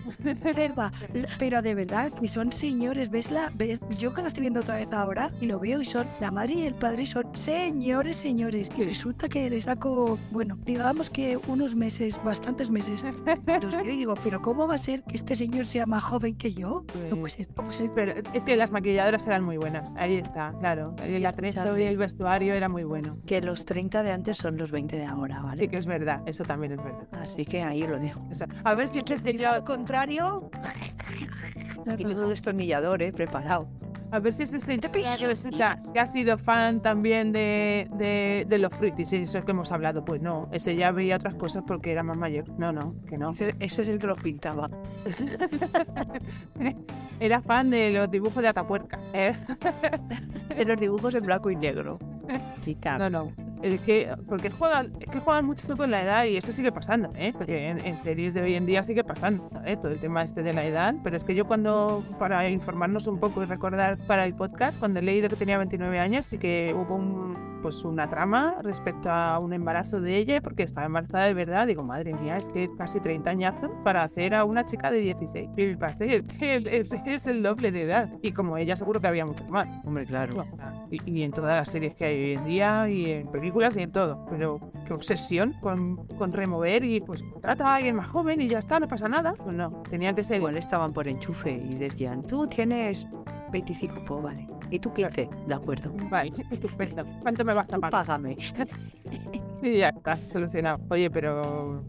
Cerda, 0.54 0.92
pero 1.38 1.62
de 1.62 1.74
verdad 1.74 2.12
que 2.12 2.28
son 2.28 2.52
señores, 2.52 3.10
ves 3.10 3.30
la, 3.30 3.50
ves, 3.54 3.80
yo 3.98 4.12
que 4.12 4.22
la 4.22 4.28
estoy 4.28 4.42
viendo 4.42 4.60
otra 4.60 4.76
vez 4.76 4.88
ahora 4.92 5.30
y 5.40 5.46
lo 5.46 5.58
veo 5.58 5.80
y 5.80 5.84
son 5.84 6.06
la 6.20 6.30
madre 6.30 6.54
y 6.54 6.62
el 6.62 6.74
padre 6.74 7.06
son 7.06 7.24
señores, 7.34 8.16
señores. 8.16 8.70
Y 8.76 8.84
resulta 8.84 9.28
que 9.28 9.48
le 9.50 9.60
saco, 9.60 10.18
bueno, 10.30 10.56
digamos 10.64 11.10
que 11.10 11.38
unos 11.48 11.74
meses, 11.74 12.20
bastantes 12.24 12.70
meses. 12.70 13.04
Los 13.62 13.74
veo 13.74 13.92
y 13.92 13.96
digo, 13.96 14.14
pero 14.22 14.40
¿cómo 14.40 14.66
va 14.66 14.74
a 14.74 14.78
ser 14.78 15.02
que 15.04 15.16
este 15.16 15.36
señor 15.36 15.66
sea 15.66 15.86
más 15.86 16.02
joven 16.04 16.36
que 16.36 16.52
yo? 16.52 16.84
No 17.10 17.16
puede 17.16 17.30
ser, 17.30 17.48
no 17.48 17.54
puede 17.64 17.72
ser. 17.74 17.90
Pero 17.94 18.12
es 18.32 18.44
que 18.44 18.56
las 18.56 18.70
maquilladoras 18.70 19.26
eran 19.26 19.44
muy 19.44 19.56
buenas. 19.56 19.94
Ahí 19.96 20.16
está, 20.16 20.54
claro. 20.60 20.94
El 21.02 21.24
atrezo 21.26 21.76
y 21.78 21.82
el 21.82 21.96
vestuario 21.96 22.54
era 22.54 22.68
muy 22.68 22.84
bueno. 22.84 23.18
Que 23.26 23.40
los 23.40 23.64
30 23.64 24.02
de 24.02 24.12
antes 24.12 24.36
son 24.36 24.56
los 24.56 24.70
20 24.70 24.96
de 24.96 25.04
ahora, 25.04 25.40
¿vale? 25.42 25.62
Sí, 25.62 25.68
que 25.68 25.76
es 25.76 25.86
verdad. 25.86 26.22
Eso 26.26 26.44
también 26.44 26.72
es 26.72 26.82
verdad. 26.82 27.06
Así 27.12 27.44
que 27.44 27.62
ahí 27.62 27.86
lo 27.86 27.98
dejo. 27.98 28.22
a 28.64 28.74
ver 28.74 28.88
si 28.88 28.98
este 28.98 29.18
sería 29.18 29.52
al 29.52 29.64
contrario. 29.64 30.50
Y 31.98 32.02
todo 32.04 32.28
destornillador, 32.28 33.02
¿eh? 33.02 33.12
Preparado. 33.12 33.68
A 34.12 34.20
ver 34.20 34.32
si 34.32 34.44
ese 34.44 34.60
señor 34.60 34.90
que, 34.92 35.04
ha 35.04 36.06
sido 36.06 36.38
fan 36.38 36.80
también 36.80 37.32
de, 37.32 37.88
de, 38.48 38.58
los 38.58 38.72
fruitis, 38.72 39.12
y 39.12 39.16
eso 39.16 39.38
es 39.38 39.44
que 39.44 39.50
hemos 39.50 39.72
hablado. 39.72 40.04
Pues 40.04 40.22
no, 40.22 40.48
ese 40.52 40.76
ya 40.76 40.92
veía 40.92 41.16
otras 41.16 41.34
cosas 41.34 41.64
porque 41.66 41.90
era 41.90 42.02
más 42.02 42.16
mayor. 42.16 42.48
No, 42.56 42.72
no, 42.72 42.94
que 43.08 43.18
no. 43.18 43.32
Ese, 43.32 43.54
es 43.58 43.78
el 43.88 43.98
que 43.98 44.06
los 44.06 44.18
pintaba. 44.18 44.70
era 47.20 47.40
fan 47.42 47.70
de 47.70 47.90
los 47.90 48.10
dibujos 48.10 48.42
de 48.42 48.48
Atapuerca. 48.48 49.00
¿eh? 49.12 49.34
de 50.56 50.64
los 50.64 50.78
dibujos 50.78 51.14
en 51.14 51.24
blanco 51.24 51.50
y 51.50 51.56
negro. 51.56 51.98
Chica. 52.60 52.98
No, 52.98 53.10
no. 53.10 53.45
Es 53.62 53.80
que, 53.80 54.14
porque 54.28 54.50
juegan, 54.50 54.92
es 55.00 55.08
que 55.08 55.20
juegan 55.20 55.46
mucho 55.46 55.76
con 55.76 55.90
la 55.90 56.02
edad 56.02 56.24
y 56.24 56.36
eso 56.36 56.52
sigue 56.52 56.72
pasando, 56.72 57.12
¿eh? 57.16 57.32
en, 57.48 57.96
series 57.98 58.34
de 58.34 58.42
hoy 58.42 58.54
en 58.54 58.66
día 58.66 58.82
sigue 58.82 59.02
pasando, 59.02 59.50
¿eh? 59.64 59.76
Todo 59.76 59.92
el 59.92 59.98
tema 59.98 60.22
este 60.22 60.42
de 60.42 60.52
la 60.52 60.64
edad. 60.64 60.94
Pero 61.02 61.16
es 61.16 61.24
que 61.24 61.34
yo 61.34 61.46
cuando, 61.46 62.04
para 62.18 62.48
informarnos 62.48 63.06
un 63.06 63.18
poco 63.18 63.42
y 63.42 63.46
recordar 63.46 63.98
para 64.06 64.24
el 64.24 64.34
podcast, 64.34 64.78
cuando 64.78 65.00
he 65.00 65.02
leído 65.02 65.28
que 65.28 65.36
tenía 65.36 65.58
29 65.58 65.98
años, 65.98 66.26
sí 66.26 66.38
que 66.38 66.74
hubo 66.76 66.94
un, 66.94 67.36
pues 67.62 67.84
una 67.84 68.08
trama 68.08 68.56
respecto 68.62 69.10
a 69.10 69.38
un 69.38 69.52
embarazo 69.52 70.00
de 70.00 70.18
ella, 70.18 70.40
porque 70.42 70.62
estaba 70.62 70.86
embarazada 70.86 71.24
de 71.24 71.34
verdad. 71.34 71.66
Digo, 71.66 71.82
madre 71.82 72.14
mía, 72.14 72.36
es 72.36 72.48
que 72.50 72.70
casi 72.76 73.00
30 73.00 73.30
años 73.30 73.54
para 73.82 74.02
hacer 74.02 74.34
a 74.34 74.44
una 74.44 74.66
chica 74.66 74.90
de 74.90 74.98
16. 74.98 75.50
Y 75.56 75.66
me 75.66 75.76
parece 75.76 76.24
es, 76.40 76.92
es, 77.06 77.26
el 77.26 77.42
doble 77.42 77.72
de 77.72 77.82
edad. 77.82 78.10
Y 78.22 78.32
como 78.32 78.56
ella 78.56 78.76
seguro 78.76 79.00
que 79.00 79.08
había 79.08 79.24
mucho 79.26 79.44
más. 79.46 79.66
Hombre, 79.84 80.04
claro. 80.04 80.44
Y, 80.90 81.00
y 81.10 81.22
en 81.22 81.32
todas 81.32 81.56
las 81.56 81.70
series 81.70 81.94
que 81.94 82.04
hay 82.04 82.22
hoy 82.22 82.32
en 82.34 82.44
día 82.44 82.88
y 82.88 83.10
en 83.10 83.26
películas 83.28 83.45
y 83.76 83.82
en 83.82 83.92
todo. 83.92 84.24
Pero 84.30 84.60
qué 84.86 84.92
obsesión 84.92 85.54
con, 85.60 85.96
con 86.18 86.32
remover 86.32 86.84
y 86.84 87.00
pues 87.00 87.24
trata 87.40 87.68
a 87.68 87.74
alguien 87.76 87.96
más 87.96 88.08
joven 88.08 88.40
y 88.40 88.48
ya 88.48 88.58
está, 88.58 88.80
no 88.80 88.88
pasa 88.88 89.08
nada. 89.08 89.34
Pues 89.34 89.54
no, 89.54 89.82
tenía 89.90 90.14
que 90.14 90.24
ser. 90.24 90.38
Igual 90.38 90.56
estaban 90.56 90.92
por 90.92 91.08
enchufe 91.08 91.52
y 91.52 91.74
decían, 91.76 92.22
tú 92.22 92.46
tienes 92.46 93.06
25, 93.52 94.04
pues 94.06 94.22
vale. 94.22 94.48
¿Y 94.70 94.78
tú 94.78 94.92
15? 94.92 95.28
De 95.46 95.54
acuerdo. 95.54 95.92
Vale, 96.10 96.32
estupendo. 96.50 97.04
¿Cuánto 97.22 97.44
me 97.44 97.54
vas 97.54 97.68
a 97.68 97.78
pagar? 97.78 97.90
Págame. 97.90 98.36
y 99.62 99.78
ya 99.78 99.88
está, 99.90 100.16
solucionado. 100.16 100.80
Oye, 100.90 101.10
pero 101.10 101.82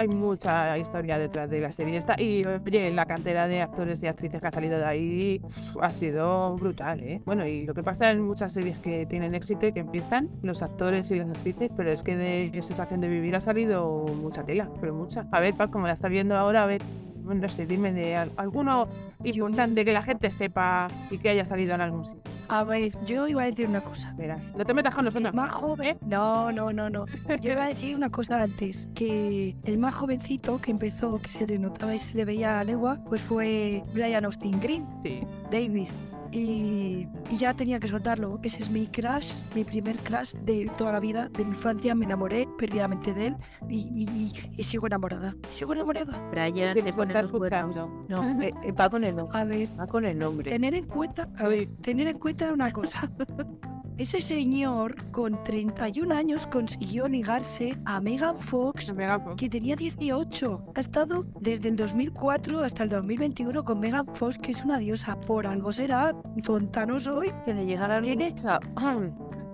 hay 0.00 0.08
mucha 0.08 0.78
historia 0.78 1.18
detrás 1.18 1.50
de 1.50 1.60
la 1.60 1.70
serie 1.72 1.98
esta 1.98 2.18
y 2.18 2.42
oye, 2.46 2.90
la 2.90 3.04
cantera 3.04 3.46
de 3.46 3.60
actores 3.60 4.02
y 4.02 4.06
actrices 4.06 4.40
que 4.40 4.46
ha 4.46 4.50
salido 4.50 4.78
de 4.78 4.84
ahí 4.86 5.42
ha 5.78 5.92
sido 5.92 6.56
brutal, 6.56 7.00
¿eh? 7.00 7.20
Bueno, 7.26 7.46
y 7.46 7.66
lo 7.66 7.74
que 7.74 7.82
pasa 7.82 8.10
en 8.10 8.22
muchas 8.22 8.54
series 8.54 8.78
que 8.78 9.04
tienen 9.04 9.34
éxito 9.34 9.66
y 9.66 9.72
que 9.72 9.80
empiezan 9.80 10.30
los 10.42 10.62
actores 10.62 11.10
y 11.10 11.18
las 11.18 11.28
actrices, 11.28 11.70
pero 11.76 11.90
es 11.90 12.02
que 12.02 12.16
de 12.16 12.62
sensación 12.62 13.02
de 13.02 13.08
vivir 13.08 13.36
ha 13.36 13.42
salido 13.42 14.06
mucha 14.22 14.42
tela, 14.42 14.70
pero 14.80 14.94
mucha. 14.94 15.26
A 15.32 15.40
ver, 15.40 15.54
Paco, 15.54 15.72
como 15.72 15.86
la 15.86 15.92
estás 15.92 16.10
viendo 16.10 16.34
ahora, 16.34 16.62
a 16.62 16.66
ver, 16.66 16.80
no 17.22 17.48
sé, 17.50 17.66
dime 17.66 17.92
de 17.92 18.16
alguno 18.16 18.88
importante 19.22 19.84
que 19.84 19.92
la 19.92 20.02
gente 20.02 20.30
sepa 20.30 20.88
y 21.10 21.18
que 21.18 21.28
haya 21.28 21.44
salido 21.44 21.74
en 21.74 21.82
algún 21.82 22.06
sitio. 22.06 22.39
A 22.50 22.64
ver, 22.64 22.92
yo 23.06 23.28
iba 23.28 23.42
a 23.42 23.46
decir 23.46 23.68
una 23.68 23.80
cosa. 23.80 24.12
Verás, 24.18 24.42
no 24.56 24.64
te 24.64 24.74
metas 24.74 24.92
con 24.92 25.04
nosotros. 25.04 25.32
Más 25.32 25.52
joven. 25.52 25.96
No, 26.00 26.50
no, 26.50 26.72
no, 26.72 26.90
no. 26.90 27.06
Yo 27.40 27.52
iba 27.52 27.64
a 27.64 27.68
decir 27.68 27.94
una 27.94 28.10
cosa 28.10 28.42
antes. 28.42 28.88
Que 28.96 29.54
el 29.64 29.78
más 29.78 29.94
jovencito 29.94 30.60
que 30.60 30.72
empezó, 30.72 31.20
que 31.20 31.30
se 31.30 31.46
le 31.46 31.60
notaba 31.60 31.94
y 31.94 31.98
se 31.98 32.16
le 32.16 32.24
veía 32.24 32.58
a 32.58 32.64
legua, 32.64 32.98
pues 33.08 33.20
fue 33.20 33.84
Brian 33.94 34.24
Austin 34.24 34.58
Green. 34.58 34.84
Sí. 35.04 35.20
David 35.52 35.88
y, 36.32 37.08
ya 37.36 37.54
tenía 37.54 37.80
que 37.80 37.88
soltarlo. 37.88 38.38
Ese 38.42 38.60
es 38.60 38.70
mi 38.70 38.86
crush, 38.86 39.40
mi 39.54 39.64
primer 39.64 39.98
crush 39.98 40.34
de 40.44 40.70
toda 40.76 40.92
la 40.92 41.00
vida, 41.00 41.28
de 41.30 41.44
mi 41.44 41.50
infancia. 41.52 41.94
Me 41.94 42.04
enamoré 42.04 42.48
perdidamente 42.58 43.12
de 43.14 43.28
él 43.28 43.36
y, 43.68 44.32
sigo 44.62 44.86
enamorada. 44.86 45.34
Sigo 45.50 45.72
enamorada. 45.72 46.18
Brian, 46.30 46.74
te 46.74 46.92
pones 46.92 47.16
escuchando. 47.16 48.06
No, 48.08 48.40
eh, 48.42 48.52
eh, 48.62 48.72
va 48.72 48.88
con 48.88 49.04
el 49.04 49.16
nombre. 49.16 49.38
A 49.38 49.44
ver, 49.44 49.68
va 49.78 49.86
con 49.86 50.04
el 50.04 50.18
nombre. 50.18 50.50
Tener 50.50 50.74
en 50.74 50.86
cuenta, 50.86 51.28
a 51.38 51.48
ver, 51.48 51.68
tener 51.82 52.06
en 52.08 52.18
cuenta 52.18 52.52
una 52.52 52.70
cosa. 52.72 53.10
Ese 54.00 54.18
señor 54.18 54.96
con 55.10 55.44
31 55.44 56.14
años 56.14 56.46
consiguió 56.46 57.06
ligarse 57.06 57.78
a 57.84 58.00
Megan 58.00 58.38
Fox, 58.38 58.94
que 59.36 59.50
tenía 59.50 59.76
18. 59.76 60.72
Ha 60.74 60.80
estado 60.80 61.26
desde 61.38 61.68
el 61.68 61.76
2004 61.76 62.60
hasta 62.60 62.84
el 62.84 62.88
2021 62.88 63.62
con 63.62 63.78
Megan 63.78 64.06
Fox, 64.14 64.38
que 64.38 64.52
es 64.52 64.64
una 64.64 64.78
diosa. 64.78 65.20
Por 65.20 65.46
algo 65.46 65.70
será. 65.70 66.14
Contanos 66.46 67.06
hoy. 67.06 67.32
Que 67.44 67.54
le 67.54 67.66
llegara 67.66 68.00
Tiene... 68.00 68.34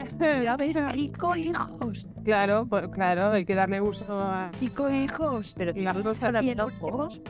ya 0.42 0.56
ves, 0.56 0.76
cinco 0.92 1.36
hijos. 1.36 2.06
Claro, 2.24 2.66
pues, 2.66 2.88
claro, 2.88 3.30
hay 3.30 3.44
que 3.44 3.54
darle 3.54 3.80
uso 3.80 4.18
a... 4.18 4.50
Cinco 4.58 4.90
hijos. 4.90 5.54
Pero 5.56 5.72
y 5.74 5.82
la 5.82 5.92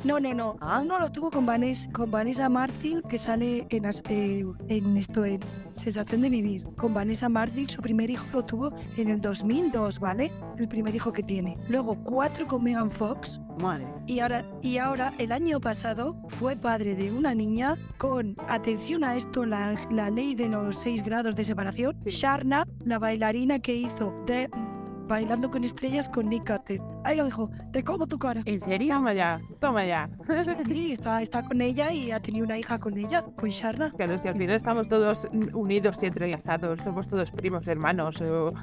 No, 0.05 0.20
no, 0.20 0.35
no. 0.35 0.57
Ah. 0.61 0.81
Uno 0.83 0.99
lo 0.99 1.11
tuvo 1.11 1.31
con 1.31 1.46
Vanessa, 1.46 1.90
con 1.92 2.11
Vanessa 2.11 2.49
Marcil, 2.49 3.03
que 3.09 3.18
sale 3.18 3.66
en, 3.70 3.85
eh, 4.09 4.44
en 4.68 4.96
esto, 4.96 5.25
en 5.25 5.40
Sensación 5.77 6.22
de 6.22 6.31
vivir. 6.31 6.64
Con 6.77 6.94
Vanessa 6.94 7.29
Martin, 7.29 7.68
su 7.68 7.83
primer 7.83 8.09
hijo 8.09 8.27
lo 8.33 8.42
tuvo 8.42 8.75
en 8.96 9.11
el 9.11 9.20
2002, 9.20 10.01
¿vale? 10.01 10.33
El 10.57 10.68
primer 10.68 10.94
hijo 10.94 11.12
que 11.12 11.22
tiene. 11.22 11.59
Luego 11.68 12.03
cuatro 12.03 12.46
con 12.46 12.64
Megan 12.64 12.90
Fox. 12.90 13.40
Madre. 13.61 13.87
Y 14.07 14.21
ahora, 14.21 14.45
y 14.62 14.79
ahora, 14.79 15.12
el 15.19 15.33
año 15.33 15.61
pasado, 15.61 16.16
fue 16.29 16.57
padre 16.57 16.95
de 16.95 17.11
una 17.11 17.35
niña 17.35 17.77
con, 17.99 18.37
atención 18.49 19.03
a 19.05 19.16
esto, 19.16 19.47
la, 19.47 19.75
la 19.90 20.11
ley 20.11 20.35
de 20.35 20.49
los 20.49 20.77
seis 20.77 21.03
grados 21.03 21.37
de 21.37 21.45
separación. 21.45 21.97
Sí. 22.05 22.11
Sharna, 22.11 22.66
la 22.85 22.99
bailarina 22.99 23.59
que 23.59 23.75
hizo 23.75 24.14
de 24.27 24.51
Bailando 25.07 25.51
con 25.51 25.64
estrellas 25.64 26.09
con 26.09 26.29
Nick 26.29 26.45
Carter. 26.45 26.81
Ahí 27.05 27.16
lo 27.16 27.25
dejo. 27.25 27.51
Te 27.73 27.85
como 27.85 28.07
tu 28.07 28.19
cara. 28.19 28.42
¿En 28.45 28.61
serio? 28.61 28.95
Toma 28.95 29.14
ya, 29.14 29.40
toma 29.61 29.85
ya. 29.85 30.09
Sí, 30.66 30.92
está, 30.92 31.23
está 31.23 31.42
con 31.42 31.61
ella 31.61 31.92
y 31.92 32.11
ha 32.11 32.21
tenido 32.21 32.45
una 32.45 32.59
hija 32.59 32.79
con 32.79 32.97
ella, 32.99 33.23
con 33.23 33.49
Sharna. 33.51 33.92
Claro, 33.92 34.19
si 34.19 34.29
al 34.29 34.35
final 34.37 34.57
estamos 34.57 34.88
todos 34.88 35.27
unidos 35.53 35.99
y 36.03 36.07
entrelazados, 36.07 36.81
somos 36.81 37.09
todos 37.09 37.31
primos 37.31 37.66
hermanos. 37.69 38.21
O... 38.21 38.53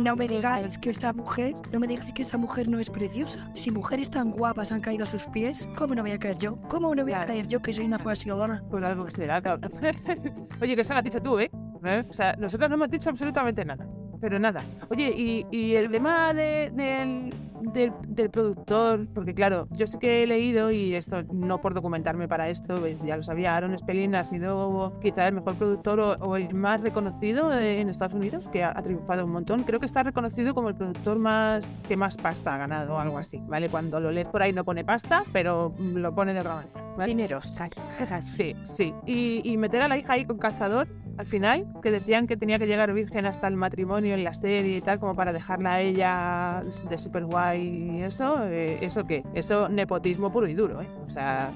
No 0.00 0.16
me 0.16 0.26
digáis 0.26 0.76
que 0.78 0.90
esta 0.90 1.12
mujer, 1.12 1.54
no 1.72 1.78
me 1.78 1.86
digáis 1.86 2.12
que 2.12 2.22
esa 2.22 2.36
mujer 2.36 2.68
no 2.68 2.78
es 2.78 2.90
preciosa. 2.90 3.50
Si 3.54 3.70
mujeres 3.70 4.10
tan 4.10 4.32
guapas 4.32 4.72
han 4.72 4.80
caído 4.80 5.04
a 5.04 5.06
sus 5.06 5.24
pies, 5.24 5.68
¿cómo 5.76 5.94
no 5.94 6.02
voy 6.02 6.12
a 6.12 6.18
caer 6.18 6.36
yo? 6.38 6.60
¿Cómo 6.68 6.94
no 6.94 7.04
voy 7.04 7.12
a 7.12 7.20
caer 7.20 7.46
yo 7.46 7.60
que 7.62 7.72
soy 7.72 7.84
una 7.84 7.98
fascinadora? 7.98 8.62
Por 8.70 8.84
algo 8.84 9.08
será. 9.10 9.40
Oye, 10.60 10.74
que 10.74 10.82
eso 10.82 10.94
lo 10.94 10.98
has 10.98 11.04
dicho 11.04 11.22
tú, 11.22 11.38
¿eh? 11.38 11.50
¿Eh? 11.84 12.04
O 12.08 12.12
sea, 12.12 12.34
nosotros 12.36 12.68
no 12.70 12.76
hemos 12.76 12.90
dicho 12.90 13.10
absolutamente 13.10 13.64
nada. 13.64 13.86
Pero 14.24 14.38
nada. 14.38 14.62
Oye, 14.88 15.10
y, 15.14 15.44
y 15.50 15.74
el 15.74 15.90
tema 15.90 16.32
de- 16.32 16.70
del, 16.74 17.34
del, 17.74 17.92
del 18.08 18.30
productor, 18.30 19.06
porque 19.14 19.34
claro, 19.34 19.68
yo 19.72 19.86
sí 19.86 19.98
que 19.98 20.22
he 20.22 20.26
leído, 20.26 20.70
y 20.70 20.94
esto 20.94 21.22
no 21.30 21.60
por 21.60 21.74
documentarme 21.74 22.26
para 22.26 22.48
esto, 22.48 22.76
pues, 22.76 22.96
ya 23.04 23.18
lo 23.18 23.22
sabía, 23.22 23.54
Aaron 23.54 23.78
Spelling 23.78 24.14
ha 24.14 24.24
sido 24.24 24.98
quizá 25.02 25.28
el 25.28 25.34
mejor 25.34 25.56
productor 25.56 26.00
o, 26.00 26.12
o 26.20 26.36
el 26.36 26.54
más 26.54 26.80
reconocido 26.80 27.52
en 27.52 27.90
Estados 27.90 28.14
Unidos, 28.14 28.48
que 28.50 28.64
ha, 28.64 28.70
ha 28.74 28.82
triunfado 28.82 29.26
un 29.26 29.32
montón. 29.32 29.62
Creo 29.64 29.78
que 29.78 29.84
está 29.84 30.02
reconocido 30.02 30.54
como 30.54 30.70
el 30.70 30.74
productor 30.74 31.18
más 31.18 31.70
que 31.86 31.94
más 31.98 32.16
pasta 32.16 32.54
ha 32.54 32.56
ganado 32.56 32.94
o 32.94 32.98
algo 32.98 33.18
así, 33.18 33.42
¿vale? 33.46 33.68
Cuando 33.68 34.00
lo 34.00 34.10
lees 34.10 34.28
por 34.28 34.40
ahí 34.40 34.54
no 34.54 34.64
pone 34.64 34.84
pasta, 34.86 35.24
pero 35.34 35.74
lo 35.78 36.14
pone 36.14 36.32
de 36.32 36.40
otra 36.40 36.54
manera. 36.54 36.72
¿vale? 36.96 37.08
Dinero. 37.08 37.40
Sí, 38.22 38.56
sí. 38.64 38.94
Y, 39.04 39.42
y 39.44 39.58
meter 39.58 39.82
a 39.82 39.88
la 39.88 39.98
hija 39.98 40.14
ahí 40.14 40.24
con 40.24 40.38
cazador 40.38 40.88
al 41.16 41.26
final, 41.26 41.66
que 41.82 41.90
decían 41.90 42.26
que 42.26 42.36
tenía 42.36 42.58
que 42.58 42.66
llegar 42.66 42.92
virgen 42.92 43.26
hasta 43.26 43.46
el 43.48 43.56
matrimonio 43.56 44.14
en 44.14 44.24
la 44.24 44.34
serie 44.34 44.78
y 44.78 44.80
tal, 44.80 44.98
como 44.98 45.14
para 45.14 45.32
dejarla 45.32 45.74
a 45.74 45.80
ella 45.80 46.62
de 46.88 46.98
super 46.98 47.24
guay 47.24 47.98
y 47.98 48.02
eso, 48.02 48.46
eh, 48.46 48.78
¿eso 48.80 49.04
qué? 49.04 49.24
Eso 49.34 49.68
nepotismo 49.68 50.32
puro 50.32 50.48
y 50.48 50.54
duro, 50.54 50.82
¿eh? 50.82 50.88
O 51.06 51.10
sea, 51.10 51.52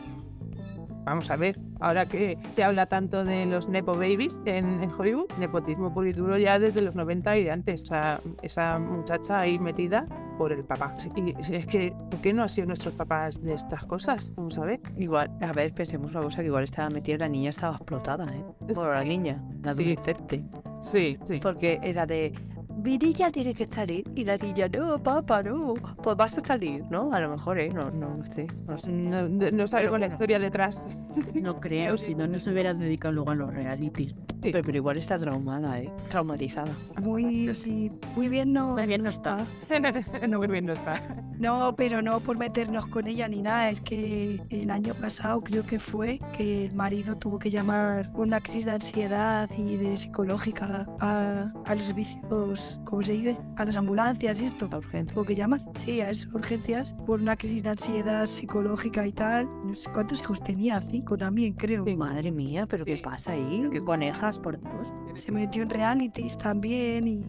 vamos 1.09 1.31
a 1.31 1.37
ver, 1.37 1.59
ahora 1.81 2.07
que 2.07 2.39
se 2.51 2.65
habla 2.65 2.87
tanto 2.87 3.25
de 3.25 3.47
los 3.47 3.69
nepo 3.69 3.95
babies 3.95 4.41
en, 4.45 4.83
en 4.83 4.91
Hollywood, 4.91 5.31
nepotismo 5.39 5.93
puro 5.93 6.09
y 6.09 6.13
duro 6.13 6.39
ya 6.39 6.59
desde 6.59 6.83
los 6.83 6.95
90 6.95 7.39
y 7.39 7.45
de 7.45 7.51
antes, 7.51 7.85
esa, 7.85 8.21
esa 8.43 8.79
muchacha 8.79 9.41
ahí 9.41 9.59
metida 9.59 10.07
por 10.39 10.53
el 10.53 10.65
papá. 10.65 10.97
Y 11.17 11.35
es 11.53 11.67
que, 11.67 11.93
¿por 12.11 12.21
qué 12.21 12.33
no 12.33 12.43
han 12.43 12.49
sido 12.49 12.69
nuestros 12.69 12.95
papás 12.95 13.43
de 13.43 13.55
estas 13.55 13.85
cosas? 13.85 14.33
Vamos 14.37 14.57
a 14.59 14.65
ver. 14.65 14.81
Igual, 14.97 15.31
a 15.41 15.53
ver, 15.53 15.75
pensemos 15.75 16.13
una 16.13 16.23
cosa 16.23 16.41
que 16.41 16.47
igual 16.47 16.65
estaba 16.65 16.89
metida, 16.91 17.19
la 17.19 17.29
niña 17.29 17.51
estaba 17.51 17.77
explotada, 17.77 18.25
¿eh? 18.33 18.45
Bueno, 18.61 18.93
la 18.93 19.05
niña, 19.05 19.43
la 19.63 19.73
adolescente. 19.73 20.45
Sí, 20.81 21.19
sí. 21.25 21.41
Porque 21.43 21.81
era 21.83 22.07
de, 22.07 22.33
mi 22.83 22.97
niña 22.99 23.31
tiene 23.31 23.55
que 23.55 23.67
salir 23.67 24.05
y 24.15 24.25
la 24.25 24.37
niña, 24.37 24.69
no, 24.69 25.03
papá, 25.03 25.43
no, 25.43 25.75
pues 26.03 26.17
vas 26.17 26.39
a 26.39 26.45
salir, 26.45 26.85
¿no? 26.91 27.13
A 27.13 27.21
lo 27.21 27.31
mejor, 27.31 27.59
¿eh? 27.59 27.69
No, 27.71 27.91
no, 27.91 28.25
sé, 28.27 28.47
no 28.67 28.79
sé. 28.79 28.93
No, 28.93 29.29
no, 29.29 29.51
no 29.51 29.69
sabemos 29.69 29.93
la 29.93 29.99
bueno. 29.99 30.07
historia 30.07 30.39
detrás. 30.39 30.87
No 31.35 31.59
creo, 31.61 31.97
si 31.97 32.15
no, 32.15 32.27
no 32.27 32.39
se 32.39 32.53
hubiera 32.53 32.75
dedicado 32.75 33.13
luego 33.13 33.31
a 33.31 33.35
los 33.35 33.53
realities. 33.53 34.15
Pero, 34.41 34.61
pero 34.63 34.77
igual 34.77 34.97
está 34.99 35.19
traumada, 35.19 35.81
¿eh? 35.81 35.93
Traumatizada. 36.11 36.73
Muy, 37.03 37.53
sí, 37.55 37.91
muy 38.15 38.29
bien 38.29 38.53
no, 38.53 38.75
Muy 38.75 38.87
bien 38.87 39.03
no 39.03 39.09
está. 39.09 39.45
no, 40.29 40.39
muy 40.39 40.47
bien 40.47 40.67
no 40.67 40.75
está. 40.75 41.03
No, 41.39 41.75
pero 41.77 42.03
no 42.03 42.21
por 42.21 42.37
meternos 42.37 42.87
con 42.87 43.07
ella 43.07 43.29
ni 43.29 43.43
nada. 43.43 43.71
Es 43.71 43.81
que 43.81 44.41
el 44.51 44.71
año 44.71 44.95
pasado 44.95 45.41
creo 45.43 45.65
que 45.65 45.79
fue 45.79 46.21
que 46.37 46.67
el 46.67 46.75
marido 46.75 47.17
tuvo 47.17 47.39
que 47.39 47.51
llamar 47.51 48.11
por 48.13 48.27
una 48.27 48.41
crisis 48.41 48.67
de 48.67 48.73
ansiedad 48.73 49.49
y 49.57 49.77
de 49.77 49.97
psicológica 49.97 50.87
a, 51.01 51.53
a 51.65 51.75
los 51.75 51.85
servicios, 51.85 52.68
¿cómo 52.85 53.03
se 53.03 53.13
dice? 53.13 53.37
A 53.57 53.65
las 53.65 53.77
ambulancias 53.77 54.41
y 54.41 54.45
esto. 54.47 54.69
La 54.71 54.79
urgencia. 54.79 55.15
Tuvo 55.15 55.25
que 55.25 55.35
llamar, 55.35 55.61
sí, 55.79 56.01
a 56.01 56.11
esas 56.11 56.33
urgencias 56.33 56.95
por 57.07 57.21
una 57.21 57.37
crisis 57.37 57.63
de 57.63 57.71
ansiedad 57.71 58.27
psicológica 58.27 59.07
y 59.07 59.13
tal. 59.13 59.47
No 59.65 59.75
sé 59.75 59.91
cuántos 59.93 60.21
hijos 60.21 60.41
tenía, 60.43 60.81
cinco 60.81 61.17
también, 61.17 61.55
creo. 61.55 61.85
Madre 61.97 62.31
mía, 62.31 62.67
¿pero 62.67 62.85
qué 62.85 62.97
pasa 63.03 63.33
ahí? 63.33 63.69
¿Qué 63.73 63.81
conejas, 63.81 64.39
por 64.39 64.61
Dios? 64.61 64.93
Se 65.15 65.33
metió 65.33 65.63
en 65.63 65.71
realities 65.71 66.37
también 66.39 67.09
y, 67.09 67.25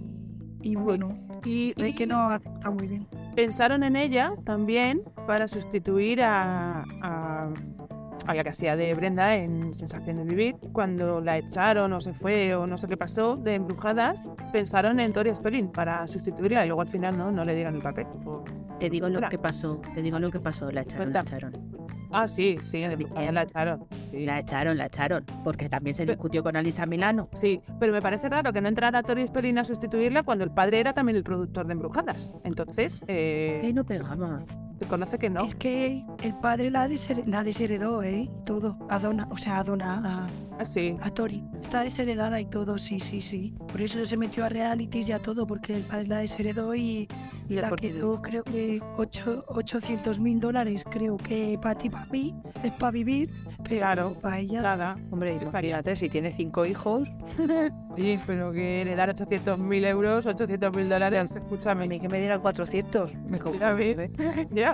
y 0.61 0.75
bueno, 0.75 1.09
Y, 1.45 1.73
ve 1.79 1.95
que 1.95 2.05
no 2.05 2.29
acepta 2.29 2.69
muy 2.71 2.87
bien. 2.87 3.07
pensaron 3.35 3.83
en 3.83 3.95
ella 3.95 4.33
también 4.45 5.01
para 5.25 5.47
sustituir 5.47 6.21
a, 6.21 6.83
a, 7.01 7.49
a 8.29 8.35
la 8.35 8.43
que 8.43 8.49
hacía 8.49 8.75
de 8.75 8.93
Brenda 8.93 9.35
en 9.35 9.73
Sensación 9.73 10.17
de 10.17 10.23
Vivir. 10.23 10.55
Cuando 10.71 11.19
la 11.19 11.39
echaron 11.39 11.91
o 11.93 11.99
se 11.99 12.13
fue 12.13 12.53
o 12.53 12.67
no 12.67 12.77
sé 12.77 12.87
qué 12.87 12.95
pasó 12.95 13.35
de 13.35 13.55
Embrujadas, 13.55 14.23
pensaron 14.53 14.99
en 14.99 15.11
Tori 15.13 15.33
Spelling 15.33 15.71
para 15.71 16.05
sustituirla 16.05 16.63
y 16.63 16.67
luego 16.67 16.81
al 16.81 16.89
final 16.89 17.17
no, 17.17 17.31
no 17.31 17.43
le 17.43 17.55
dieron 17.55 17.75
el 17.75 17.81
papel. 17.81 18.05
Te 18.79 18.87
digo 18.87 19.09
lo 19.09 19.17
Hola. 19.17 19.29
que 19.29 19.39
pasó, 19.39 19.81
te 19.95 20.03
digo 20.03 20.19
lo 20.19 20.29
que 20.29 20.39
pasó, 20.39 20.71
la 20.71 20.81
echaron, 20.81 21.11
la 21.11 21.21
echaron. 21.21 21.53
Ah, 22.11 22.27
sí, 22.27 22.57
sí, 22.63 22.79
de 22.79 22.93
Embrujadas 22.93 23.33
la 23.33 23.43
echaron. 23.43 23.85
Sí. 24.11 24.25
La 24.25 24.39
echaron, 24.39 24.77
la 24.77 24.85
echaron, 24.85 25.25
porque 25.43 25.67
también 25.67 25.95
se 25.95 26.05
discutió 26.05 26.43
con 26.43 26.55
Alisa 26.55 26.85
Milano. 26.85 27.29
Sí, 27.33 27.61
pero 27.79 27.91
me 27.93 28.01
parece 28.01 28.29
raro 28.29 28.53
que 28.53 28.61
no 28.61 28.67
entrara 28.67 29.01
Tori 29.01 29.25
Spelling 29.25 29.57
a 29.57 29.63
sustituirla 29.65 30.21
cuando 30.21 30.43
el 30.43 30.51
padre 30.51 30.79
era 30.79 30.93
también 30.93 31.15
el 31.15 31.23
productor 31.23 31.65
de 31.65 31.73
Embrujadas. 31.73 32.35
Entonces, 32.43 33.03
eh, 33.07 33.49
Es 33.53 33.57
que 33.57 33.67
ahí 33.67 33.73
no 33.73 33.83
pegaba. 33.83 34.43
Se 34.79 34.85
conoce 34.87 35.17
que 35.19 35.29
no. 35.29 35.43
Es 35.45 35.55
que 35.55 36.03
el 36.23 36.33
padre 36.35 36.71
la, 36.71 36.87
desher- 36.87 37.25
la 37.25 37.43
desheredó, 37.43 38.01
¿eh? 38.03 38.29
Todo. 38.45 38.77
A 38.89 38.99
Donna, 38.99 39.27
o 39.31 39.37
sea, 39.37 39.59
a 39.59 39.63
Donna, 39.63 40.01
a, 40.05 40.27
Ah, 40.61 40.65
sí, 40.65 40.97
a 41.01 41.09
Tori. 41.09 41.41
Está 41.61 41.83
desheredada 41.83 42.39
y 42.41 42.45
todo, 42.45 42.77
sí, 42.77 42.99
sí, 42.99 43.21
sí. 43.21 43.53
Por 43.71 43.81
eso 43.81 44.03
se 44.03 44.17
metió 44.17 44.43
a 44.43 44.49
realities 44.49 45.07
y 45.07 45.11
a 45.13 45.19
todo, 45.19 45.47
porque 45.47 45.73
el 45.75 45.83
padre 45.83 46.07
la 46.07 46.17
desheredó 46.17 46.75
y, 46.75 47.07
y 47.47 47.53
Y 47.53 47.55
la 47.55 47.71
quedó, 47.71 48.21
creo 48.21 48.43
que, 48.43 48.81
ocho- 48.97 49.45
800 49.47 50.19
mil 50.19 50.39
dólares, 50.41 50.83
creo 50.89 51.15
que 51.15 51.57
para 51.61 51.77
ti, 51.77 51.89
para 51.89 52.05
mí, 52.07 52.35
es 52.61 52.71
para 52.73 52.91
vivir, 52.91 53.31
pero 53.63 53.77
Claro. 53.79 54.13
para 54.21 54.39
ella... 54.39 54.61
nada. 54.61 54.97
Hombre, 55.11 55.39
imagínate, 55.41 55.95
si 55.95 56.09
tiene 56.09 56.29
cinco 56.31 56.65
hijos, 56.65 57.09
Oye, 57.91 58.19
pero 58.27 58.51
que 58.51 58.83
le 58.85 58.95
dan 58.95 59.09
800.000 59.09 59.83
euros, 59.85 60.25
800.000 60.25 60.89
dólares, 60.89 61.31
a 61.31 61.39
escúchame. 61.39 61.87
mí 61.87 61.99
que 61.99 62.07
me 62.09 62.19
dieran 62.19 62.39
400, 62.41 63.15
me 63.15 63.39
compro. 63.39 63.59
Ya 64.51 64.68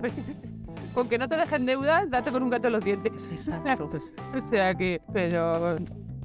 Con 0.94 1.10
que 1.10 1.18
no 1.18 1.28
te 1.28 1.36
dejen 1.36 1.66
deudas, 1.66 2.10
date 2.10 2.32
con 2.32 2.44
un 2.44 2.50
gato 2.50 2.68
en 2.68 2.74
los 2.74 2.84
dientes. 2.84 3.28
Exacto. 3.30 3.90
O 4.36 4.42
sea 4.50 4.74
que, 4.76 5.02
pero 5.12 5.76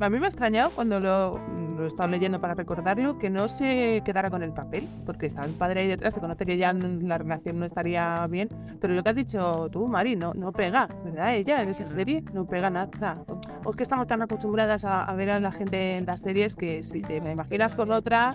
a 0.01 0.11
mí 0.11 0.19
me 0.19 0.27
ha 0.27 0.29
extrañado 0.29 0.71
cuando 0.71 0.99
lo, 1.01 1.39
lo 1.77 1.85
he 1.85 1.87
estado 1.87 2.09
leyendo 2.09 2.41
para 2.41 2.55
recordarlo, 2.55 3.19
que 3.19 3.31
no 3.31 3.49
se 3.49 4.03
quedara 4.05 4.31
con 4.31 4.43
el 4.43 4.53
papel, 4.53 4.89
porque 5.05 5.27
está 5.27 5.45
el 5.45 5.53
padre 5.53 5.81
ahí 5.81 5.89
detrás, 5.89 6.15
se 6.15 6.21
conoce 6.21 6.47
que 6.47 6.57
ya 6.57 6.73
la 6.73 7.19
relación 7.19 7.59
no 7.59 7.67
estaría 7.67 8.27
bien, 8.29 8.49
pero 8.81 8.95
lo 8.95 9.03
que 9.03 9.11
has 9.11 9.17
dicho 9.17 9.69
tú, 9.71 9.89
Mari, 9.89 10.17
no, 10.17 10.33
no 10.35 10.53
pega, 10.53 10.89
¿verdad? 11.05 11.35
Ella 11.35 11.63
en 11.63 11.69
esa 11.71 11.87
serie 11.87 12.23
no 12.33 12.47
pega 12.47 12.71
nada. 12.71 13.25
O, 13.27 13.41
o 13.65 13.71
es 13.71 13.77
que 13.77 13.83
estamos 13.83 14.07
tan 14.07 14.23
acostumbradas 14.23 14.85
a, 14.85 15.05
a 15.05 15.15
ver 15.15 15.31
a 15.31 15.41
la 15.41 15.53
gente 15.53 15.97
en 15.97 16.07
las 16.07 16.21
series 16.21 16.57
que 16.57 16.83
si 16.83 17.03
te 17.03 17.21
me 17.21 17.33
imaginas 17.33 17.75
con 17.75 17.91
otra... 17.91 18.35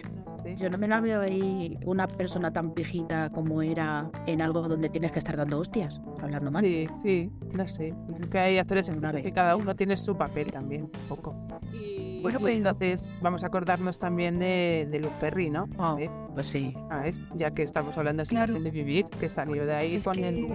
Yo 0.56 0.70
no 0.70 0.78
me 0.78 0.88
la 0.88 1.02
veo 1.02 1.22
ahí 1.22 1.78
una 1.86 2.08
persona 2.08 2.52
tan 2.52 2.74
viejita 2.74 3.30
como 3.32 3.62
era 3.62 4.10
en 4.28 4.42
algo 4.42 4.62
donde 4.68 4.90
tienes 4.90 5.12
que 5.12 5.20
estar 5.20 5.36
dando 5.36 5.60
hostias, 5.60 6.02
hablando 6.22 6.52
mal. 6.52 6.64
Sí, 6.64 6.88
sí, 7.02 7.32
no 7.54 7.68
sé. 7.68 7.94
Creo 8.16 8.30
que 8.30 8.40
hay 8.40 8.58
actores 8.60 8.88
en 8.90 8.98
Una 9.00 9.12
que 9.14 9.32
cada 9.32 9.56
uno 9.56 9.76
tiene 9.76 9.98
su 9.98 10.16
papel 10.16 10.52
también, 10.52 10.84
un 10.84 10.92
poco. 11.10 11.36
Y, 11.74 12.22
Bueno, 12.22 12.40
pues- 12.40 12.56
entonces 12.58 13.12
vamos 13.22 13.44
a 13.44 13.48
acordarnos 13.48 14.00
también 14.00 14.40
de, 14.40 14.88
de 14.90 15.00
Luke 15.00 15.16
Perry, 15.20 15.50
¿no? 15.50 15.68
Ah, 15.78 15.96
ver, 15.96 16.10
Pues 16.34 16.48
sí. 16.48 16.74
a 16.90 17.00
ver, 17.02 17.16
ya 17.36 17.52
que 17.52 17.64
estamos 17.64 17.98
hablando 17.98 18.24
de 18.24 18.28
Claro. 18.30 18.48
situación 18.54 18.64
de 18.64 18.72
vivir, 18.72 19.06
que 19.20 19.30
salió 19.30 19.66
de 19.66 19.74
ahí 19.76 19.96
Es 19.96 20.06
con 20.06 20.14
que, 20.16 20.30
el... 20.30 20.46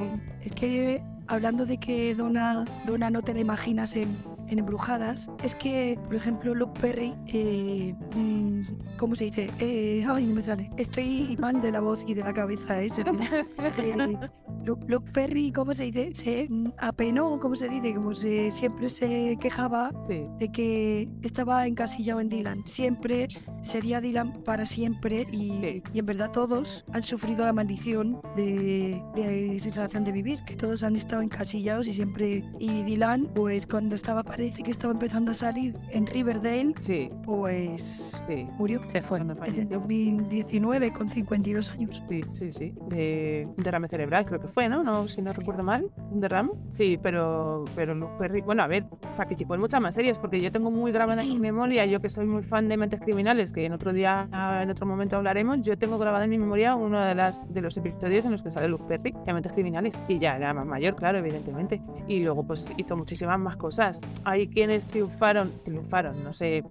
es 0.42 0.53
que 0.53 1.03
hablando 1.26 1.66
de 1.66 1.79
que 1.79 2.14
Donna, 2.14 2.64
Donna 2.87 3.11
no 3.11 3.22
te 3.22 3.35
la 3.35 3.40
imaginas 3.40 3.94
en, 3.96 4.16
en 4.50 4.58
Embrujadas, 4.58 5.30
es 5.42 5.54
que, 5.54 5.98
por 6.04 6.14
ejemplo, 6.14 6.54
Luke 6.54 6.78
Perry, 6.80 7.14
eh, 7.28 7.94
mm, 8.14 8.96
¿cómo 8.98 9.14
se 9.14 9.24
dice? 9.24 9.50
Eh, 9.60 10.04
ay, 10.08 10.26
no 10.26 10.34
me 10.34 10.42
sale. 10.42 10.70
Estoy 10.76 11.36
mal 11.40 11.60
de 11.62 11.70
la 11.72 11.80
voz 11.80 12.04
y 12.06 12.14
de 12.14 12.22
la 12.22 12.32
cabeza, 12.32 12.82
¿eh? 12.82 12.90
Se- 12.90 13.02
eh, 13.02 14.18
Luke, 14.64 14.84
Luke 14.88 15.10
Perry, 15.12 15.52
¿cómo 15.52 15.72
se 15.72 15.84
dice? 15.84 16.10
Se 16.14 16.46
mm, 16.50 16.72
apenó, 16.78 17.38
¿cómo 17.40 17.54
se 17.54 17.68
dice? 17.68 17.94
Como 17.94 18.14
se, 18.14 18.50
siempre 18.50 18.88
se 18.90 19.38
quejaba 19.40 19.90
Sí. 20.08 20.22
de 20.38 20.52
que 20.52 21.08
estaba 21.22 21.66
encasillado 21.66 22.20
en 22.20 22.28
Dylan. 22.28 22.62
Siempre 22.66 23.28
sería 23.62 24.00
Dylan 24.00 24.42
para 24.44 24.66
siempre 24.66 25.26
y, 25.32 25.50
Sí. 25.60 25.82
y 25.94 25.98
en 26.00 26.06
verdad 26.06 26.30
todos 26.32 26.84
han 26.92 27.02
sufrido 27.02 27.44
la 27.44 27.52
maldición 27.52 28.20
de, 28.36 29.02
de 29.14 29.58
sensación 29.60 30.04
de 30.04 30.12
vivir, 30.12 30.38
que 30.46 30.56
todos 30.56 30.82
han 30.82 30.96
estado 30.96 31.22
encasillados 31.22 31.86
y 31.86 31.94
siempre... 31.94 32.44
Y 32.58 32.82
Dylan, 32.82 33.30
pues 33.34 33.66
cuando 33.66 33.96
estaba, 33.96 34.22
parece 34.40 34.62
que 34.62 34.70
estaba 34.70 34.94
empezando 34.94 35.33
a 35.33 35.35
salir 35.35 35.76
en 35.90 36.07
Riverdale, 36.07 36.72
Sí, 36.81 37.11
pues 37.24 38.22
sí. 38.26 38.48
murió 38.57 38.81
Se 38.87 39.03
fue. 39.03 39.18
En 39.18 39.29
el 39.31 39.68
2019 39.68 40.94
con 40.94 41.11
52 41.11 41.70
años. 41.72 42.03
Sí, 42.09 42.24
sí, 42.33 42.50
sí. 42.50 42.74
De 42.88 43.46
un 43.55 43.62
derrame 43.62 43.87
cerebral, 43.87 44.24
creo 44.24 44.40
que 44.40 44.48
fue, 44.48 44.66
¿no? 44.66 44.83
no 44.83 45.07
si 45.07 45.20
no 45.20 45.35
recuerdo 45.35 45.62
mal. 45.62 45.90
¿Un 46.11 46.20
derrame? 46.22 46.53
Sí, 46.70 46.98
pero, 47.03 47.66
pero 47.74 47.94
Luke 47.94 48.14
Perry, 48.18 48.40
bueno, 48.40 48.62
a 48.62 48.66
ver, 48.66 48.87
participó 49.14 49.57
en 49.57 49.61
muchas 49.61 49.79
más 49.83 49.94
series, 49.94 50.16
porque 50.16 50.40
yo 50.40 50.50
tengo 50.50 50.70
muy 50.70 50.90
grabada 50.90 51.22
en 51.22 51.29
mi 51.29 51.38
memoria, 51.38 51.85
yo 51.85 52.00
que 52.00 52.09
soy 52.09 52.24
muy 52.24 52.42
fan 52.42 52.66
de 52.70 52.79
Mentes 52.79 53.00
Criminales, 53.00 53.53
que 53.53 53.66
en 53.66 53.74
otro 53.74 53.92
día, 53.92 54.26
en 54.62 54.70
otro 54.70 54.87
momento 54.87 55.16
hablaremos, 55.16 55.61
yo 55.61 55.76
tengo 55.76 55.98
grabada 55.98 56.24
en 56.24 56.31
mi 56.31 56.38
memoria 56.38 56.76
uno 56.76 56.98
de, 57.05 57.14
las, 57.14 57.46
de 57.53 57.61
los 57.61 57.76
episodios 57.76 58.24
en 58.24 58.33
los 58.33 58.42
que 58.42 58.50
sale 58.50 58.68
Luke 58.68 58.85
Perry, 58.88 59.14
de 59.26 59.35
Mentes 59.35 59.53
Criminales, 59.53 60.03
y 60.09 60.18
ya 60.18 60.37
era 60.37 60.55
más 60.55 60.64
mayor, 60.64 60.96
claro, 60.96 61.18
evidentemente. 61.18 61.83
Y 62.07 62.20
luego, 62.20 62.42
pues, 62.42 62.72
hizo 62.79 62.96
muchísimas 62.96 63.38
más 63.38 63.59
cosas. 63.59 64.00
Hay 64.24 64.48
quienes 64.48 64.87
triunfaron, 64.87 65.52
triunfaron, 65.64 66.22
no 66.22 66.33
sé 66.33 66.62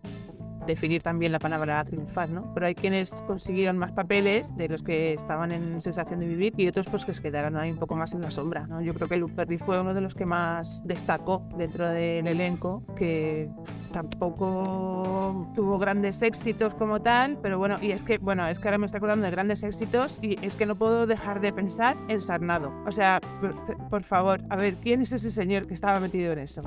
definir 0.70 1.02
también 1.02 1.32
la 1.32 1.40
palabra 1.40 1.84
triunfar, 1.84 2.30
¿no? 2.30 2.54
Pero 2.54 2.68
hay 2.68 2.76
quienes 2.76 3.12
consiguieron 3.28 3.78
más 3.78 3.92
papeles 3.92 4.56
de 4.56 4.70
los 4.70 4.84
que 4.84 5.14
estaban 5.14 5.52
en 5.52 5.82
sensación 5.82 6.20
de 6.20 6.28
vivir 6.28 6.54
y 6.58 6.68
otros 6.68 6.88
pues 6.88 7.06
que 7.06 7.14
se 7.14 7.22
quedaron 7.22 7.58
ahí 7.58 7.72
un 7.72 7.78
poco 7.78 7.96
más 7.96 8.14
en 8.14 8.22
la 8.22 8.32
sombra. 8.32 8.68
Yo 8.82 8.94
creo 8.94 9.08
que 9.08 9.18
Luke 9.18 9.34
Perry 9.36 9.58
fue 9.58 9.82
uno 9.82 9.94
de 9.94 10.02
los 10.02 10.14
que 10.14 10.26
más 10.26 10.84
destacó 10.86 11.44
dentro 11.58 11.90
del 11.90 12.28
elenco, 12.28 12.84
que 12.96 13.50
tampoco 13.92 15.52
tuvo 15.56 15.80
grandes 15.80 16.22
éxitos 16.22 16.76
como 16.76 17.02
tal, 17.02 17.40
pero 17.42 17.58
bueno, 17.58 17.78
y 17.82 17.92
es 17.92 18.04
que, 18.04 18.20
bueno, 18.20 18.48
es 18.48 18.60
que 18.60 18.68
ahora 18.68 18.78
me 18.78 18.86
estoy 18.86 19.00
acordando 19.00 19.26
de 19.26 19.32
grandes 19.32 19.64
éxitos 19.64 20.20
y 20.22 20.38
es 20.46 20.56
que 20.56 20.68
no 20.68 20.76
puedo 20.76 21.08
dejar 21.08 21.42
de 21.42 21.52
pensar 21.52 21.98
en 22.08 22.22
Sarnado. 22.22 22.72
O 22.86 22.92
sea, 22.92 23.20
por, 23.42 23.56
por 23.90 24.04
favor, 24.04 24.42
a 24.50 24.56
ver, 24.56 24.76
¿quién 24.76 25.02
es 25.02 25.12
ese 25.12 25.32
señor 25.32 25.66
que 25.66 25.74
estaba 25.74 26.00
metido 26.00 26.32
en 26.34 26.40
eso? 26.40 26.62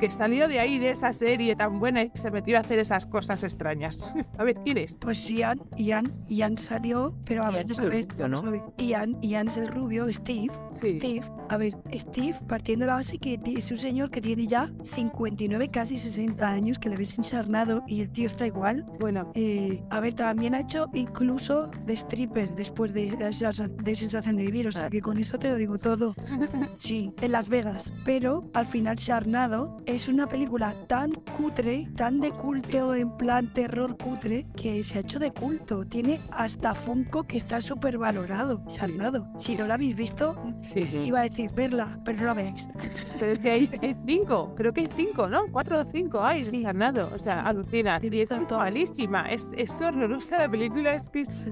Que 0.00 0.10
salió 0.10 0.48
de 0.48 0.60
ahí, 0.60 0.78
de 0.78 0.90
esa 0.90 1.12
serie 1.12 1.56
tan 1.56 1.78
buena 1.78 2.02
y 2.04 2.10
se 2.14 2.30
metió 2.30 2.56
a 2.56 2.60
hacer 2.60 2.78
esas 2.78 3.06
cosas 3.06 3.42
extrañas. 3.42 4.12
A 4.38 4.44
ver, 4.44 4.56
¿quién 4.64 4.78
es? 4.78 4.96
Pues 4.96 5.28
Ian, 5.28 5.60
Ian, 5.76 6.12
Ian 6.28 6.56
salió, 6.58 7.14
pero 7.24 7.44
a 7.44 7.50
ver, 7.50 7.62
Ian 7.66 7.70
es 7.72 7.78
a 7.80 7.82
el 7.84 7.90
ver, 7.90 8.08
rubio, 8.08 8.28
¿no? 8.28 8.42
vamos 8.42 8.48
a 8.48 8.50
ver. 8.50 8.62
Ian, 8.86 9.20
Ian 9.22 9.46
es 9.48 9.56
el 9.56 9.68
rubio, 9.68 10.12
Steve, 10.12 10.52
Sí. 10.80 10.90
Steve, 10.90 11.22
a 11.48 11.56
ver, 11.56 11.76
Steve, 11.92 12.36
partiendo 12.46 12.84
de 12.84 12.90
la 12.90 12.94
base 12.96 13.18
que 13.18 13.40
es 13.44 13.68
un 13.72 13.78
señor 13.78 14.10
que 14.12 14.20
tiene 14.20 14.46
ya 14.46 14.70
59, 14.84 15.70
casi 15.70 15.98
60 15.98 16.48
años, 16.48 16.78
que 16.78 16.88
le 16.88 16.96
ves 16.96 17.18
encharnado 17.18 17.82
y 17.88 18.00
el 18.00 18.10
tío 18.10 18.28
está 18.28 18.46
igual. 18.46 18.86
Bueno, 19.00 19.32
Eh, 19.34 19.82
a 19.90 19.98
ver, 19.98 20.14
también 20.14 20.54
ha 20.54 20.60
hecho 20.60 20.88
incluso 20.94 21.68
de 21.84 21.94
stripper 21.94 22.54
después 22.54 22.94
de, 22.94 23.10
de, 23.16 23.72
de 23.82 23.96
sensación 23.96 24.36
de 24.36 24.44
vivir, 24.44 24.68
o 24.68 24.72
sea 24.72 24.88
que 24.88 25.00
con 25.00 25.18
eso 25.18 25.36
te 25.38 25.48
lo 25.50 25.56
digo 25.56 25.78
todo. 25.78 26.14
Sí, 26.78 27.12
en 27.22 27.32
Las 27.32 27.48
Vegas. 27.48 27.92
Pero 28.04 28.48
al 28.54 28.66
final 28.66 28.96
Charnado 28.96 29.77
es 29.86 30.08
una 30.08 30.26
película 30.26 30.74
tan 30.86 31.12
cutre, 31.36 31.88
tan 31.96 32.20
de 32.20 32.30
culto 32.32 32.94
en 32.94 33.16
plan 33.16 33.52
terror 33.52 33.96
cutre, 33.96 34.46
que 34.56 34.82
se 34.82 34.98
ha 34.98 35.00
hecho 35.00 35.18
de 35.18 35.32
culto. 35.32 35.84
Tiene 35.84 36.20
hasta 36.32 36.74
Funko 36.74 37.24
que 37.24 37.36
está 37.38 37.60
súper 37.60 37.98
valorado. 37.98 38.62
Charnado. 38.66 39.26
Si 39.36 39.56
no 39.56 39.66
la 39.66 39.74
habéis 39.74 39.96
visto, 39.96 40.36
sí, 40.62 40.84
sí. 40.86 40.98
iba 40.98 41.20
a 41.20 41.22
decir 41.22 41.50
verla, 41.54 41.98
pero 42.04 42.18
no 42.18 42.24
la 42.26 42.34
veáis. 42.34 42.68
Pero 43.18 43.32
es 43.32 43.38
que 43.40 43.50
hay, 43.50 43.70
hay 43.82 43.96
cinco, 44.06 44.54
creo 44.56 44.72
que 44.72 44.82
hay 44.82 44.88
cinco, 44.94 45.26
¿no? 45.26 45.40
Cuatro 45.50 45.80
o 45.80 45.84
cinco 45.90 46.22
hay 46.22 46.44
Sí. 46.44 46.60
encarnado. 46.60 47.10
O 47.14 47.18
sea, 47.18 47.42
alucina. 47.42 47.98
Y 48.00 48.20
es 48.20 48.30
malísima. 48.48 49.28
Es, 49.30 49.52
es 49.56 49.80
horrorosa 49.80 50.38
la 50.38 50.48
película, 50.48 50.94
es 50.94 51.08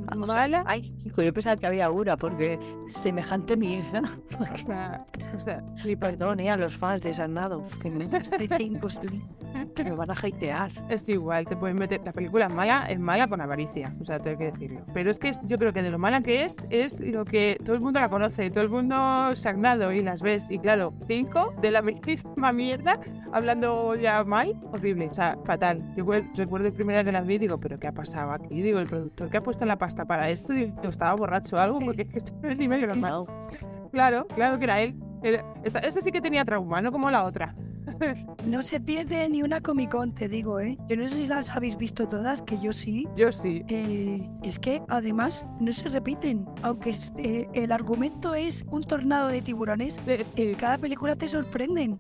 Ah, 0.07 0.15
o 0.21 0.27
sea, 0.27 0.35
mala. 0.35 0.65
Ay, 0.67 0.83
chico, 0.97 1.23
yo 1.23 1.33
pensaba 1.33 1.57
que 1.57 1.67
había 1.67 1.91
una 1.91 2.17
porque 2.17 2.59
semejante 2.87 3.55
a 3.55 3.57
mi 3.57 3.75
hija. 3.75 4.03
O 4.39 4.67
sea, 4.67 5.05
o 5.37 5.41
sea, 5.41 5.63
a 6.49 6.57
los 6.57 6.77
fans 6.77 7.03
de 7.03 7.15
Sarnado, 7.15 7.67
que 7.81 7.91
me, 7.91 8.07
De 8.39 8.49
cinco, 8.57 8.89
sí. 8.91 9.01
me 9.85 9.91
van 9.93 10.11
a 10.11 10.15
hatear. 10.15 10.71
Es 10.89 11.09
igual, 11.09 11.47
te 11.47 11.57
pueden 11.57 11.77
meter. 11.77 12.01
La 12.05 12.13
película 12.13 12.47
es 12.47 12.55
mala, 12.55 12.87
es 12.89 12.99
mala 12.99 13.27
con 13.29 13.41
avaricia, 13.41 13.95
o 14.01 14.05
sea, 14.05 14.19
tengo 14.19 14.39
que 14.39 14.51
decirlo. 14.53 14.81
Pero 14.95 15.11
es 15.11 15.19
que 15.19 15.29
es- 15.29 15.41
yo 15.45 15.59
creo 15.59 15.73
que 15.73 15.83
de 15.83 15.91
lo 15.91 15.99
mala 15.99 16.21
que 16.23 16.45
es, 16.45 16.57
es 16.71 17.01
lo 17.01 17.25
que 17.25 17.59
todo 17.65 17.75
el 17.75 17.81
mundo 17.83 18.01
la 18.01 18.09
conoce, 18.09 18.51
todo 18.51 18.65
el 18.65 18.71
mundo 18.71 19.35
se 19.35 19.49
ha 19.49 19.53
y 19.93 20.03
las 20.03 20.23
ves. 20.23 20.51
Y 20.51 20.59
claro, 20.59 20.93
cinco 21.09 21.53
de 21.61 21.71
la 21.71 21.83
misma 22.07 22.53
mierda, 22.53 23.01
hablando 23.33 23.95
ya 23.97 24.23
mal, 24.25 24.55
horrible, 24.73 25.09
o 25.11 25.15
sea, 25.15 25.37
fatal. 25.45 25.83
Yo 25.97 26.05
recuer- 26.05 26.31
recuerdo 26.37 26.67
el 26.69 26.73
primera 26.73 26.99
vez 27.01 27.07
que 27.07 27.13
las 27.13 27.27
vi 27.27 27.35
y 27.35 27.39
digo, 27.39 27.59
¿pero 27.59 27.79
qué 27.79 27.87
ha 27.89 27.93
pasado 27.93 28.33
aquí? 28.33 28.61
Digo, 28.63 28.79
el 28.79 28.87
productor 28.87 29.29
que 29.31 29.37
ha 29.39 29.43
puesto 29.43 29.65
la 29.67 29.77
pasta 29.79 30.05
para 30.05 30.31
esto, 30.31 30.53
digo, 30.53 30.89
estaba 30.89 31.15
borracho 31.15 31.57
o 31.57 31.59
algo, 31.59 31.79
porque 31.81 32.03
es 32.03 32.09
que 32.09 32.19
esto 32.19 32.33
no 32.43 32.49
es 32.51 32.59
ni 32.59 32.69
medio 32.69 32.87
normal. 32.87 33.25
Claro, 33.93 34.27
claro 34.35 34.59
que 34.59 34.65
era 34.65 34.81
él. 34.81 34.95
Era- 35.23 35.45
esta- 35.65 35.79
ese 35.81 36.03
sí 36.03 36.13
que 36.13 36.21
tenía 36.21 36.45
trauma, 36.45 36.81
no 36.81 36.93
como 36.93 37.11
la 37.11 37.25
otra. 37.25 37.55
No 38.47 38.63
se 38.63 38.81
pierde 38.81 39.29
ni 39.29 39.43
una 39.43 39.61
Comic 39.61 39.91
Con, 39.91 40.15
te 40.15 40.29
digo, 40.29 40.61
¿eh? 40.61 40.77
Yo 40.89 40.97
no 40.97 41.09
sé 41.09 41.17
si 41.17 41.27
las 41.27 41.51
habéis 41.51 41.77
visto 41.77 42.07
todas, 42.09 42.43
que 42.43 42.59
yo 42.59 42.73
sí. 42.73 43.07
Yo 43.17 43.33
sí. 43.33 43.65
Eh, 43.69 44.29
es 44.43 44.59
que 44.59 44.83
además 44.89 45.45
no 45.61 45.73
se 45.73 45.89
repiten. 45.89 46.47
Aunque 46.63 46.91
es- 46.91 47.13
eh, 47.19 47.47
el 47.55 47.73
argumento 47.73 48.35
es 48.35 48.65
un 48.71 48.83
tornado 48.85 49.29
de 49.29 49.43
tiburones, 49.43 50.01
en 50.37 50.55
cada 50.55 50.79
película 50.79 51.17
te 51.17 51.29
sorprenden. 51.29 51.99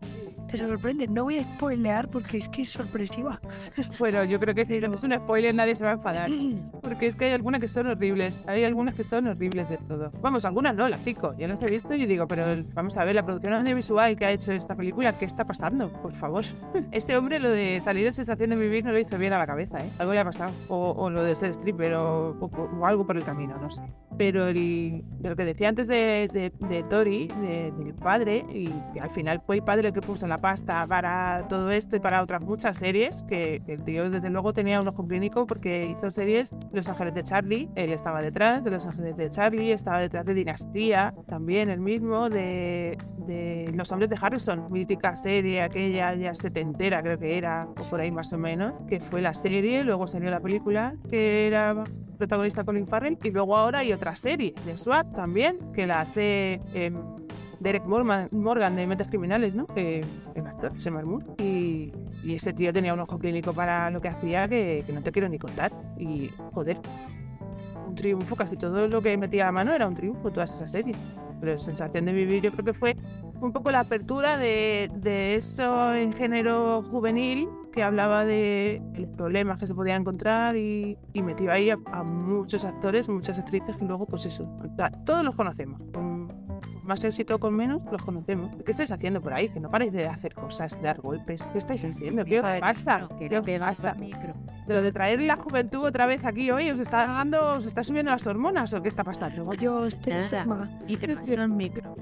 Te 0.50 0.56
sorprenden. 0.58 1.12
No 1.12 1.24
voy 1.24 1.38
a 1.38 1.42
spoilear 1.42 2.08
porque 2.08 2.38
es 2.38 2.48
que 2.48 2.62
es 2.62 2.70
sorpresiva. 2.70 3.40
Bueno, 3.98 4.24
yo 4.24 4.38
creo 4.38 4.54
que 4.54 4.64
si 4.64 4.80
no 4.80 4.94
es 4.94 5.02
un 5.02 5.12
spoiler, 5.12 5.54
nadie 5.54 5.74
se 5.74 5.84
va 5.84 5.90
a 5.90 5.94
enfadar. 5.94 6.30
Porque 6.82 7.06
es 7.08 7.16
que 7.16 7.24
hay 7.26 7.32
algunas 7.32 7.60
que 7.60 7.66
son 7.68 7.86
horribles. 7.88 8.44
Hay 8.46 8.62
algunas 8.64 8.94
que 8.94 9.02
son 9.02 9.26
horribles 9.26 9.68
de 9.68 9.76
todo. 9.78 10.12
Vamos, 10.22 10.44
algunas 10.44 10.74
no, 10.76 10.88
las 10.88 11.00
cinco. 11.02 11.34
Yo 11.36 11.48
las 11.48 11.60
he 11.62 11.66
visto 11.66 11.92
y 11.94 12.06
digo, 12.06 12.26
pero 12.28 12.44
vamos 12.74 12.96
a 12.96 13.04
ver, 13.04 13.14
la 13.16 13.24
producción 13.24 13.54
audiovisual 13.54 14.16
que 14.16 14.24
ha 14.26 14.30
hecho 14.30 14.52
esta 14.52 14.76
película, 14.76 15.18
¿qué 15.18 15.24
está 15.24 15.44
pasando? 15.44 15.90
Por 16.02 16.12
favor. 16.14 16.44
Este 16.92 17.16
hombre 17.16 17.40
lo 17.40 17.50
de 17.50 17.80
salir 17.80 18.06
en 18.06 18.14
sensación 18.14 18.50
de 18.50 18.56
vivir 18.56 18.84
no 18.84 18.92
lo 18.92 18.98
hizo 18.98 19.18
bien 19.18 19.32
a 19.32 19.38
la 19.38 19.46
cabeza, 19.46 19.78
¿eh? 19.84 19.90
Algo 19.98 20.12
le 20.12 20.20
ha 20.20 20.24
pasado. 20.24 20.52
O, 20.68 20.90
o 20.96 21.10
lo 21.10 21.22
de 21.22 21.34
ser 21.34 21.50
stripper 21.50 21.94
o, 21.94 22.30
o- 22.40 22.70
o 22.80 22.86
algo 22.86 23.04
por 23.06 23.16
el 23.16 23.24
camino, 23.24 23.56
no 23.60 23.70
sé. 23.70 23.82
Pero 24.16 24.46
el, 24.46 25.02
de 25.20 25.28
lo 25.30 25.36
que 25.36 25.44
decía 25.44 25.68
antes 25.68 25.88
de, 25.88 26.28
de, 26.32 26.52
de 26.68 26.82
Tori, 26.84 27.28
de- 27.28 27.72
del 27.76 27.94
padre, 27.94 28.44
y 28.52 28.70
al 29.00 29.10
final 29.10 29.42
fue 29.44 29.56
el 29.56 29.62
padre 29.62 29.88
el 29.88 29.94
que 29.94 30.00
puso 30.00 30.26
la 30.26 30.35
pasta 30.40 30.86
para 30.86 31.46
todo 31.48 31.70
esto 31.70 31.96
y 31.96 32.00
para 32.00 32.22
otras 32.22 32.42
muchas 32.42 32.76
series, 32.76 33.22
que, 33.24 33.62
que 33.64 33.74
el 33.74 33.82
tío 33.82 34.10
desde 34.10 34.30
luego 34.30 34.52
tenía 34.52 34.80
un 34.80 34.88
ojo 34.88 35.06
clínico 35.06 35.46
porque 35.46 35.86
hizo 35.86 36.10
series 36.10 36.54
Los 36.72 36.88
Ángeles 36.88 37.14
de 37.14 37.24
Charlie, 37.24 37.68
él 37.74 37.92
estaba 37.92 38.20
detrás 38.20 38.64
de 38.64 38.70
Los 38.70 38.86
Ángeles 38.86 39.16
de 39.16 39.30
Charlie, 39.30 39.72
estaba 39.72 39.98
detrás 39.98 40.24
de 40.24 40.34
Dinastía, 40.34 41.14
también 41.26 41.70
el 41.70 41.80
mismo, 41.80 42.28
de, 42.28 42.98
de 43.26 43.70
Los 43.74 43.90
Hombres 43.92 44.10
de 44.10 44.16
Harrison, 44.20 44.70
mítica 44.70 45.16
serie, 45.16 45.62
aquella 45.62 46.14
ya 46.14 46.34
setentera 46.34 47.02
creo 47.02 47.18
que 47.18 47.36
era, 47.38 47.66
o 47.78 47.90
por 47.90 48.00
ahí 48.00 48.10
más 48.10 48.32
o 48.32 48.38
menos, 48.38 48.74
que 48.88 49.00
fue 49.00 49.20
la 49.20 49.34
serie, 49.34 49.84
luego 49.84 50.06
salió 50.06 50.30
la 50.30 50.40
película, 50.40 50.94
que 51.10 51.46
era 51.46 51.84
protagonista 52.16 52.64
Colin 52.64 52.86
Farrell, 52.86 53.18
y 53.22 53.30
luego 53.30 53.56
ahora 53.56 53.80
hay 53.80 53.92
otra 53.92 54.16
serie 54.16 54.54
de 54.64 54.76
SWAT 54.76 55.14
también, 55.14 55.58
que 55.72 55.86
la 55.86 56.00
hace 56.00 56.60
em, 56.74 56.96
Derek 57.60 57.84
Morgan, 57.84 58.76
de 58.76 58.86
Mentes 58.86 59.08
Criminales, 59.08 59.54
¿no? 59.54 59.66
Que 59.66 60.04
el 60.34 60.46
actor, 60.46 60.72
Moore. 61.04 61.26
Y, 61.38 61.92
y 62.22 62.34
ese 62.34 62.52
tío 62.52 62.72
tenía 62.72 62.94
un 62.94 63.00
ojo 63.00 63.18
clínico 63.18 63.52
para 63.52 63.90
lo 63.90 64.00
que 64.00 64.08
hacía 64.08 64.48
que, 64.48 64.82
que 64.86 64.92
no 64.92 65.02
te 65.02 65.12
quiero 65.12 65.28
ni 65.28 65.38
contar. 65.38 65.72
Y, 65.98 66.30
joder, 66.52 66.78
un 67.86 67.94
triunfo, 67.94 68.36
casi 68.36 68.56
todo 68.56 68.88
lo 68.88 69.00
que 69.02 69.16
metía 69.16 69.48
a 69.48 69.52
mano 69.52 69.72
era 69.72 69.86
un 69.86 69.94
triunfo, 69.94 70.30
todas 70.30 70.54
esas 70.54 70.70
series. 70.70 70.96
Pero 71.40 71.58
Sensación 71.58 72.06
de 72.06 72.12
Vivir 72.12 72.42
yo 72.42 72.52
creo 72.52 72.64
que 72.64 72.74
fue 72.74 72.96
un 73.40 73.52
poco 73.52 73.70
la 73.70 73.80
apertura 73.80 74.38
de, 74.38 74.90
de 74.94 75.34
eso 75.34 75.94
en 75.94 76.12
género 76.12 76.82
juvenil 76.90 77.48
que 77.72 77.82
hablaba 77.82 78.24
de 78.24 78.80
los 78.94 79.10
problemas 79.10 79.58
que 79.58 79.66
se 79.66 79.74
podían 79.74 80.00
encontrar 80.00 80.56
y, 80.56 80.96
y 81.12 81.22
metió 81.22 81.52
ahí 81.52 81.68
a, 81.68 81.76
a 81.92 82.02
muchos 82.02 82.64
actores, 82.64 83.06
muchas 83.06 83.38
actrices 83.38 83.76
que 83.76 83.84
luego, 83.84 84.06
pues 84.06 84.24
eso, 84.24 84.48
todos 85.04 85.22
los 85.22 85.36
conocemos. 85.36 85.82
Más 86.86 87.02
éxito 87.02 87.38
con 87.38 87.54
menos, 87.54 87.82
los 87.90 88.02
conocemos. 88.02 88.50
¿Qué 88.64 88.70
estáis 88.70 88.92
haciendo 88.92 89.20
por 89.20 89.34
ahí? 89.34 89.48
Que 89.48 89.58
no 89.58 89.70
paráis 89.70 89.92
de 89.92 90.06
hacer 90.06 90.34
cosas, 90.34 90.76
de 90.76 90.82
dar 90.82 91.00
golpes. 91.00 91.42
¿Qué 91.52 91.58
estáis 91.58 91.84
haciendo? 91.84 92.24
¿Qué 92.24 92.40
os 92.40 92.46
pasa? 92.60 93.08
Que 93.18 93.28
¿Qué 93.28 93.38
os 93.38 93.58
pasa? 93.58 93.96
De 94.66 94.74
lo 94.74 94.82
de 94.82 94.92
traer 94.92 95.20
la 95.20 95.36
juventud 95.36 95.84
otra 95.84 96.06
vez 96.06 96.24
aquí 96.24 96.50
hoy, 96.50 96.70
¿os 96.70 96.80
está 96.80 97.06
dando, 97.06 97.54
os 97.54 97.66
está 97.66 97.84
subiendo 97.84 98.10
las 98.10 98.26
hormonas 98.26 98.72
o 98.74 98.82
qué 98.82 98.88
está 98.88 99.04
pasando? 99.04 99.52
Yo 99.54 99.86
estoy 99.86 100.12
enferma. 100.12 100.68
Y 100.88 100.96
te 100.96 101.08
pasan 101.08 101.38
el 101.40 101.48
micro. 101.48 101.96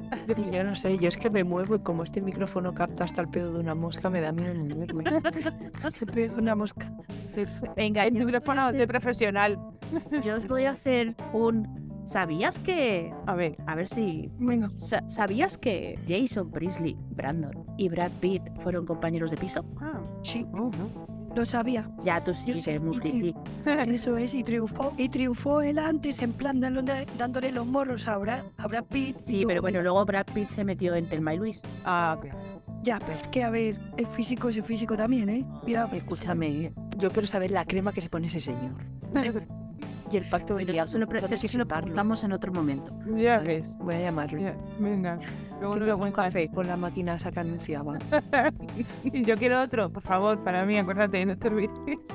Yo 0.53 0.64
no 0.64 0.75
sé, 0.75 0.99
yo 0.99 1.09
es 1.09 1.16
que 1.16 1.31
me 1.31 1.44
muevo 1.44 1.77
y 1.77 1.79
como 1.81 2.05
este 2.05 2.20
micrófono 2.20 2.73
capta 2.75 3.05
hasta 3.05 3.20
el 3.20 3.29
pedo 3.29 3.53
de 3.53 3.61
una 3.61 3.75
mosca, 3.75 4.09
me 4.09 4.20
da 4.20 4.33
miedo 4.33 4.55
moverme. 4.55 5.05
Te 5.99 6.07
pego 6.07 6.37
una 6.37 6.55
mosca. 6.55 6.90
Venga, 7.77 8.05
El 8.05 8.12
micrófono 8.12 8.73
de 8.73 8.87
profesional. 8.87 9.59
Yo 10.23 10.37
os 10.37 10.47
voy 10.47 10.64
a 10.64 10.70
hacer 10.70 11.14
un 11.33 11.84
¿Sabías 12.05 12.59
que... 12.59 13.12
A 13.27 13.35
ver, 13.35 13.57
A 13.67 13.75
ver 13.75 13.88
si... 13.88 14.31
Bueno, 14.38 14.71
sa- 14.77 15.09
¿Sabías 15.09 15.57
que 15.59 15.99
Jason 16.07 16.51
Priestley, 16.51 16.97
Brandon 17.11 17.64
y 17.79 17.88
Brad 17.88 18.12
Pitt 18.21 18.43
fueron 18.61 18.85
compañeros 18.87 19.31
de 19.31 19.37
piso? 19.37 19.64
ah, 19.81 20.01
sí, 20.23 20.47
oh, 20.53 20.71
no. 20.71 21.35
lo 21.35 21.45
sabía. 21.45 21.90
Ya 22.03 22.23
tú 22.23 22.33
sí 22.35 22.49
Yo 22.49 22.55
que 22.55 22.61
sí, 22.61 23.35
es. 23.67 23.88
Eso 23.88 24.17
es, 24.17 24.35
y 24.35 24.43
triunfó. 24.43 24.93
Y 24.99 25.09
triunfó 25.09 25.61
él 25.62 25.79
antes, 25.79 26.21
en 26.21 26.33
plan 26.33 26.61
dándole, 26.61 27.07
dándole 27.19 27.51
los 27.53 27.67
morros 27.67 28.07
a 28.07 28.19
Brad, 28.19 28.45
a 28.59 28.67
Brad 28.69 28.85
Pitt. 28.85 29.17
Sí, 29.25 29.45
pero 29.47 29.47
luego, 29.47 29.62
bueno, 29.62 29.83
luego 29.83 30.05
Brad 30.05 30.27
Pitt 30.35 30.51
se 30.51 30.62
metió 30.64 30.95
en 30.95 31.09
Telma 31.09 31.35
y 31.35 31.38
Luis. 31.38 31.62
Ah, 31.85 32.19
claro. 32.21 32.38
Ya, 32.83 32.99
pero 32.99 33.19
es 33.19 33.29
que 33.29 33.43
a 33.43 33.49
ver, 33.49 33.79
el 33.97 34.07
físico 34.07 34.51
es 34.51 34.59
el 34.59 34.62
físico 34.64 34.95
también, 34.95 35.31
¿eh? 35.31 35.45
Cuidado. 35.62 35.88
Escúchame, 35.97 36.71
yo 36.99 37.11
quiero 37.11 37.27
saber 37.27 37.51
la 37.51 37.64
crema 37.64 37.93
que 37.95 38.03
se 38.03 38.11
pone 38.11 38.27
ese 38.27 38.40
señor. 38.40 38.75
Y 40.11 40.17
el 40.19 40.25
pacto 40.25 40.57
de 40.57 40.67
Pero 40.67 40.85
eso 40.85 40.99
lo, 40.99 41.07
pre- 41.09 41.21
¿dónde 41.21 41.37
eso 41.37 41.59
lo 41.59 41.67
preguntamos 41.67 42.23
en 42.25 42.33
otro 42.33 42.53
momento. 42.53 42.93
Ya 43.17 43.38
ves. 43.40 43.77
Voy 43.79 43.95
a 43.95 44.01
llamarlo. 44.01 44.40
ya, 44.40 44.55
Venga. 44.79 45.19
Luego 45.61 45.77
no 45.77 45.87
lo 45.87 45.97
un 45.97 46.12
café 46.12 46.49
con 46.49 46.67
la 46.67 46.77
máquina 46.77 47.14
esa 47.14 47.33
que 47.33 47.40
anunciaba. 47.40 47.99
Yo 49.05 49.37
quiero 49.37 49.61
otro, 49.62 49.90
por 49.90 50.03
favor, 50.03 50.38
para 50.45 50.64
mí, 50.67 50.77
acuérdate, 50.79 51.25
no 51.27 51.37
te 51.38 51.49
olvides. 51.49 51.71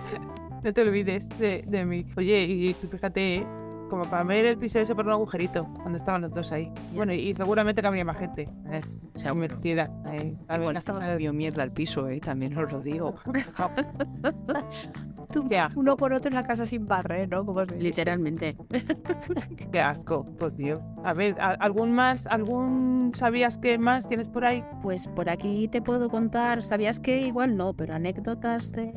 No 0.61 0.73
te 0.73 0.81
olvides 0.81 1.29
de, 1.39 1.63
de 1.65 1.85
mí. 1.85 2.05
Oye, 2.17 2.43
y 2.43 2.73
fíjate, 2.73 3.35
¿eh? 3.37 3.47
como 3.89 4.03
para 4.03 4.25
ver 4.25 4.45
el 4.45 4.57
piso 4.57 4.77
ese 4.77 4.93
por 4.93 5.05
un 5.05 5.13
agujerito, 5.13 5.63
cuando 5.75 5.95
estaban 5.95 6.21
los 6.21 6.31
dos 6.33 6.51
ahí. 6.51 6.69
Bueno, 6.93 7.13
y 7.13 7.33
seguramente 7.33 7.81
que 7.81 7.87
habría 7.87 8.03
más 8.03 8.17
gente. 8.17 8.49
Eh, 8.69 8.81
Seguro. 9.15 9.47
metida. 9.47 9.89
Igual 10.53 10.73
la 10.73 10.79
estaba 10.79 11.15
mierda 11.31 11.63
al 11.63 11.71
piso, 11.71 12.09
eh, 12.09 12.19
también 12.19 12.57
os 12.57 12.69
lo 12.73 12.81
digo. 12.81 13.15
Uno 15.75 15.95
por 15.97 16.13
otro 16.13 16.29
en 16.29 16.35
la 16.35 16.43
casa 16.43 16.65
sin 16.65 16.87
barrer, 16.87 17.29
¿no? 17.29 17.45
Como. 17.45 17.63
Literalmente. 17.63 18.57
qué 19.71 19.79
asco, 19.79 20.25
por 20.37 20.55
Dios. 20.55 20.81
A 21.03 21.13
ver, 21.13 21.39
¿a- 21.39 21.51
¿algún 21.51 21.91
más? 21.91 22.25
¿Algún 22.27 23.11
sabías 23.13 23.57
qué 23.57 23.77
más 23.77 24.07
tienes 24.07 24.27
por 24.29 24.45
ahí? 24.45 24.63
Pues 24.81 25.07
por 25.07 25.29
aquí 25.29 25.67
te 25.67 25.81
puedo 25.81 26.09
contar, 26.09 26.63
¿sabías 26.63 26.99
que 26.99 27.21
igual 27.21 27.55
no, 27.57 27.73
pero 27.73 27.93
anécdotas 27.93 28.71
de, 28.71 28.91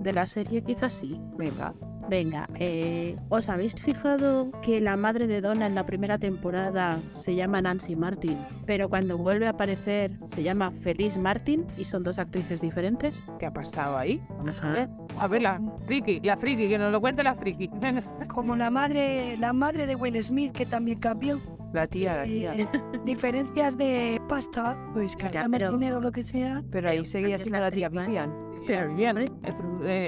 de 0.00 0.12
la 0.12 0.26
serie 0.26 0.62
quizás 0.62 0.94
sí? 0.94 1.20
Venga. 1.36 1.74
Venga, 2.06 2.46
eh, 2.56 3.16
¿os 3.30 3.48
habéis 3.48 3.74
fijado 3.74 4.50
que 4.60 4.78
la 4.82 4.94
madre 4.94 5.26
de 5.26 5.40
Donna 5.40 5.64
en 5.66 5.74
la 5.74 5.86
primera 5.86 6.18
temporada 6.18 7.00
se 7.14 7.34
llama 7.34 7.62
Nancy 7.62 7.96
Martin, 7.96 8.38
pero 8.66 8.90
cuando 8.90 9.16
vuelve 9.16 9.46
a 9.46 9.50
aparecer 9.50 10.18
se 10.26 10.42
llama 10.42 10.70
Feliz 10.70 11.16
Martin 11.16 11.66
y 11.78 11.84
son 11.84 12.02
dos 12.04 12.18
actrices 12.18 12.60
diferentes? 12.60 13.24
¿Qué 13.38 13.46
ha 13.46 13.52
pasado 13.54 13.96
ahí? 13.96 14.20
Vamos 14.36 14.54
a 14.56 14.58
Ajá. 14.58 14.72
ver. 14.72 14.88
A 15.18 15.28
ver, 15.28 15.42
la 15.42 15.60
friki, 15.86 16.20
la 16.20 16.36
friki, 16.36 16.68
que 16.68 16.78
nos 16.78 16.90
lo 16.92 17.00
cuente 17.00 17.22
la 17.22 17.34
friki. 17.34 17.68
Como 18.28 18.56
la 18.56 18.70
madre, 18.70 19.36
la 19.38 19.52
madre 19.52 19.86
de 19.86 19.94
Will 19.94 20.22
Smith, 20.22 20.52
que 20.52 20.66
también 20.66 20.98
cambió. 20.98 21.40
La 21.72 21.86
tía, 21.86 22.16
la 22.16 22.24
tía. 22.24 22.54
Eh, 22.54 22.68
diferencias 23.04 23.76
de 23.76 24.20
pasta, 24.28 24.78
pues 24.92 25.16
ganamos 25.16 25.58
pero- 25.58 25.72
dinero 25.72 25.98
o 25.98 26.00
lo 26.00 26.12
que 26.12 26.22
sea. 26.22 26.62
Pero 26.70 26.88
ahí 26.90 27.04
seguía 27.04 27.36
siendo 27.38 27.60
la 27.60 27.70
tía 27.70 27.88
Vivian. 27.88 28.32
Pero 28.66 28.94
bien, 28.94 29.18
¿eh? 29.18 29.28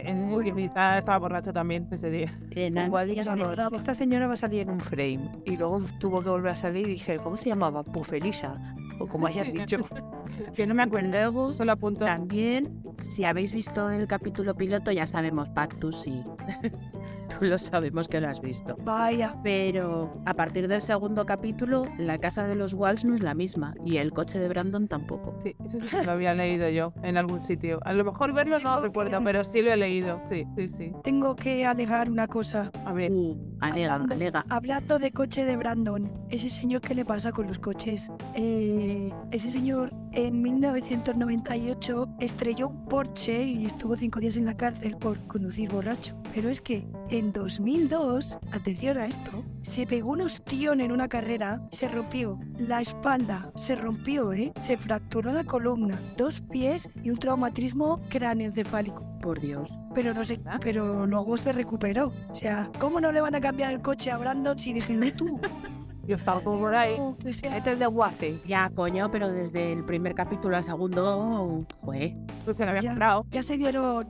En 0.06 0.34
guionista 0.34 0.96
estaba 0.98 1.18
borracho 1.18 1.52
también 1.52 1.86
ese 1.90 2.08
día. 2.08 2.32
Igual 2.54 3.10
esta 3.10 3.94
señora 3.94 4.26
va 4.26 4.32
a 4.34 4.36
salir 4.36 4.62
en 4.62 4.70
un 4.70 4.80
frame. 4.80 5.30
Y 5.44 5.56
luego 5.58 5.82
tuvo 6.00 6.22
que 6.22 6.30
volver 6.30 6.52
a 6.52 6.54
salir 6.54 6.86
y 6.86 6.92
dije, 6.92 7.18
¿cómo 7.18 7.36
se 7.36 7.50
llamaba? 7.50 7.82
Pues 7.82 8.06
Felisa. 8.08 8.56
O 8.98 9.06
como 9.06 9.26
hayas 9.26 9.52
dicho. 9.52 9.78
Que 10.54 10.66
no 10.66 10.74
me 10.74 10.82
acuerdo. 10.82 11.08
Luego, 11.10 11.52
Solo 11.52 11.72
apunto. 11.72 12.04
También, 12.04 12.82
si 13.00 13.24
habéis 13.24 13.52
visto 13.52 13.90
el 13.90 14.06
capítulo 14.06 14.54
piloto, 14.54 14.90
ya 14.92 15.06
sabemos, 15.06 15.48
Pat, 15.50 15.74
tú 15.78 15.92
sí. 15.92 16.22
tú 17.38 17.44
lo 17.44 17.58
sabemos 17.58 18.08
que 18.08 18.20
lo 18.20 18.28
has 18.28 18.40
visto. 18.40 18.76
Vaya, 18.84 19.36
Pero 19.42 20.20
a 20.24 20.34
partir 20.34 20.68
del 20.68 20.80
segundo 20.80 21.26
capítulo, 21.26 21.84
la 21.98 22.18
casa 22.18 22.46
de 22.46 22.54
los 22.54 22.72
Walls 22.74 23.04
no 23.04 23.14
es 23.14 23.20
la 23.22 23.34
misma 23.34 23.74
y 23.84 23.96
el 23.98 24.12
coche 24.12 24.38
de 24.38 24.48
Brandon 24.48 24.88
tampoco. 24.88 25.36
Sí, 25.42 25.54
eso 25.64 25.80
sí 25.80 25.96
que 25.96 26.04
lo 26.04 26.12
había 26.12 26.34
leído 26.34 26.68
yo 26.70 26.92
en 27.02 27.16
algún 27.16 27.42
sitio. 27.42 27.80
A 27.84 27.92
lo 27.92 28.04
mejor 28.04 28.32
verlo 28.32 28.58
no 28.60 28.80
recuerdo, 28.80 29.18
que- 29.18 29.24
pero 29.24 29.44
sí 29.44 29.62
lo 29.62 29.72
he 29.72 29.76
leído. 29.76 30.20
Sí, 30.28 30.44
sí, 30.56 30.68
sí. 30.68 30.92
tengo 31.02 31.34
que 31.36 31.66
alegar 31.66 32.10
una 32.10 32.26
cosa. 32.26 32.70
A 32.84 32.92
ver, 32.92 33.10
Uh, 33.12 33.36
alega, 33.60 33.94
Hablando- 33.94 34.14
alega. 34.14 34.44
Hablando 34.48 34.98
de 34.98 35.10
coche 35.12 35.44
de 35.44 35.56
Brandon, 35.56 36.10
ese 36.30 36.48
señor, 36.48 36.80
¿qué 36.80 36.94
le 36.94 37.04
pasa 37.04 37.32
con 37.32 37.46
los 37.46 37.58
coches? 37.58 38.10
Eh, 38.34 39.12
ese 39.30 39.50
señor 39.50 39.92
en 40.26 40.42
1998 40.42 42.08
estrelló 42.20 42.68
un 42.68 42.84
Porsche 42.86 43.44
y 43.44 43.66
estuvo 43.66 43.96
cinco 43.96 44.20
días 44.20 44.36
en 44.36 44.46
la 44.46 44.54
cárcel 44.54 44.96
por 44.96 45.24
conducir 45.26 45.70
borracho. 45.70 46.16
Pero 46.34 46.48
es 46.48 46.60
que 46.60 46.86
en 47.10 47.32
2002, 47.32 48.38
atención 48.52 48.98
a 48.98 49.06
esto, 49.06 49.44
se 49.62 49.86
pegó 49.86 50.10
un 50.12 50.22
ostión 50.22 50.80
en 50.80 50.92
una 50.92 51.08
carrera, 51.08 51.66
se 51.72 51.88
rompió 51.88 52.38
la 52.58 52.80
espalda, 52.80 53.50
se 53.56 53.76
rompió, 53.76 54.32
¿eh? 54.32 54.52
Se 54.58 54.76
fracturó 54.76 55.32
la 55.32 55.44
columna, 55.44 56.00
dos 56.16 56.40
pies 56.50 56.88
y 57.02 57.10
un 57.10 57.18
traumatismo 57.18 58.00
cráneoencefálico 58.08 59.04
Por 59.20 59.40
Dios. 59.40 59.78
pero 59.94 60.12
no 60.12 60.24
sé, 60.24 60.40
pero 60.60 61.06
luego 61.06 61.36
se 61.36 61.52
recuperó. 61.52 62.12
O 62.30 62.34
sea, 62.34 62.70
¿cómo 62.78 63.00
no 63.00 63.12
le 63.12 63.20
van 63.20 63.34
a 63.34 63.40
cambiar 63.40 63.72
el 63.72 63.80
coche 63.80 64.10
a 64.10 64.18
Brandon 64.18 64.58
si 64.58 64.72
dijeron 64.72 65.12
tú? 65.16 65.40
yo 66.06 66.16
estaba 66.16 66.40
por 66.40 66.74
ahí. 66.74 66.96
Este 67.24 67.72
es 67.72 67.78
de 67.78 67.86
Guace. 67.86 68.40
Ya, 68.46 68.70
coño, 68.74 69.10
pero 69.10 69.28
desde 69.30 69.72
el 69.72 69.84
primer 69.84 70.14
capítulo 70.14 70.56
al 70.56 70.64
segundo, 70.64 71.64
fue. 71.84 72.16
Pues 72.44 72.56
se 72.56 72.64
lo 72.64 72.70
había 72.70 72.82
Ya. 72.82 72.90
comprado. 72.90 73.26
ya 73.30 73.42
se 73.42 73.56
dieron, 73.56 74.06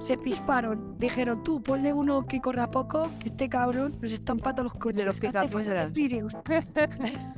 se 0.00 0.16
pisparon. 0.18 0.96
Dijeron 0.98 1.42
tú, 1.44 1.62
ponle 1.62 1.92
uno 1.92 2.26
que 2.26 2.40
corra 2.40 2.70
poco, 2.70 3.08
que 3.20 3.28
este 3.28 3.48
cabrón 3.48 3.96
nos 4.00 4.12
está 4.12 4.32
empatando 4.32 4.64
los 4.64 4.74
coches. 4.74 5.04
los 5.04 5.20
que 5.20 5.28
hace 5.28 5.48
Fast 5.48 5.68
picapiedras. 5.68 5.84
and 5.86 5.94
Furious". 5.94 6.36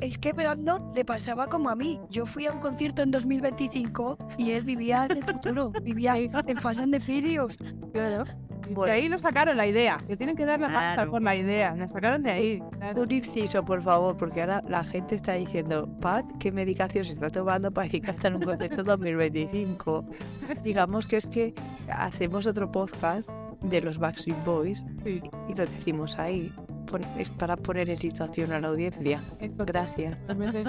es 0.01 0.19
que 0.19 0.33
Brandon 0.33 0.93
le 0.95 1.05
pasaba 1.05 1.47
como 1.49 1.69
a 1.71 1.75
mí. 1.75 2.01
Yo 2.11 2.27
fui 2.27 2.47
a 2.47 2.53
un 2.53 2.61
concierto 2.61 3.03
en 3.03 3.11
2025 3.11 4.17
y 4.39 4.53
él 4.53 4.65
vivía 4.65 5.07
en 5.07 5.13
el 5.19 5.25
futuro, 5.25 5.71
vivía 5.83 6.17
en 6.17 6.57
Fast 6.59 6.81
and 6.81 6.93
the 6.93 7.01
Furious. 7.01 7.57
Claro. 7.93 8.25
De 8.69 8.91
ahí 8.91 9.09
lo 9.09 9.19
sacaron 9.19 9.57
la 9.57 9.67
idea. 9.67 9.99
Que 10.07 10.17
tienen 10.17 10.37
que 10.37 10.45
dar 10.45 10.61
la 10.61 10.69
pasta 10.73 11.07
por 11.07 11.23
la 11.23 11.35
idea. 11.37 11.75
La 11.75 11.89
sacaron 11.89 12.23
de 12.23 12.31
ahí. 12.31 12.63
Claro. 12.79 13.03
Un 13.03 13.11
inciso, 13.13 13.65
por 13.65 13.83
favor, 13.83 14.17
porque 14.17 14.41
ahora 14.43 14.63
la 14.69 14.85
gente 14.85 15.15
está 15.15 15.35
diciendo, 15.35 15.89
Pat, 16.01 16.25
¿qué 16.39 16.53
medicación 16.53 17.05
se 17.05 17.13
está 17.15 17.31
tomando 17.31 17.71
para 17.71 17.89
que 17.89 18.03
hasta 18.07 18.29
en 18.29 18.37
un 18.37 18.43
concepto 18.43 18.83
2025? 18.85 20.05
Digamos 20.65 21.07
que 21.07 21.17
es 21.17 21.27
que 21.27 21.55
hacemos 21.91 22.47
otro 22.47 22.71
podcast 22.71 23.29
de 23.63 23.81
los 23.81 23.99
Backstreet 23.99 24.45
Boys 24.45 24.85
Sí. 25.05 25.21
y 25.49 25.55
lo 25.55 25.67
decimos 25.67 26.19
ahí. 26.19 26.53
Es 27.19 27.29
para 27.29 27.55
poner 27.55 27.91
en 27.91 27.99
situación 27.99 28.51
a 28.53 28.61
la 28.61 28.69
audiencia. 28.69 29.23
Gracias. 29.41 30.19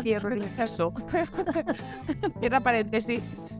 Cierro 0.03 0.33
el 0.33 0.53
caso. 0.55 0.93
Cierra 2.41 2.59
paréntesis. 2.59 3.55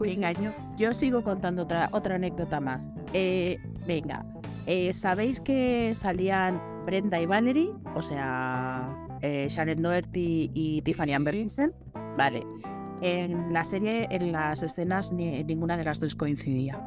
Venga, 0.00 0.32
yo, 0.32 0.50
yo 0.76 0.92
sigo 0.92 1.22
contando 1.22 1.62
otra, 1.62 1.88
otra 1.92 2.16
anécdota 2.16 2.60
más. 2.60 2.88
Eh, 3.12 3.58
venga, 3.86 4.24
eh, 4.66 4.92
¿sabéis 4.92 5.40
que 5.40 5.92
salían 5.94 6.60
Brenda 6.86 7.20
y 7.20 7.26
Valerie? 7.26 7.70
O 7.94 8.02
sea, 8.02 8.88
eh, 9.20 9.46
Sharon 9.48 9.82
Doherty 9.82 10.50
y 10.54 10.82
Tiffany 10.82 11.12
Amber. 11.14 11.34
Vale. 12.16 12.46
En 13.00 13.52
la 13.52 13.64
serie, 13.64 14.06
en 14.10 14.30
las 14.32 14.62
escenas, 14.62 15.12
ni- 15.12 15.42
ninguna 15.44 15.76
de 15.76 15.84
las 15.84 15.98
dos 15.98 16.14
coincidía. 16.14 16.80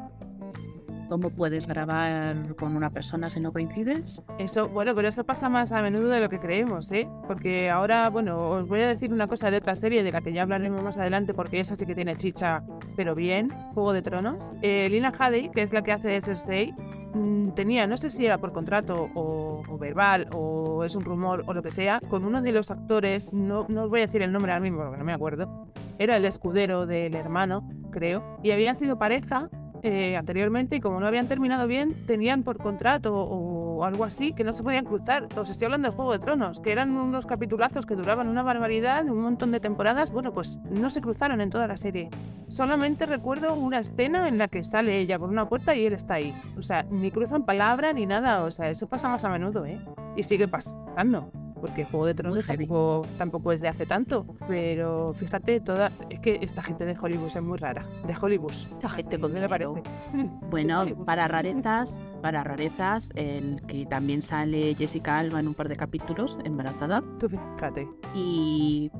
¿Cómo 1.08 1.30
puedes 1.30 1.66
grabar 1.66 2.56
con 2.56 2.76
una 2.76 2.90
persona 2.90 3.30
si 3.30 3.38
no 3.40 3.52
coincides? 3.52 4.22
Eso, 4.38 4.68
bueno, 4.68 4.94
pero 4.94 5.08
eso 5.08 5.24
pasa 5.24 5.48
más 5.48 5.70
a 5.72 5.80
menudo 5.82 6.08
de 6.08 6.20
lo 6.20 6.28
que 6.28 6.40
creemos, 6.40 6.90
¿eh? 6.90 7.08
Porque 7.26 7.70
ahora, 7.70 8.10
bueno, 8.10 8.50
os 8.50 8.68
voy 8.68 8.80
a 8.80 8.88
decir 8.88 9.12
una 9.12 9.28
cosa 9.28 9.50
de 9.50 9.58
otra 9.58 9.76
serie 9.76 10.02
de 10.02 10.10
la 10.10 10.20
que 10.20 10.32
ya 10.32 10.42
hablaremos 10.42 10.82
más 10.82 10.96
adelante 10.96 11.32
porque 11.32 11.60
esa 11.60 11.76
sí 11.76 11.86
que 11.86 11.94
tiene 11.94 12.16
chicha, 12.16 12.62
pero 12.96 13.14
bien, 13.14 13.50
Juego 13.74 13.92
de 13.92 14.02
Tronos. 14.02 14.52
Eh, 14.62 14.88
Lina 14.90 15.12
Headey, 15.18 15.50
que 15.50 15.62
es 15.62 15.72
la 15.72 15.82
que 15.82 15.92
hace 15.92 16.08
de 16.08 16.20
Cersei, 16.20 16.72
mm, 17.14 17.50
tenía, 17.50 17.86
no 17.86 17.96
sé 17.96 18.10
si 18.10 18.26
era 18.26 18.38
por 18.38 18.52
contrato 18.52 19.08
o, 19.14 19.62
o 19.68 19.78
verbal 19.78 20.28
o 20.32 20.84
es 20.84 20.96
un 20.96 21.04
rumor 21.04 21.44
o 21.46 21.54
lo 21.54 21.62
que 21.62 21.70
sea, 21.70 22.00
con 22.10 22.24
uno 22.24 22.42
de 22.42 22.52
los 22.52 22.70
actores, 22.70 23.32
no, 23.32 23.66
no 23.68 23.84
os 23.84 23.90
voy 23.90 24.00
a 24.00 24.02
decir 24.02 24.22
el 24.22 24.32
nombre 24.32 24.52
ahora 24.52 24.62
mismo 24.62 24.82
porque 24.82 24.98
no 24.98 25.04
me 25.04 25.12
acuerdo, 25.12 25.68
era 25.98 26.16
el 26.16 26.24
escudero 26.24 26.86
del 26.86 27.14
hermano, 27.14 27.68
creo, 27.90 28.38
y 28.42 28.50
habían 28.50 28.74
sido 28.74 28.98
pareja 28.98 29.48
eh, 29.86 30.16
anteriormente 30.16 30.74
y 30.74 30.80
como 30.80 30.98
no 30.98 31.06
habían 31.06 31.28
terminado 31.28 31.68
bien, 31.68 31.94
tenían 32.06 32.42
por 32.42 32.58
contrato 32.58 33.14
o 33.14 33.84
algo 33.84 34.02
así 34.02 34.32
que 34.32 34.42
no 34.42 34.52
se 34.52 34.64
podían 34.64 34.84
cruzar. 34.84 35.28
Os 35.36 35.48
estoy 35.48 35.66
hablando 35.66 35.88
de 35.88 35.94
Juego 35.94 36.10
de 36.10 36.18
Tronos, 36.18 36.58
que 36.58 36.72
eran 36.72 36.90
unos 36.96 37.24
capitulazos 37.24 37.86
que 37.86 37.94
duraban 37.94 38.26
una 38.26 38.42
barbaridad, 38.42 39.04
un 39.04 39.20
montón 39.20 39.52
de 39.52 39.60
temporadas. 39.60 40.10
Bueno, 40.10 40.32
pues 40.32 40.58
no 40.70 40.90
se 40.90 41.00
cruzaron 41.00 41.40
en 41.40 41.50
toda 41.50 41.68
la 41.68 41.76
serie. 41.76 42.10
Solamente 42.48 43.06
recuerdo 43.06 43.54
una 43.54 43.78
escena 43.78 44.26
en 44.26 44.38
la 44.38 44.48
que 44.48 44.64
sale 44.64 44.98
ella 44.98 45.20
por 45.20 45.28
una 45.28 45.48
puerta 45.48 45.76
y 45.76 45.86
él 45.86 45.92
está 45.92 46.14
ahí. 46.14 46.34
O 46.58 46.62
sea, 46.62 46.82
ni 46.90 47.12
cruzan 47.12 47.44
palabra 47.44 47.92
ni 47.92 48.06
nada. 48.06 48.42
O 48.42 48.50
sea, 48.50 48.68
eso 48.68 48.88
pasa 48.88 49.08
más 49.08 49.22
a 49.22 49.28
menudo, 49.28 49.64
¿eh? 49.66 49.78
Y 50.16 50.24
sigue 50.24 50.48
pasando. 50.48 51.30
Porque 51.66 51.84
Juego 51.84 52.06
de 52.06 52.14
Tronos 52.14 52.46
tampoco, 52.46 53.06
tampoco 53.18 53.52
es 53.52 53.60
de 53.60 53.68
hace 53.68 53.86
tanto. 53.86 54.24
Pero 54.46 55.12
fíjate, 55.14 55.60
toda 55.60 55.90
es 56.10 56.20
que 56.20 56.38
esta 56.40 56.62
gente 56.62 56.84
de 56.84 56.96
Hollywood 57.00 57.28
es 57.28 57.42
muy 57.42 57.58
rara. 57.58 57.84
De 58.06 58.14
Hollywood. 58.20 58.52
Esta 58.52 58.88
gente 58.88 59.18
con 59.18 59.32
¿Qué 59.32 59.40
le 59.40 59.48
parece? 59.48 59.82
Bueno, 60.50 60.84
para 61.04 61.26
rarezas, 61.28 62.00
para 62.22 62.44
rarezas, 62.44 63.10
el 63.14 63.60
que 63.66 63.84
también 63.86 64.22
sale 64.22 64.74
Jessica 64.74 65.18
Alba 65.18 65.40
en 65.40 65.48
un 65.48 65.54
par 65.54 65.68
de 65.68 65.76
capítulos, 65.76 66.38
embarazada, 66.44 67.02
Tú 67.18 67.28
fíjate. 67.28 67.88
y 68.14 68.90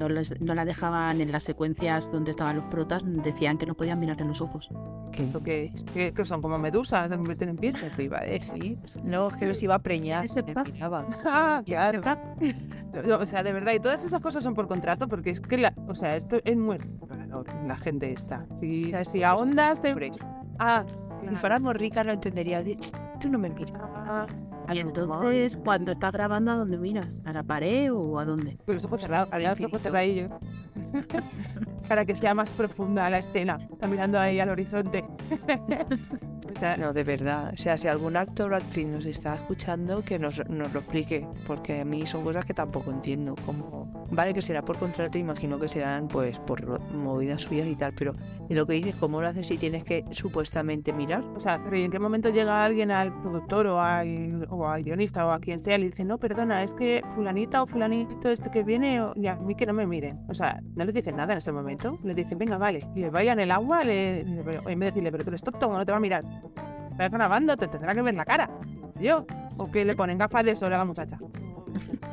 no, 0.00 0.08
les- 0.08 0.40
no 0.40 0.54
la 0.54 0.64
dejaban 0.64 1.20
en 1.20 1.30
las 1.30 1.44
secuencias 1.44 2.10
donde 2.10 2.32
estaban 2.32 2.56
los 2.56 2.64
protas, 2.64 3.02
decían 3.04 3.56
que 3.58 3.66
no 3.66 3.74
podían 3.74 4.00
mirarle 4.00 4.22
en 4.22 4.28
los 4.28 4.40
ojos. 4.40 4.68
¿Qué? 5.12 5.26
Lo 5.32 5.40
que, 5.42 5.72
que, 5.94 6.24
son 6.24 6.42
como 6.42 6.58
medusas, 6.58 7.08
se 7.10 7.16
convierten 7.16 7.50
en 7.50 7.56
pies. 7.56 7.80
Eso 7.82 8.02
iba 8.02 8.18
a 8.18 8.24
decir. 8.24 8.78
No, 9.04 9.28
que 9.30 9.46
los 9.46 9.62
iba 9.62 9.74
a 9.76 9.78
preñar. 9.78 10.24
Ese 10.24 10.42
me 10.42 10.54
pa- 10.54 10.64
miraba. 10.64 11.06
Ah, 11.24 11.62
Claro. 11.64 12.00
No, 13.06 13.18
O 13.18 13.26
sea, 13.26 13.42
de 13.44 13.52
verdad, 13.52 13.72
y 13.74 13.78
todas 13.80 14.04
esas 14.04 14.20
cosas 14.20 14.42
son 14.42 14.54
por 14.54 14.66
contrato, 14.66 15.06
porque 15.06 15.30
es 15.30 15.40
que, 15.40 15.56
la, 15.58 15.72
o 15.86 15.94
sea, 15.94 16.16
esto 16.16 16.38
es 16.44 16.56
muy 16.56 16.78
raro, 17.06 17.44
la 17.66 17.76
gente 17.76 18.10
esta. 18.12 18.46
Si, 18.58 18.86
O 18.86 18.88
sea, 18.88 19.04
si 19.04 19.22
ahondas 19.22 19.80
de... 19.82 19.90
Hombre, 19.90 20.10
Ah, 20.58 20.84
Si 21.28 21.34
fuéramos 21.36 21.74
ricas 21.76 22.04
lo 22.06 22.12
entendería. 22.12 22.62
de, 22.62 22.76
"Ch, 22.76 22.90
Tú 23.20 23.28
no 23.28 23.38
me 23.38 23.50
miras. 23.50 23.72
ah, 23.80 24.26
Y 24.72 24.78
entonces, 24.78 25.56
cuando 25.56 25.92
estás 25.92 26.12
grabando, 26.12 26.52
¿a 26.52 26.56
dónde 26.56 26.78
miras? 26.78 27.20
¿A 27.24 27.32
la 27.32 27.42
pared 27.42 27.92
o 27.92 28.18
a 28.18 28.24
dónde? 28.24 28.56
con 28.64 28.74
los 28.74 28.84
ojos 28.84 29.00
cerrados, 29.00 29.28
había 29.32 29.50
los 29.50 29.60
ojos 29.60 29.82
cerradillos. 29.82 30.30
Para 31.88 32.04
que 32.04 32.14
sea 32.14 32.34
más 32.34 32.52
profunda 32.52 33.10
la 33.10 33.18
escena. 33.18 33.56
Está 33.56 33.86
mirando 33.88 34.18
ahí 34.18 34.38
al 34.38 34.50
horizonte. 34.50 35.04
No, 36.78 36.92
de 36.92 37.04
verdad. 37.04 37.50
O 37.52 37.56
sea, 37.56 37.76
si 37.76 37.88
algún 37.88 38.16
actor 38.16 38.52
o 38.52 38.56
actriz 38.56 38.86
nos 38.86 39.06
está 39.06 39.34
escuchando, 39.34 40.02
que 40.02 40.18
nos, 40.18 40.46
nos 40.48 40.72
lo 40.72 40.80
explique. 40.80 41.26
Porque 41.46 41.80
a 41.80 41.84
mí 41.84 42.06
son 42.06 42.24
cosas 42.24 42.44
que 42.44 42.54
tampoco 42.54 42.90
entiendo. 42.90 43.34
Como, 43.46 44.06
vale, 44.10 44.32
que 44.32 44.42
será 44.42 44.62
por 44.62 44.78
contrato, 44.78 45.18
imagino 45.18 45.58
que 45.58 45.68
serán 45.68 46.08
pues 46.08 46.38
por 46.40 46.80
movidas 46.92 47.42
suyas 47.42 47.66
y 47.66 47.76
tal. 47.76 47.92
Pero 47.94 48.14
y 48.50 48.54
lo 48.54 48.66
que 48.66 48.74
dices, 48.74 48.96
¿cómo 48.96 49.20
lo 49.20 49.28
haces 49.28 49.46
si 49.46 49.58
tienes 49.58 49.84
que 49.84 50.04
supuestamente 50.10 50.92
mirar? 50.92 51.22
O 51.36 51.40
sea, 51.40 51.62
pero 51.62 51.76
¿y 51.76 51.84
en 51.84 51.90
qué 51.92 51.98
momento 51.98 52.30
llega 52.30 52.64
alguien 52.64 52.90
al 52.90 53.12
productor 53.20 53.68
o 53.68 53.80
al, 53.80 54.46
o 54.50 54.68
al 54.68 54.82
guionista 54.82 55.24
o 55.24 55.30
a 55.30 55.38
quien 55.38 55.60
sea 55.60 55.76
y 55.76 55.82
le 55.82 55.86
dice, 55.86 56.04
no, 56.04 56.18
perdona, 56.18 56.62
es 56.62 56.74
que 56.74 57.02
fulanita 57.14 57.62
o 57.62 57.66
fulanito 57.66 58.28
este 58.28 58.50
que 58.50 58.64
viene, 58.64 59.00
o, 59.00 59.12
y 59.14 59.28
a 59.28 59.36
mí 59.36 59.54
que 59.54 59.66
no 59.66 59.72
me 59.72 59.86
miren? 59.86 60.18
O 60.28 60.34
sea, 60.34 60.60
no 60.74 60.84
les 60.84 60.94
dicen 60.94 61.16
nada 61.16 61.34
en 61.34 61.38
ese 61.38 61.52
momento. 61.52 61.98
Les 62.02 62.16
dicen, 62.16 62.38
venga, 62.38 62.58
vale. 62.58 62.80
Y 62.96 63.00
le 63.00 63.10
vayan 63.10 63.38
el 63.38 63.52
agua, 63.52 63.84
le, 63.84 64.20
en 64.22 64.44
vez 64.44 64.64
de 64.64 64.86
decirle, 64.86 65.12
pero 65.12 65.22
tú 65.22 65.30
eres 65.30 65.42
tonto, 65.42 65.72
no 65.72 65.86
te 65.86 65.92
va 65.92 65.98
a 65.98 66.00
mirar. 66.00 66.24
Estás 66.92 67.10
grabando, 67.10 67.56
te 67.56 67.68
tendrá 67.68 67.94
que 67.94 68.02
ver 68.02 68.14
la 68.14 68.24
cara. 68.24 68.50
Yo. 69.00 69.24
O 69.56 69.70
que 69.70 69.84
le 69.84 69.94
ponen 69.94 70.18
gafas 70.18 70.44
de 70.44 70.56
sol 70.56 70.72
a 70.72 70.78
la 70.78 70.84
muchacha. 70.84 71.18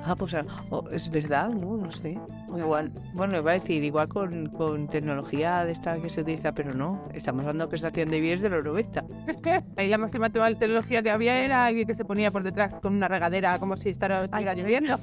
Ah, 0.06 0.16
pues 0.16 0.34
ah, 0.36 0.46
oh, 0.70 0.84
es 0.92 1.10
verdad, 1.12 1.50
¿no? 1.50 1.76
No 1.78 1.92
sé. 1.92 2.18
O 2.50 2.58
igual, 2.58 2.92
bueno, 3.14 3.38
iba 3.38 3.52
a 3.52 3.54
decir, 3.56 3.84
igual 3.84 4.08
con, 4.08 4.48
con 4.50 4.88
tecnología 4.88 5.66
de 5.66 5.72
esta 5.74 5.98
que 6.00 6.10
se 6.10 6.22
utiliza, 6.22 6.54
pero 6.54 6.74
no. 6.74 7.04
Estamos 7.14 7.42
hablando 7.42 7.68
que 7.68 7.76
estación 7.76 8.10
de 8.10 8.22
vías 8.22 8.42
de 8.42 8.50
los 8.50 8.64
90. 8.64 9.04
Ahí 9.78 9.90
la 9.90 9.98
máxima 9.98 10.30
tecnología 10.30 11.02
que 11.04 11.12
había 11.12 11.38
era 11.44 11.66
alguien 11.66 11.88
que 11.88 11.94
se 11.96 12.06
ponía 12.06 12.32
por 12.32 12.44
detrás 12.44 12.74
con 12.76 12.94
una 12.96 13.08
regadera 13.08 13.60
como 13.60 13.76
si 13.76 13.90
estara- 13.90 14.26
estuviera 14.26 14.54
lloviendo. 14.54 15.00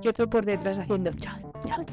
Yo 0.00 0.10
estoy 0.10 0.26
por 0.26 0.44
detrás 0.46 0.78
haciendo 0.80 1.12
cha, 1.12 1.38
cha, 1.66 1.76
cha. 1.76 1.84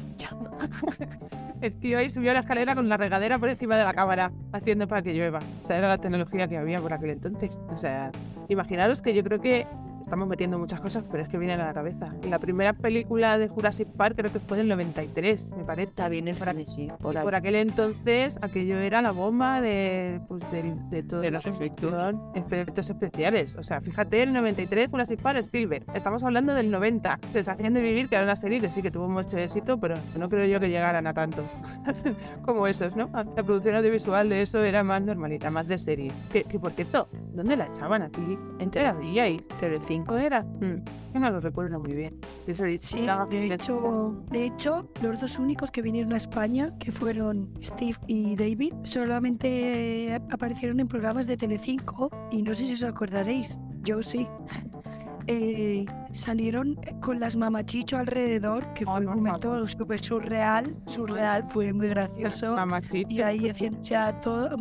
El 1.60 1.78
tío 1.78 1.98
ahí 1.98 2.10
subió 2.10 2.32
la 2.32 2.40
escalera 2.40 2.74
con 2.74 2.88
la 2.88 2.96
regadera 2.96 3.38
por 3.38 3.48
encima 3.48 3.76
de 3.76 3.84
la 3.84 3.94
cámara, 3.94 4.32
haciendo 4.52 4.88
para 4.88 5.02
que 5.02 5.14
llueva. 5.14 5.38
O 5.60 5.64
sea, 5.64 5.78
era 5.78 5.88
la 5.88 5.98
tecnología 5.98 6.48
que 6.48 6.56
había 6.56 6.80
por 6.80 6.92
aquel 6.92 7.10
entonces. 7.10 7.50
O 7.68 7.76
sea, 7.76 8.10
imaginaros 8.48 9.00
que 9.00 9.14
yo 9.14 9.22
creo 9.22 9.40
que 9.40 9.66
estamos 10.12 10.28
metiendo 10.28 10.58
muchas 10.58 10.78
cosas, 10.78 11.04
pero 11.10 11.22
es 11.22 11.28
que 11.30 11.38
vienen 11.38 11.58
a 11.62 11.64
la 11.64 11.72
cabeza. 11.72 12.14
La 12.28 12.38
primera 12.38 12.74
película 12.74 13.38
de 13.38 13.48
Jurassic 13.48 13.88
Park 13.88 14.14
creo 14.18 14.30
que 14.30 14.40
fue 14.40 14.58
en 14.58 14.64
el 14.64 14.68
93, 14.68 15.54
me 15.56 15.64
parece. 15.64 15.88
Está 15.88 16.10
bien 16.10 16.26
sí, 16.68 16.88
por 17.00 17.16
ahí. 17.16 17.24
por 17.24 17.34
aquel 17.34 17.54
entonces, 17.54 18.38
aquello 18.42 18.76
era 18.76 19.00
la 19.00 19.10
bomba 19.12 19.62
de, 19.62 20.20
pues, 20.28 20.42
del- 20.52 20.90
de, 20.90 21.02
todo 21.02 21.22
De 21.22 21.30
los 21.30 21.46
efectos. 21.46 21.94
efectos 22.34 22.90
especiales. 22.90 23.56
O 23.56 23.62
sea, 23.62 23.80
fíjate, 23.80 24.22
el 24.22 24.34
93, 24.34 24.90
Jurassic 24.90 25.22
Park, 25.22 25.38
Spielberg. 25.38 25.86
Estamos 25.94 26.22
hablando 26.22 26.52
del 26.54 26.70
90. 26.70 27.18
Sensación 27.32 27.72
de 27.72 27.80
vivir, 27.80 28.10
que 28.10 28.16
era 28.16 28.24
una 28.24 28.36
serie 28.36 28.60
que 28.60 28.70
sí 28.70 28.82
que 28.82 28.90
tuvo 28.90 29.08
mucho 29.08 29.38
éxito, 29.38 29.80
pero 29.80 29.94
no 30.18 30.28
creo 30.28 30.44
yo 30.44 30.60
que 30.60 30.68
llegaran 30.68 31.06
a 31.06 31.14
tanto 31.14 31.42
como 32.44 32.66
esos, 32.66 32.94
¿no? 32.96 33.08
La 33.14 33.42
producción 33.42 33.76
audiovisual 33.76 34.28
de 34.28 34.42
eso 34.42 34.62
era 34.62 34.82
más 34.82 35.00
normalita, 35.00 35.50
más 35.50 35.66
de 35.68 35.78
serie. 35.78 36.12
Que, 36.30 36.44
que 36.44 36.58
por 36.58 36.72
cierto, 36.72 37.08
¿dónde 37.32 37.56
la 37.56 37.64
echaban 37.66 38.02
aquí? 38.02 38.38
¿Entera? 38.58 38.94
¿Y 39.02 39.18
ahí? 39.18 39.38
Telecinco. 39.58 40.01
¿Cinco 40.02 40.16
era? 40.18 40.42
Mm. 40.42 40.82
Yo 41.14 41.20
no 41.20 41.30
lo 41.30 41.40
recuerdo 41.40 41.78
muy 41.78 41.92
bien. 41.94 42.18
De 42.46 42.52
eso, 42.52 42.64
Sí, 42.80 43.02
la- 43.02 43.24
de 43.26 43.54
hecho, 43.54 44.24
de 44.30 44.46
hecho, 44.46 44.88
los 45.00 45.20
dos 45.20 45.38
únicos 45.38 45.70
que 45.70 45.80
vinieron 45.80 46.12
a 46.12 46.16
España, 46.16 46.72
que 46.80 46.90
fueron 46.90 47.48
Steve 47.62 47.96
y 48.08 48.34
David, 48.34 48.72
solamente 48.82 50.20
aparecieron 50.32 50.80
en 50.80 50.88
programas 50.88 51.26
de 51.28 51.36
Telecinco 51.36 52.10
y 52.32 52.42
no 52.42 52.52
sé 52.54 52.66
si 52.66 52.74
os 52.74 52.82
acordaréis, 52.82 53.58
yo 53.82 54.02
sí. 54.02 54.26
Eh, 55.28 55.86
salieron 56.12 56.74
con 57.00 57.20
las 57.20 57.36
mamachicho 57.36 57.96
alrededor, 57.96 58.66
que 58.74 58.84
fue 58.84 58.96
un 58.98 59.04
no, 59.04 59.14
momento 59.14 59.68
súper 59.68 60.00
surreal, 60.00 60.74
surreal, 60.86 61.44
fue 61.48 61.72
muy 61.72 61.86
gracioso. 61.90 62.56
Mamacita. 62.56 63.08
Y 63.08 63.20
ahí 63.22 63.48
haciendo, 63.48 63.80
o 63.80 63.84
sea, 63.84 64.20
todo, 64.20 64.56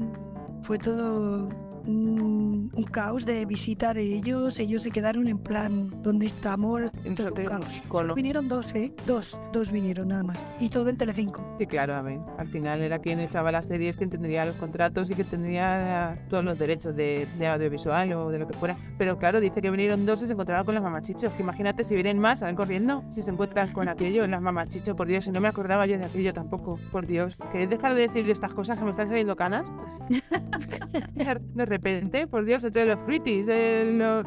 fue 0.62 0.78
todo 0.78 1.50
un, 1.86 2.72
un 2.74 2.84
caos 2.86 3.26
de 3.26 3.46
visita 3.46 3.94
de 3.94 4.02
ellos. 4.04 4.60
Ellos 4.60 4.84
se 4.84 4.92
quedaron 4.92 5.28
en 5.28 5.38
plan, 5.38 5.90
¿dónde 6.02 6.26
estamos? 6.26 6.82
Entonces, 7.04 7.38
Un 7.38 7.46
caos. 7.46 8.16
Vinieron 8.16 8.48
dos, 8.48 8.74
¿eh? 8.76 8.94
Dos, 9.06 9.40
dos 9.54 9.72
vinieron 9.72 10.10
nada 10.10 10.24
más. 10.24 10.50
Y 10.60 10.70
todo 10.70 10.90
en 10.90 10.98
Telecinco. 10.98 11.44
Sí, 11.60 11.68
claro, 11.68 11.96
a 11.96 12.02
ver, 12.02 12.20
Al 12.38 12.48
final 12.48 12.82
era 12.82 13.00
quien 13.00 13.20
echaba 13.20 13.52
las 13.52 13.66
series, 13.68 13.96
quien 13.96 14.10
tendría 14.10 14.46
los 14.46 14.56
contratos 14.56 15.10
y 15.10 15.16
que 15.16 15.24
tendría 15.24 16.26
todos 16.30 16.44
los 16.44 16.58
derechos 16.58 16.96
de, 16.96 17.28
de 17.38 17.48
audiovisual 17.48 18.14
o 18.14 18.30
de 18.30 18.40
lo 18.40 18.48
que 18.48 18.54
fuera. 18.58 18.78
Pero 18.98 19.18
claro, 19.18 19.40
dice 19.40 19.62
que 19.62 19.70
vinieron 19.70 20.06
dos 20.06 20.22
y 20.22 20.28
se 20.28 20.34
encontraron 20.34 20.66
con 20.66 20.76
las 20.76 20.84
mamachichos. 20.84 21.34
Que 21.34 21.42
imagínate 21.44 21.84
si 21.84 21.96
vienen 21.96 22.20
más, 22.20 22.40
salen 22.40 22.56
corriendo, 22.56 23.04
si 23.10 23.22
se 23.22 23.32
encuentran 23.32 23.72
con 23.72 23.88
aquello, 23.90 24.26
las 24.28 24.42
mamachichos, 24.42 24.96
por 24.96 25.08
Dios, 25.08 25.28
y 25.28 25.32
no 25.32 25.42
me 25.42 25.48
acordaba 25.48 25.86
yo 25.86 25.98
de 25.98 26.06
aquello 26.06 26.34
tampoco, 26.34 26.80
por 26.92 27.06
Dios. 27.08 27.40
¿Queréis 27.52 27.70
dejar 27.70 27.96
de 27.96 28.02
decir 28.02 28.30
estas 28.30 28.54
cosas 28.54 28.78
que 28.78 28.86
me 28.86 28.92
están 28.92 29.08
saliendo 29.08 29.36
canas? 29.36 29.66
repente, 31.72 32.28
por 32.28 32.46
Dios, 32.46 32.64
entre 32.64 32.86
los 32.86 33.00
Fruities, 33.06 33.48
el, 33.48 33.98
los, 33.98 34.26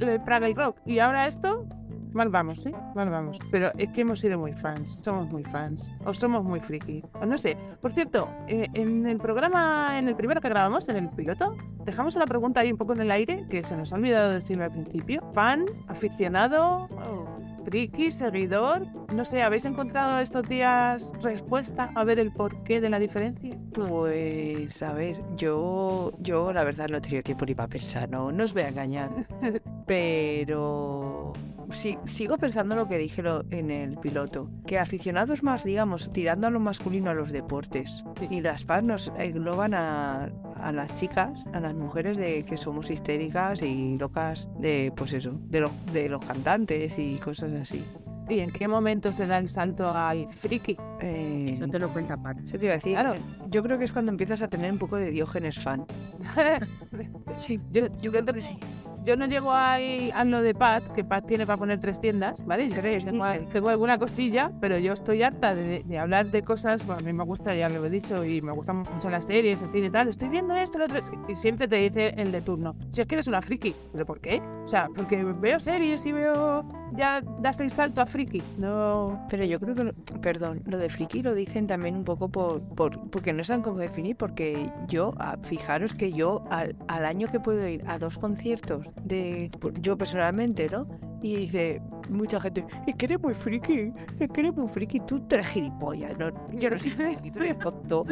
el 0.00 0.22
Praga 0.22 0.48
y 0.48 0.54
Rock, 0.54 0.78
y 0.86 0.98
ahora 0.98 1.26
esto, 1.26 1.66
Mal 2.12 2.28
vamos, 2.28 2.66
¿eh? 2.66 2.74
Mal 2.94 3.08
vamos. 3.08 3.38
Pero 3.50 3.70
es 3.78 3.88
que 3.90 4.00
hemos 4.00 4.20
sido 4.20 4.38
muy 4.38 4.52
fans. 4.52 5.00
Somos 5.04 5.30
muy 5.30 5.44
fans. 5.44 5.92
O 6.04 6.12
somos 6.12 6.44
muy 6.44 6.60
friki. 6.60 7.02
O 7.14 7.26
no 7.26 7.38
sé. 7.38 7.56
Por 7.80 7.92
cierto, 7.92 8.28
eh, 8.48 8.66
en 8.74 9.06
el 9.06 9.18
programa, 9.18 9.98
en 9.98 10.08
el 10.08 10.16
primero 10.16 10.40
que 10.40 10.48
grabamos, 10.48 10.88
en 10.88 10.96
el 10.96 11.08
piloto, 11.10 11.54
dejamos 11.84 12.16
una 12.16 12.26
pregunta 12.26 12.60
ahí 12.60 12.72
un 12.72 12.78
poco 12.78 12.94
en 12.94 13.02
el 13.02 13.10
aire 13.10 13.46
que 13.48 13.62
se 13.62 13.76
nos 13.76 13.92
ha 13.92 13.96
olvidado 13.96 14.30
decirlo 14.30 14.64
al 14.64 14.72
principio. 14.72 15.22
Fan, 15.34 15.66
aficionado, 15.88 16.88
oh, 16.90 17.29
friki, 17.70 18.10
seguidor. 18.10 18.86
No 19.14 19.24
sé, 19.24 19.42
¿habéis 19.42 19.64
encontrado 19.64 20.18
estos 20.18 20.48
días 20.48 21.12
respuesta 21.22 21.90
a 21.94 22.04
ver 22.04 22.18
el 22.18 22.32
porqué 22.32 22.80
de 22.80 22.90
la 22.90 22.98
diferencia? 22.98 23.56
Pues, 23.72 24.82
a 24.82 24.92
ver, 24.92 25.16
yo, 25.36 26.12
yo 26.18 26.52
la 26.52 26.64
verdad 26.64 26.88
no 26.88 26.98
he 26.98 27.00
tenido 27.00 27.22
tiempo 27.22 27.46
ni 27.46 27.54
para 27.54 27.68
pensar, 27.68 28.08
no, 28.08 28.32
no 28.32 28.44
os 28.44 28.52
voy 28.52 28.62
a 28.62 28.68
engañar. 28.68 29.10
Pero 29.86 31.32
sigo 31.72 32.36
pensando 32.36 32.74
lo 32.76 32.88
que 32.88 32.98
dije 32.98 33.22
lo- 33.22 33.44
en 33.50 33.70
el 33.70 33.96
piloto, 33.98 34.50
que 34.66 34.78
aficionados 34.78 35.42
más, 35.42 35.64
digamos, 35.64 36.10
tirando 36.12 36.46
a 36.46 36.50
lo 36.50 36.60
masculino 36.60 37.10
a 37.10 37.14
los 37.14 37.30
deportes. 37.32 38.04
Sí. 38.18 38.28
Y 38.30 38.40
las 38.40 38.64
fans 38.64 38.84
nos 38.86 39.12
engloban 39.18 39.74
a, 39.74 40.30
a 40.56 40.72
las 40.72 40.94
chicas, 40.94 41.46
a 41.52 41.60
las 41.60 41.74
mujeres 41.74 42.16
de 42.16 42.44
que 42.44 42.56
somos 42.56 42.90
histéricas 42.90 43.62
y 43.62 43.96
locas 43.98 44.50
de, 44.58 44.92
pues 44.96 45.12
eso, 45.12 45.32
de, 45.48 45.60
los 45.60 45.70
de 45.92 46.08
los 46.08 46.24
cantantes 46.24 46.98
y 46.98 47.16
cosas 47.18 47.52
así. 47.52 47.84
¿Y 48.28 48.38
en 48.40 48.52
qué 48.52 48.68
momento 48.68 49.12
se 49.12 49.26
da 49.26 49.38
el 49.38 49.48
salto 49.48 49.90
al 49.92 50.32
friki? 50.32 50.76
Eh, 51.00 51.50
Eso 51.54 51.66
te 51.66 51.80
lo 51.80 51.92
cuenta 51.92 52.16
Pat. 52.16 52.38
eso 52.44 52.58
te 52.58 52.66
iba 52.66 52.74
a 52.74 52.76
decir, 52.76 52.92
Claro. 52.92 53.14
yo 53.48 53.60
creo 53.64 53.76
que 53.76 53.84
es 53.86 53.92
cuando 53.92 54.12
empiezas 54.12 54.40
a 54.42 54.46
tener 54.48 54.70
un 54.70 54.78
poco 54.78 54.96
de 54.96 55.10
Diógenes 55.10 55.58
fan. 55.58 55.84
Sí, 57.36 57.58
yo, 57.72 57.86
yo 58.00 58.10
creo 58.12 58.26
que 58.26 58.42
sí. 58.42 58.58
Yo 59.04 59.16
no 59.16 59.26
llego 59.26 59.50
ahí 59.52 60.10
a 60.14 60.24
lo 60.24 60.42
de 60.42 60.54
Pat, 60.54 60.88
que 60.90 61.04
Pat 61.04 61.26
tiene 61.26 61.46
para 61.46 61.56
poner 61.56 61.80
tres 61.80 62.00
tiendas, 62.00 62.44
¿vale? 62.44 62.68
Yo 62.68 62.74
Tres, 62.76 63.04
tengo, 63.04 63.24
tengo 63.50 63.70
alguna 63.70 63.98
cosilla, 63.98 64.52
pero 64.60 64.78
yo 64.78 64.92
estoy 64.92 65.22
harta 65.22 65.54
de, 65.54 65.82
de 65.84 65.98
hablar 65.98 66.30
de 66.30 66.42
cosas, 66.42 66.84
bueno, 66.86 67.00
a 67.02 67.04
mí 67.06 67.12
me 67.12 67.24
gusta, 67.24 67.54
ya 67.54 67.68
lo 67.70 67.84
he 67.86 67.90
dicho, 67.90 68.24
y 68.24 68.42
me 68.42 68.52
gustan 68.52 68.78
mucho 68.78 69.08
las 69.08 69.24
series, 69.24 69.62
el 69.62 69.70
cine 69.72 69.86
y 69.86 69.90
tal, 69.90 70.08
estoy 70.08 70.28
viendo 70.28 70.54
esto, 70.54 70.78
lo 70.78 70.84
otro, 70.84 71.00
y 71.28 71.34
siempre 71.36 71.66
te 71.66 71.76
dice 71.76 72.14
el 72.16 72.30
de 72.30 72.42
turno, 72.42 72.76
si 72.90 73.00
es 73.00 73.06
que 73.06 73.14
eres 73.14 73.26
una 73.26 73.40
friki, 73.40 73.74
¿pero 73.92 74.04
por 74.04 74.20
qué? 74.20 74.42
O 74.64 74.68
sea, 74.68 74.88
porque 74.94 75.24
veo 75.24 75.58
series 75.58 76.04
y 76.04 76.12
veo, 76.12 76.64
ya 76.92 77.22
das 77.40 77.60
el 77.60 77.70
salto 77.70 78.02
a 78.02 78.06
friki, 78.06 78.42
no... 78.58 79.26
Pero 79.30 79.44
yo 79.44 79.58
creo 79.60 79.74
que, 79.74 79.84
lo- 79.84 79.94
perdón, 80.20 80.62
lo 80.66 80.76
de 80.78 80.88
friki 80.90 81.22
lo 81.22 81.34
dicen 81.34 81.66
también 81.66 81.96
un 81.96 82.04
poco 82.04 82.28
por, 82.28 82.60
por 82.74 83.08
porque 83.10 83.32
no 83.32 83.42
saben 83.44 83.62
cómo 83.62 83.78
definir, 83.78 84.16
porque 84.16 84.70
yo, 84.88 85.12
ah, 85.18 85.36
fijaros 85.42 85.94
que 85.94 86.12
yo 86.12 86.44
al, 86.50 86.76
al 86.88 87.04
año 87.06 87.28
que 87.28 87.40
puedo 87.40 87.66
ir 87.66 87.82
a 87.86 87.98
dos 87.98 88.18
conciertos 88.18 88.89
de, 89.04 89.50
yo 89.80 89.96
personalmente, 89.96 90.68
¿no? 90.68 90.86
Y 91.22 91.36
dice 91.36 91.82
mucha 92.08 92.40
gente, 92.40 92.64
es 92.86 92.94
que 92.96 93.06
eres 93.06 93.20
muy 93.20 93.34
friki, 93.34 93.92
es 94.18 94.28
que 94.28 94.40
eres 94.40 94.56
muy 94.56 94.68
friki, 94.68 95.00
tú 95.00 95.24
eres 95.30 95.46
gilipollas, 95.48 96.18
no, 96.18 96.30
yo 96.52 96.70
no 96.70 96.78
soy 96.78 96.90
friki, 96.90 97.30
tú 97.30 97.40
eres 97.40 97.58
tonto. 97.58 98.06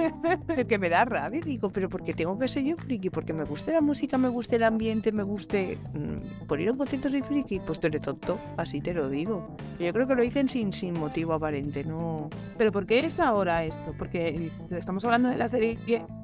Es 0.56 0.64
que 0.66 0.78
me 0.78 0.88
da 0.88 1.04
rabia, 1.04 1.40
digo, 1.40 1.70
pero 1.70 1.88
porque 1.88 2.12
tengo 2.14 2.38
que 2.38 2.48
ser 2.48 2.64
yo 2.64 2.76
friki, 2.76 3.10
porque 3.10 3.32
me 3.32 3.44
guste 3.44 3.72
la 3.72 3.80
música, 3.80 4.18
me 4.18 4.28
guste 4.28 4.56
el 4.56 4.64
ambiente, 4.64 5.12
me 5.12 5.22
guste 5.22 5.78
mm, 5.94 6.46
por 6.46 6.60
ir 6.60 6.68
a 6.68 6.72
un 6.72 6.78
concierto 6.78 7.08
soy 7.08 7.22
friki, 7.22 7.60
pues 7.60 7.80
tú 7.80 7.86
eres 7.86 8.02
tonto, 8.02 8.38
así 8.56 8.80
te 8.80 8.94
lo 8.94 9.08
digo. 9.08 9.56
Yo 9.78 9.92
creo 9.92 10.06
que 10.06 10.14
lo 10.14 10.22
dicen 10.22 10.48
sin, 10.48 10.72
sin 10.72 10.94
motivo 10.94 11.32
aparente, 11.32 11.84
no. 11.84 12.28
Pero 12.56 12.72
¿por 12.72 12.86
qué 12.86 13.00
es 13.00 13.20
ahora 13.20 13.64
esto? 13.64 13.94
Porque 13.96 14.50
estamos 14.70 15.04
hablando 15.04 15.28
de 15.28 15.36
la 15.36 15.48
serie 15.48 15.78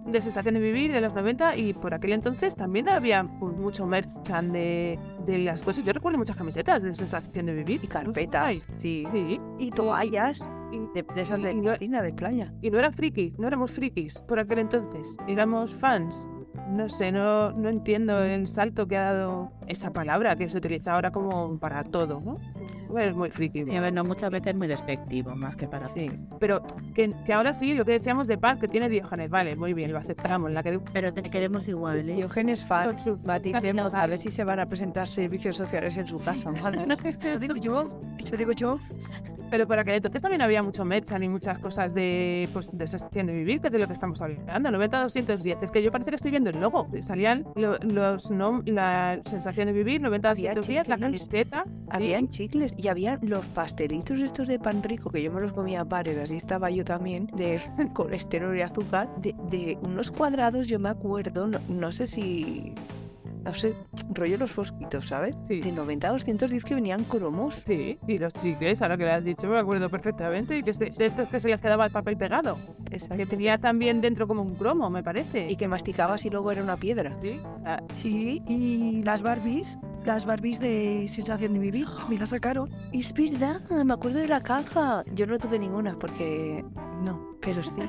de 0.06 0.20
Sensación 0.20 0.54
de 0.54 0.60
Vivir 0.60 0.92
de 0.92 1.00
los 1.00 1.14
90 1.14 1.56
y 1.56 1.72
por 1.72 1.94
aquel 1.94 2.12
entonces 2.12 2.54
también 2.54 2.88
había 2.88 3.24
pues, 3.40 3.56
mucho 3.56 3.86
merchan 3.86 4.52
de, 4.52 4.98
de 5.26 5.38
las 5.38 5.62
cosas. 5.62 5.84
Yo 5.84 5.92
recuerdo 5.92 6.18
muchas 6.18 6.36
camisetas 6.36 6.82
de 6.82 6.92
Sensación 6.94 7.46
de 7.46 7.54
Vivir. 7.54 7.80
Y 7.82 7.86
carpetas, 7.88 8.66
sí. 8.76 9.06
Sí. 9.10 9.40
Y 9.58 9.70
toallas 9.70 10.46
de, 10.94 11.02
de 11.14 11.22
esas 11.22 11.40
de 11.42 11.54
no- 11.54 11.72
de 12.02 12.12
playa. 12.12 12.52
Y 12.60 12.70
no 12.70 12.78
era 12.78 12.90
friki, 12.92 13.34
no 13.38 13.46
éramos 13.46 13.70
frikis 13.70 14.20
por 14.28 14.38
aquel 14.38 14.58
entonces. 14.58 15.16
Éramos 15.26 15.72
fans. 15.72 16.28
No 16.68 16.88
sé, 16.88 17.10
no, 17.12 17.52
no 17.52 17.68
entiendo 17.68 18.22
el 18.22 18.46
salto 18.46 18.86
que 18.86 18.96
ha 18.96 19.12
dado 19.12 19.52
esa 19.66 19.92
palabra 19.92 20.36
que 20.36 20.48
se 20.48 20.58
utiliza 20.58 20.92
ahora 20.94 21.10
como 21.10 21.58
para 21.58 21.84
todo, 21.84 22.20
¿no? 22.24 22.38
Es 23.00 23.14
muy 23.14 23.30
friki. 23.30 23.64
Y 23.68 23.76
a 23.76 23.80
ver, 23.80 23.92
no, 23.92 24.04
muchas 24.04 24.30
veces 24.30 24.54
muy 24.54 24.68
despectivo, 24.68 25.34
más 25.34 25.56
que 25.56 25.66
para 25.66 25.86
Sí, 25.88 26.10
pero 26.38 26.62
que, 26.94 27.12
que 27.26 27.32
ahora 27.32 27.52
sí, 27.52 27.74
lo 27.74 27.84
que 27.84 27.92
decíamos 27.92 28.28
de 28.28 28.38
Paz, 28.38 28.58
que 28.60 28.68
tiene 28.68 28.88
Diógenes, 28.88 29.30
vale, 29.30 29.56
muy 29.56 29.74
bien, 29.74 29.90
lo 29.92 29.98
aceptamos, 29.98 30.50
la 30.52 30.62
que 30.62 30.78
Pero 30.92 31.12
te 31.12 31.22
queremos 31.22 31.66
igual, 31.66 32.08
¿eh? 32.08 32.14
Diógenes 32.14 32.64
sus- 32.98 33.22
baticemos 33.24 33.94
a 33.94 34.06
ver 34.06 34.18
si 34.18 34.30
se 34.30 34.44
van 34.44 34.60
a 34.60 34.66
presentar 34.66 35.08
servicios 35.08 35.56
sociales 35.56 35.96
en 35.96 36.06
su 36.06 36.18
casa, 36.18 36.50
¿vale? 36.62 36.86
Eso 37.04 37.30
lo 37.30 37.38
digo 37.38 37.54
yo, 37.56 38.00
eso 38.18 38.36
digo 38.36 38.52
yo. 38.52 38.78
Pero 39.50 39.66
por 39.68 39.78
aquel 39.78 39.94
entonces 39.96 40.20
también 40.22 40.42
había 40.42 40.62
mucho 40.62 40.84
merchan 40.84 41.22
y 41.22 41.28
muchas 41.28 41.58
cosas 41.58 41.94
de, 41.94 42.48
pues, 42.52 42.68
de 42.72 42.86
sensación 42.88 43.26
de 43.26 43.34
vivir, 43.34 43.60
que 43.60 43.68
es 43.68 43.72
de 43.72 43.78
lo 43.78 43.86
que 43.86 43.92
estamos 43.92 44.20
hablando. 44.20 44.70
90-210. 44.70 45.58
Es 45.62 45.70
que 45.70 45.82
yo 45.82 45.92
parece 45.92 46.10
que 46.10 46.16
estoy 46.16 46.30
viendo 46.32 46.50
el 46.50 46.60
logo. 46.60 46.88
Salían 47.02 47.44
lo- 47.54 47.78
los 47.78 48.30
nom 48.30 48.62
la 48.66 49.20
sensación 49.26 49.53
de 49.56 49.72
vivir, 49.72 50.00
90-210, 50.00 50.86
la 50.86 50.98
chicles. 50.98 50.98
camiseta. 50.98 51.64
Habían 51.90 52.28
chicles 52.28 52.74
y 52.76 52.88
había 52.88 53.18
los 53.22 53.46
pastelitos 53.46 54.20
estos 54.20 54.48
de 54.48 54.58
pan 54.58 54.82
rico 54.82 55.10
que 55.10 55.22
yo 55.22 55.30
me 55.32 55.40
los 55.40 55.52
comía 55.52 55.82
a 55.82 55.84
pares, 55.84 56.18
así 56.18 56.36
estaba 56.36 56.70
yo 56.70 56.84
también, 56.84 57.26
de 57.34 57.60
colesterol 57.94 58.56
y 58.56 58.62
azúcar, 58.62 59.08
de, 59.20 59.34
de 59.50 59.78
unos 59.82 60.10
cuadrados, 60.10 60.66
yo 60.66 60.78
me 60.78 60.88
acuerdo, 60.88 61.46
no, 61.46 61.60
no 61.68 61.92
sé 61.92 62.06
si. 62.06 62.74
No 63.44 63.54
sé, 63.54 63.74
rollo 64.12 64.38
los 64.38 64.50
fosquitos, 64.50 65.08
¿sabes? 65.08 65.36
Sí. 65.48 65.60
De 65.60 65.70
90 65.70 66.08
a 66.08 66.12
210 66.12 66.64
que 66.64 66.74
venían 66.74 67.04
cromos. 67.04 67.64
Sí, 67.66 67.98
y 68.06 68.18
los 68.18 68.32
chicles, 68.32 68.80
ahora 68.82 68.96
que 68.96 69.04
lo 69.04 69.12
has 69.12 69.24
dicho, 69.24 69.46
me 69.46 69.58
acuerdo 69.58 69.90
perfectamente. 69.90 70.58
Y 70.58 70.62
que 70.62 70.70
es 70.70 70.78
de, 70.78 70.90
de 70.90 71.06
estos 71.06 71.28
que 71.28 71.40
se 71.40 71.48
les 71.48 71.60
quedaba 71.60 71.84
el 71.84 71.92
papel 71.92 72.16
pegado. 72.16 72.58
Que 73.16 73.26
tenía 73.26 73.58
también 73.58 74.00
dentro 74.00 74.28
como 74.28 74.42
un 74.42 74.54
cromo, 74.54 74.88
me 74.88 75.02
parece. 75.02 75.50
Y 75.50 75.56
que 75.56 75.66
masticabas 75.66 76.24
y 76.24 76.30
luego 76.30 76.52
era 76.52 76.62
una 76.62 76.76
piedra. 76.76 77.16
Sí, 77.20 77.40
ah, 77.64 77.82
Sí, 77.90 78.42
y 78.46 79.02
las 79.02 79.22
Barbies, 79.22 79.78
las 80.04 80.26
Barbies 80.26 80.60
de 80.60 81.06
sensación 81.08 81.54
de 81.54 81.60
vivir, 81.60 81.86
me 82.08 82.18
las 82.18 82.30
sacaron. 82.30 82.70
Es 82.92 83.12
verdad, 83.12 83.60
me 83.84 83.94
acuerdo 83.94 84.20
de 84.20 84.28
la 84.28 84.42
caja. 84.42 85.02
Yo 85.14 85.26
no 85.26 85.38
tuve 85.38 85.58
ninguna 85.58 85.98
porque. 85.98 86.64
No, 87.04 87.33
pero 87.44 87.62
sí. 87.62 87.82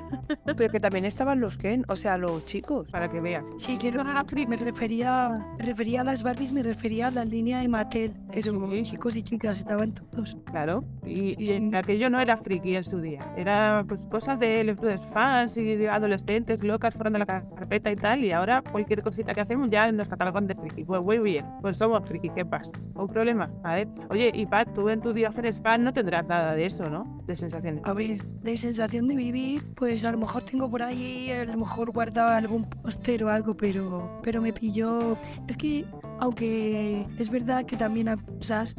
pero 0.58 0.70
que 0.72 0.80
también 0.80 1.06
estaban 1.06 1.40
los 1.40 1.58
Ken, 1.58 1.84
o 1.88 1.96
sea, 1.96 2.18
los 2.18 2.44
chicos. 2.46 2.88
para 2.92 3.10
que 3.10 3.20
veas. 3.22 3.44
Sí, 3.58 3.78
quiero 3.80 4.04
me 4.04 4.14
refería, 4.58 5.30
me 5.58 5.66
refería 5.66 6.02
a 6.02 6.04
las 6.04 6.24
Barbies, 6.24 6.52
me 6.52 6.64
refería 6.64 7.08
a 7.08 7.12
la 7.12 7.26
línea 7.26 7.60
de 7.62 7.68
Mattel. 7.68 8.12
Pero 8.34 8.68
Sí. 8.70 8.82
chicos 8.84 9.16
y 9.16 9.24
chicas 9.24 9.58
estaban 9.60 9.94
todos. 9.94 10.38
Claro, 10.46 10.84
y, 11.06 11.30
y 11.42 11.46
Sí. 11.48 11.54
en 11.54 11.74
aquello 11.76 12.10
no 12.10 12.20
era 12.20 12.38
friki 12.38 12.76
en 12.76 12.84
su 12.84 13.00
día, 13.02 13.20
era 13.38 13.84
pues, 13.88 14.06
cosas 14.06 14.40
de 14.40 14.64
los 14.64 14.78
fans 15.14 15.58
y 15.58 15.76
de 15.76 15.90
adolescentes 15.90 16.64
locas 16.64 16.94
fuera 16.94 17.10
de 17.10 17.20
la 17.20 17.26
carpeta 17.26 17.92
y 17.92 17.96
tal, 17.96 18.24
y 18.24 18.32
ahora 18.32 18.62
cualquier 18.62 19.02
cosita 19.02 19.34
que 19.34 19.42
hacemos 19.42 19.70
ya 19.70 19.92
nos 19.92 20.08
catalogan 20.08 20.48
de 20.48 20.56
friki. 20.56 20.84
Pues 20.84 21.02
muy 21.02 21.20
bien, 21.20 21.46
pues 21.62 21.78
somos 21.78 22.08
friki, 22.08 22.30
¿qué 22.30 22.46
pasa? 22.46 22.72
¿Un 22.96 23.08
problema? 23.08 23.50
A 23.64 23.76
ver, 23.76 23.88
oye, 24.10 24.32
y 24.34 24.46
Pat, 24.46 24.68
tú 24.74 24.90
en 24.90 25.02
tu 25.02 25.14
Diógenes 25.14 25.60
fan 25.62 25.84
no 25.84 25.94
tendrás 25.94 26.26
nada 26.28 26.54
de 26.56 26.66
eso, 26.66 26.90
¿no? 26.90 27.15
De 27.26 27.36
sensaciones. 27.36 27.82
A 27.86 27.94
ver, 27.94 28.24
de 28.44 28.58
sensación 28.58 29.08
de 29.08 29.16
vivir, 29.16 29.66
pues 29.76 30.06
a 30.06 30.12
lo 30.12 30.20
mejor 30.20 30.44
tengo 30.44 30.70
por 30.70 30.84
ahí, 30.84 31.32
a 31.32 31.44
lo 31.46 31.58
mejor 31.58 31.92
guardado 31.92 32.30
algún 32.30 32.70
póster 32.70 33.24
o 33.24 33.30
algo, 33.30 33.58
pero, 33.58 34.20
pero 34.22 34.42
me 34.42 34.54
pilló. 34.54 35.18
Es 35.48 35.58
que, 35.58 35.86
aunque 36.20 37.08
es 37.18 37.30
verdad 37.32 37.66
que 37.66 37.78
también 37.78 38.10
a 38.10 38.18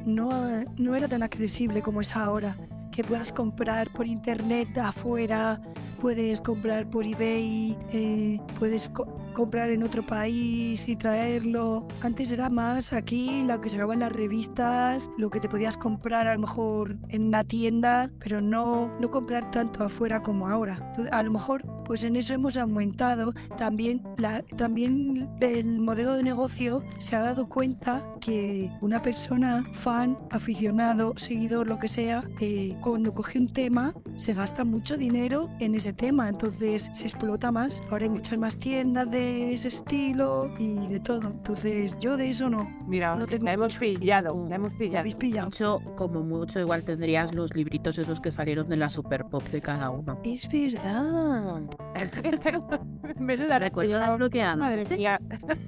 no, 0.05 0.65
no 0.77 0.95
era 0.95 1.09
tan 1.09 1.25
accesible 1.25 1.83
como 1.83 2.01
es 2.01 2.15
ahora, 2.15 2.55
que 2.93 3.03
puedas 3.03 3.33
comprar 3.33 3.93
por 3.93 4.07
internet 4.07 4.79
afuera, 4.79 5.61
puedes 6.01 6.41
comprar 6.41 6.89
por 6.89 7.05
eBay, 7.05 7.77
eh, 7.93 8.39
puedes 8.61 8.89
co- 8.91 9.09
comprar 9.37 9.69
en 9.69 9.83
otro 9.83 10.05
país 10.05 10.89
y 10.89 10.97
traerlo. 10.97 11.87
Antes 12.01 12.31
era 12.31 12.49
más 12.49 12.95
aquí 12.95 13.43
lo 13.43 13.61
que 13.61 13.69
en 13.69 14.01
las 14.01 14.13
revistas, 14.13 15.11
lo 15.19 15.29
que 15.29 15.41
te 15.41 15.49
podías 15.49 15.77
comprar 15.77 16.27
a 16.27 16.33
lo 16.35 16.41
mejor 16.41 16.97
en 17.11 17.27
una 17.27 17.45
tienda, 17.45 18.11
pero 18.19 18.41
no, 18.41 18.91
no 18.99 19.11
comprar 19.11 19.51
tanto 19.51 19.85
afuera 19.85 20.23
como 20.23 20.49
ahora. 20.49 20.81
A 21.13 21.23
lo 21.23 21.31
mejor 21.31 21.63
pues 21.87 22.03
en 22.03 22.17
eso 22.17 22.35
hemos 22.35 22.57
aumentado. 22.57 23.33
También, 23.57 24.03
la, 24.19 24.43
también 24.57 25.31
el 25.41 25.81
modelo 25.81 26.15
de 26.15 26.23
negocio 26.23 26.83
se 26.99 27.15
ha 27.15 27.21
dado 27.21 27.49
cuenta 27.49 28.05
que 28.21 28.71
una 28.81 29.01
persona, 29.01 29.65
fan, 29.73 30.19
aficionado, 30.31 31.13
seguidor, 31.17 31.69
lo 31.69 31.79
que 31.79 31.89
sea, 31.89 32.25
eh, 32.41 32.77
cuando 32.83 33.15
coge 33.15 33.39
un 33.39 33.53
tema 33.53 33.95
se 34.17 34.35
gasta 34.35 34.65
mucho 34.65 34.97
dinero 34.97 35.49
en 35.61 35.75
ese 35.75 35.93
tema, 35.93 36.29
entonces 36.29 36.91
se 36.93 37.05
explota 37.05 37.53
más. 37.53 37.83
Ahora 37.91 38.05
hay 38.05 38.11
muchas 38.11 38.39
más 38.39 38.57
tiendas 38.57 39.11
de 39.11 39.26
ese 39.27 39.69
estilo 39.69 40.51
y 40.59 40.87
de 40.89 41.01
todo. 41.01 41.29
Entonces 41.29 41.99
yo 41.99 42.17
de 42.17 42.31
eso 42.31 42.49
no. 42.51 42.69
Mira, 42.87 43.15
no 43.17 43.27
tengo 43.27 43.45
la 43.45 43.53
hemos 43.53 43.77
pillado, 43.79 44.47
la 44.49 44.57
hemos 44.57 44.73
¿Ya 44.73 44.79
pillado. 44.79 44.99
habéis 45.01 45.15
pillado? 45.17 45.47
Mucho, 45.47 45.81
como 45.97 46.23
mucho, 46.23 46.61
igual 46.61 46.85
tendrías 46.85 47.35
los 47.35 47.55
libritos 47.55 47.99
esos 47.99 48.21
que 48.21 48.31
salieron 48.31 48.69
de 48.69 48.77
la 48.77 48.89
Super 48.89 49.25
Pop 49.25 49.43
de 49.51 49.61
cada 49.61 49.91
uno. 49.91 50.19
Es 50.25 50.49
verdad. 50.51 51.63
Menuda 53.19 53.59
¿Recuerdas 53.59 54.19
lo 54.19 54.29
que 54.31 54.43
han? 54.43 54.59
Madre 54.59 54.85
Sí. 54.87 54.97
mía, 54.97 55.21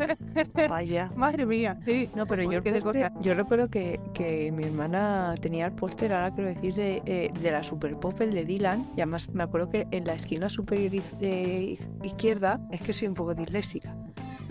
Vaya. 0.69 1.11
madre 1.17 1.47
mía, 1.47 1.79
sí. 1.87 2.09
No, 2.15 2.27
pero 2.27 2.47
Uy, 2.47 2.55
yo, 2.55 2.63
póster- 2.63 2.83
cosa. 2.83 3.13
yo 3.21 3.35
recuerdo 3.35 3.69
que, 3.69 4.01
que 4.15 4.53
mi 4.53 4.65
hermana 4.65 5.35
tenía 5.41 5.67
el 5.67 5.73
póster, 5.73 6.13
ahora 6.13 6.35
que 6.35 6.43
lo 6.43 6.49
decís, 6.49 6.75
de, 6.77 7.03
eh, 7.07 7.31
de 7.41 7.51
la 7.51 7.63
Super 7.63 7.97
Pop, 7.97 8.21
el 8.21 8.33
de 8.33 8.45
Dylan. 8.45 8.87
Y 8.97 9.01
además 9.01 9.29
me 9.33 9.43
acuerdo 9.43 9.71
que 9.71 9.87
en 9.91 10.05
la 10.05 10.15
esquina 10.15 10.49
superior 10.49 10.91
de 11.19 11.79
iz- 11.79 11.89
izquierda, 12.05 12.61
es 12.71 12.81
que 12.83 12.93
soy 12.93 13.09
un 13.09 13.15
poco 13.15 13.35
disléxica, 13.49 13.95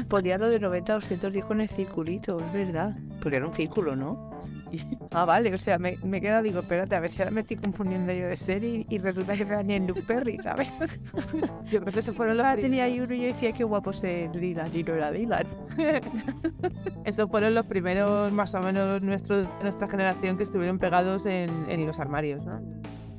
ponía 0.10 0.38
lo 0.38 0.50
de 0.50 0.60
90 0.60 0.92
a 0.92 0.96
210 0.96 1.46
con 1.46 1.62
el 1.62 1.70
circulito, 1.70 2.40
es 2.40 2.54
verdad. 2.54 2.98
Porque 3.22 3.38
era 3.38 3.48
un 3.48 3.54
círculo, 3.54 3.96
¿no? 3.96 4.32
Ah, 5.12 5.26
vale, 5.26 5.54
o 5.54 5.58
sea, 5.58 5.78
me, 5.78 5.98
me 6.04 6.22
queda, 6.22 6.42
digo, 6.42 6.60
espérate, 6.60 6.96
a 6.96 7.00
ver 7.00 7.10
si 7.10 7.22
ahora 7.22 7.32
me 7.32 7.42
estoy 7.42 7.58
confundiendo 7.58 8.14
yo 8.14 8.28
de 8.28 8.36
serie 8.36 8.86
y, 8.90 8.96
y 8.96 8.98
resulta 9.00 9.36
que 9.36 9.44
era 9.44 9.64
ni 9.64 9.74
en 9.74 9.88
Luke 9.88 10.04
Perry, 10.04 10.38
¿sabes? 10.42 10.74
Yo 11.72 11.82
creo 11.82 11.94
que 11.94 12.02
se 12.02 12.14
fueron 12.14 12.38
los 12.38 12.46
Ah, 12.46 12.56
tenía 12.56 12.86
ahí 12.86 13.00
uno 13.00 13.14
y 13.14 13.22
yo 13.22 13.28
decía, 13.28 13.52
qué 13.52 13.64
guapo 13.64 13.92
es 13.92 14.04
el 14.04 14.32
Dylan, 14.32 14.70
y 14.74 14.84
no 14.84 14.94
era 14.94 15.12
Dylan. 15.12 15.46
Estos 17.06 17.30
fueron 17.30 17.56
los 17.56 17.66
primeros, 17.66 18.32
más 18.32 18.54
o 18.54 18.62
menos, 18.62 19.02
nuestros, 19.02 19.48
nuestra 19.62 19.90
generación 19.90 20.38
que 20.38 20.44
estuvieron 20.44 20.80
pegados 20.80 21.26
en, 21.26 21.50
en 21.70 21.86
los 21.86 22.00
armarios, 22.00 22.46
¿no? 22.46 22.62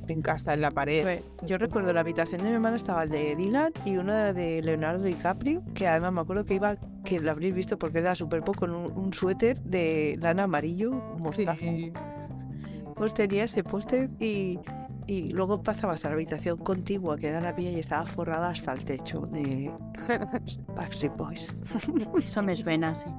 En 0.09 0.21
casa, 0.23 0.53
en 0.53 0.61
la 0.61 0.71
pared. 0.71 1.21
Yo 1.45 1.57
recuerdo 1.57 1.93
la 1.93 2.01
habitación 2.01 2.41
de 2.41 2.49
mi 2.49 2.55
hermana 2.55 2.75
estaba 2.75 3.03
el 3.03 3.09
de 3.09 3.35
Dylan 3.35 3.71
y 3.85 3.97
uno 3.97 4.13
de 4.33 4.61
Leonardo 4.63 5.03
DiCaprio, 5.03 5.63
que 5.75 5.87
además 5.87 6.13
me 6.13 6.21
acuerdo 6.21 6.45
que 6.45 6.55
iba, 6.55 6.77
que 7.05 7.19
lo 7.19 7.29
habréis 7.29 7.53
visto 7.53 7.77
porque 7.77 7.99
era 7.99 8.15
súper 8.15 8.41
poco, 8.41 8.61
con 8.61 8.71
un, 8.75 8.91
un 8.91 9.13
suéter 9.13 9.61
de 9.61 10.17
lana 10.19 10.43
amarillo, 10.43 10.91
mostaza. 10.91 11.55
Sí. 11.57 11.93
Pues 12.95 13.13
tenía 13.13 13.43
ese 13.43 13.63
póster 13.63 14.09
y, 14.19 14.59
y 15.05 15.29
luego 15.29 15.61
pasabas 15.61 16.03
a 16.05 16.09
la 16.09 16.15
habitación 16.15 16.57
contigua, 16.57 17.15
que 17.17 17.27
era 17.27 17.39
la 17.39 17.53
mía, 17.53 17.71
y 17.71 17.79
estaba 17.79 18.05
forrada 18.05 18.49
hasta 18.49 18.73
el 18.73 18.83
techo 18.83 19.21
de 19.21 19.71
Backstreet 20.75 21.15
Boys. 21.15 21.55
Eso 22.17 22.43
me 22.43 22.55
suena 22.55 22.89
así. 22.89 23.09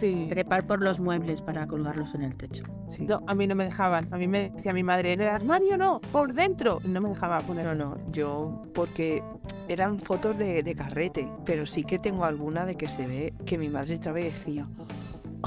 Sí. 0.00 0.26
Trepar 0.28 0.66
por 0.66 0.82
los 0.82 1.00
muebles 1.00 1.42
para 1.42 1.66
colgarlos 1.66 2.14
en 2.14 2.22
el 2.22 2.36
techo. 2.36 2.64
Sí. 2.86 3.04
No, 3.06 3.22
a 3.26 3.34
mí 3.34 3.46
no 3.46 3.54
me 3.54 3.64
dejaban. 3.64 4.08
A 4.12 4.18
mí 4.18 4.28
me 4.28 4.50
decía 4.50 4.72
mi 4.72 4.82
madre, 4.82 5.14
en 5.14 5.22
el 5.22 5.28
armario 5.28 5.76
no, 5.76 6.00
por 6.12 6.34
dentro. 6.34 6.80
No 6.84 7.00
me 7.00 7.08
dejaba 7.08 7.40
poner. 7.40 7.64
No, 7.64 7.74
no, 7.74 7.96
yo 8.12 8.62
porque 8.74 9.22
eran 9.68 9.98
fotos 9.98 10.36
de, 10.38 10.62
de 10.62 10.74
carrete, 10.74 11.28
pero 11.44 11.66
sí 11.66 11.84
que 11.84 11.98
tengo 11.98 12.24
alguna 12.24 12.66
de 12.66 12.76
que 12.76 12.88
se 12.88 13.06
ve 13.06 13.34
que 13.44 13.58
mi 13.58 13.68
madre 13.68 13.96
otra 13.96 14.12
vez 14.12 14.34
decía, 14.34 14.66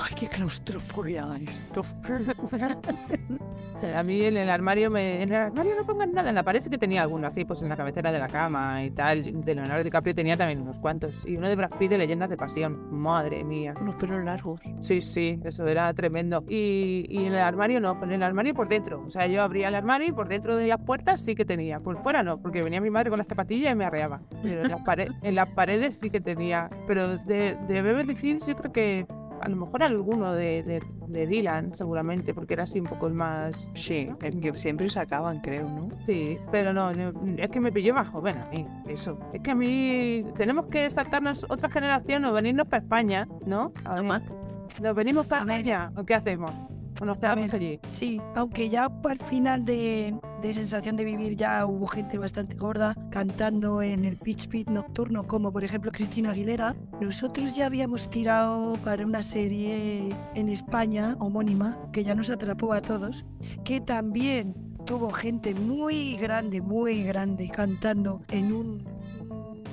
¡Ay, 0.02 0.14
qué 0.16 0.28
claustrofobia 0.28 1.28
esto! 1.48 1.84
A 3.96 4.04
mí 4.04 4.22
en 4.24 4.36
el 4.36 4.50
armario 4.50 4.92
me, 4.92 5.22
en 5.24 5.30
el 5.30 5.36
armario 5.36 5.74
no 5.78 5.86
pongan 5.86 6.12
nada, 6.12 6.28
en 6.28 6.36
la 6.36 6.44
pared 6.44 6.60
sí 6.60 6.70
que 6.70 6.78
tenía 6.78 7.02
alguno 7.02 7.28
así, 7.28 7.46
pues 7.46 7.62
en 7.62 7.70
la 7.70 7.78
cabecera 7.78 8.12
de 8.12 8.20
la 8.20 8.28
cama 8.28 8.84
y 8.84 8.92
tal. 8.92 9.24
De 9.46 9.56
Leonardo 9.56 9.84
DiCaprio 9.86 10.14
tenía 10.14 10.36
también 10.36 10.60
unos 10.62 10.78
cuantos. 10.80 11.26
Y 11.26 11.38
uno 11.38 11.48
de 11.48 11.56
Brad 11.56 11.70
Pitt 11.80 11.90
de 11.92 11.98
Leyendas 11.98 12.30
de 12.30 12.36
Pasión. 12.36 12.78
Madre 12.92 13.42
mía. 13.46 13.74
Unos 13.80 13.96
pelos 13.96 14.22
largos. 14.26 14.60
Sí, 14.80 15.00
sí, 15.00 15.40
eso 15.46 15.66
era 15.66 15.94
tremendo. 15.94 16.44
Y, 16.50 17.06
y 17.08 17.20
en 17.26 17.34
el 17.34 17.40
armario 17.40 17.80
no, 17.80 17.98
en 18.04 18.12
el 18.12 18.22
armario 18.24 18.54
por 18.54 18.68
dentro. 18.68 19.02
O 19.08 19.12
sea, 19.12 19.28
yo 19.28 19.42
abría 19.42 19.70
el 19.70 19.76
armario 19.76 20.10
y 20.10 20.12
por 20.12 20.28
dentro 20.28 20.58
de 20.58 20.68
las 20.68 20.80
puertas 20.82 21.22
sí 21.22 21.34
que 21.34 21.46
tenía. 21.46 21.80
Por 21.80 22.04
fuera 22.04 22.22
no, 22.22 22.38
porque 22.38 22.62
venía 22.62 22.82
mi 22.82 22.90
madre 22.90 23.10
con 23.12 23.18
las 23.20 23.28
zapatillas 23.28 23.72
y 23.72 23.76
me 23.76 23.86
arreaba. 23.86 24.20
Pero 24.44 24.64
en 24.64 24.72
las, 24.72 24.82
pare- 24.82 25.08
en 25.22 25.36
las 25.36 25.48
paredes 25.52 25.98
sí 25.98 26.10
que 26.10 26.20
tenía. 26.20 26.70
Pero 26.86 27.18
de, 27.20 27.56
de 27.66 27.82
Beverly 27.82 28.18
Hills 28.22 28.46
yo 28.46 28.58
creo 28.58 28.74
que 28.74 29.06
a 29.42 29.50
lo 29.50 29.56
mejor 29.56 29.84
alguno 29.84 30.34
de, 30.34 30.64
de, 30.64 30.84
de 31.08 31.28
Dylan, 31.28 31.74
seguramente, 31.74 32.34
porque 32.34 32.54
era 32.54 32.64
así 32.64 32.80
un 32.80 32.88
poco 32.88 33.08
el 33.08 33.14
más. 33.14 33.72
Sí, 33.74 34.10
el 34.22 34.40
que 34.40 34.54
siempre 34.58 34.90
sacaban, 34.90 35.40
creo, 35.42 35.70
¿no? 35.70 35.88
Sí, 36.06 36.38
pero 36.52 36.74
no, 36.74 36.90
es 36.92 37.50
que 37.50 37.60
me 37.60 37.72
pilló 37.72 37.94
más 37.94 38.08
joven 38.10 38.38
a 38.38 38.50
mí, 38.50 38.66
eso. 38.88 39.20
Es 39.34 39.42
que 39.42 39.52
a 39.52 39.56
mí 39.56 40.26
tenemos 40.38 40.68
que 40.68 40.90
saltarnos 40.90 41.46
otra 41.50 41.70
generación 41.70 42.26
o 42.26 42.34
venirnos 42.34 42.68
para 42.68 42.84
España, 42.84 43.28
¿no? 43.46 43.74
A 43.84 43.96
ver, 43.96 44.02
Toma. 44.02 44.22
¿Nos 44.82 44.96
venimos 44.96 45.26
para. 45.26 45.42
España 45.42 45.92
o 45.96 46.04
qué 46.04 46.16
hacemos? 46.16 46.52
¿O 47.02 47.06
nos 47.06 47.18
quedamos 47.18 47.52
ver. 47.52 47.56
allí? 47.56 47.80
Sí, 47.88 48.22
aunque 48.36 48.70
ya 48.70 48.92
al 49.04 49.20
final 49.20 49.64
de, 49.64 50.16
de 50.42 50.54
Sensación 50.54 50.96
de 50.96 51.06
Vivir 51.06 51.36
ya 51.36 51.66
hubo 51.66 51.88
gente 51.88 52.18
bastante 52.18 52.56
gorda 52.56 52.94
cantando 53.10 53.82
en 53.82 54.04
el 54.06 54.18
Pitch 54.18 54.50
Pit 54.50 54.68
nocturno, 54.70 55.26
como 55.26 55.52
por 55.52 55.64
ejemplo 55.64 55.92
Cristina 55.92 56.32
Aguilera, 56.32 56.76
nosotros 57.00 57.56
ya 57.56 57.68
habíamos 57.68 58.10
tirado 58.10 58.74
para 58.84 59.06
una 59.06 59.24
serie 59.24 60.16
en 60.36 60.50
España 60.50 61.16
homónima 61.20 61.78
que 61.94 62.04
ya 62.04 62.16
nos 62.16 62.30
atrapó 62.30 62.74
a 62.74 62.82
todos, 62.82 63.26
que 63.64 63.80
también 63.80 64.54
tuvo 64.86 65.10
gente 65.12 65.54
muy 65.56 66.18
grande, 66.18 66.62
muy 66.62 67.04
grande 67.04 67.50
cantando 67.50 68.22
en 68.30 68.52
un 68.52 68.84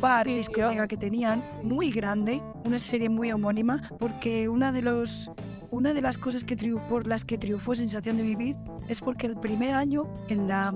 bar, 0.00 0.26
discoteca 0.26 0.86
que 0.86 0.96
tenían, 0.96 1.42
muy 1.62 1.90
grande, 1.90 2.42
una 2.64 2.78
serie 2.78 3.08
muy 3.08 3.32
homónima, 3.32 3.82
porque 3.98 4.48
una 4.48 4.70
de 4.72 4.82
los 4.82 5.30
una 5.70 5.94
de 5.94 6.02
las 6.02 6.18
cosas 6.18 6.44
que 6.44 6.56
por 6.88 7.06
las 7.06 7.24
que 7.24 7.38
triunfó 7.38 7.74
Sensación 7.74 8.16
de 8.16 8.22
Vivir 8.22 8.56
es 8.88 9.00
porque 9.00 9.26
el 9.26 9.36
primer 9.36 9.72
año, 9.72 10.12
en 10.28 10.48
la 10.48 10.74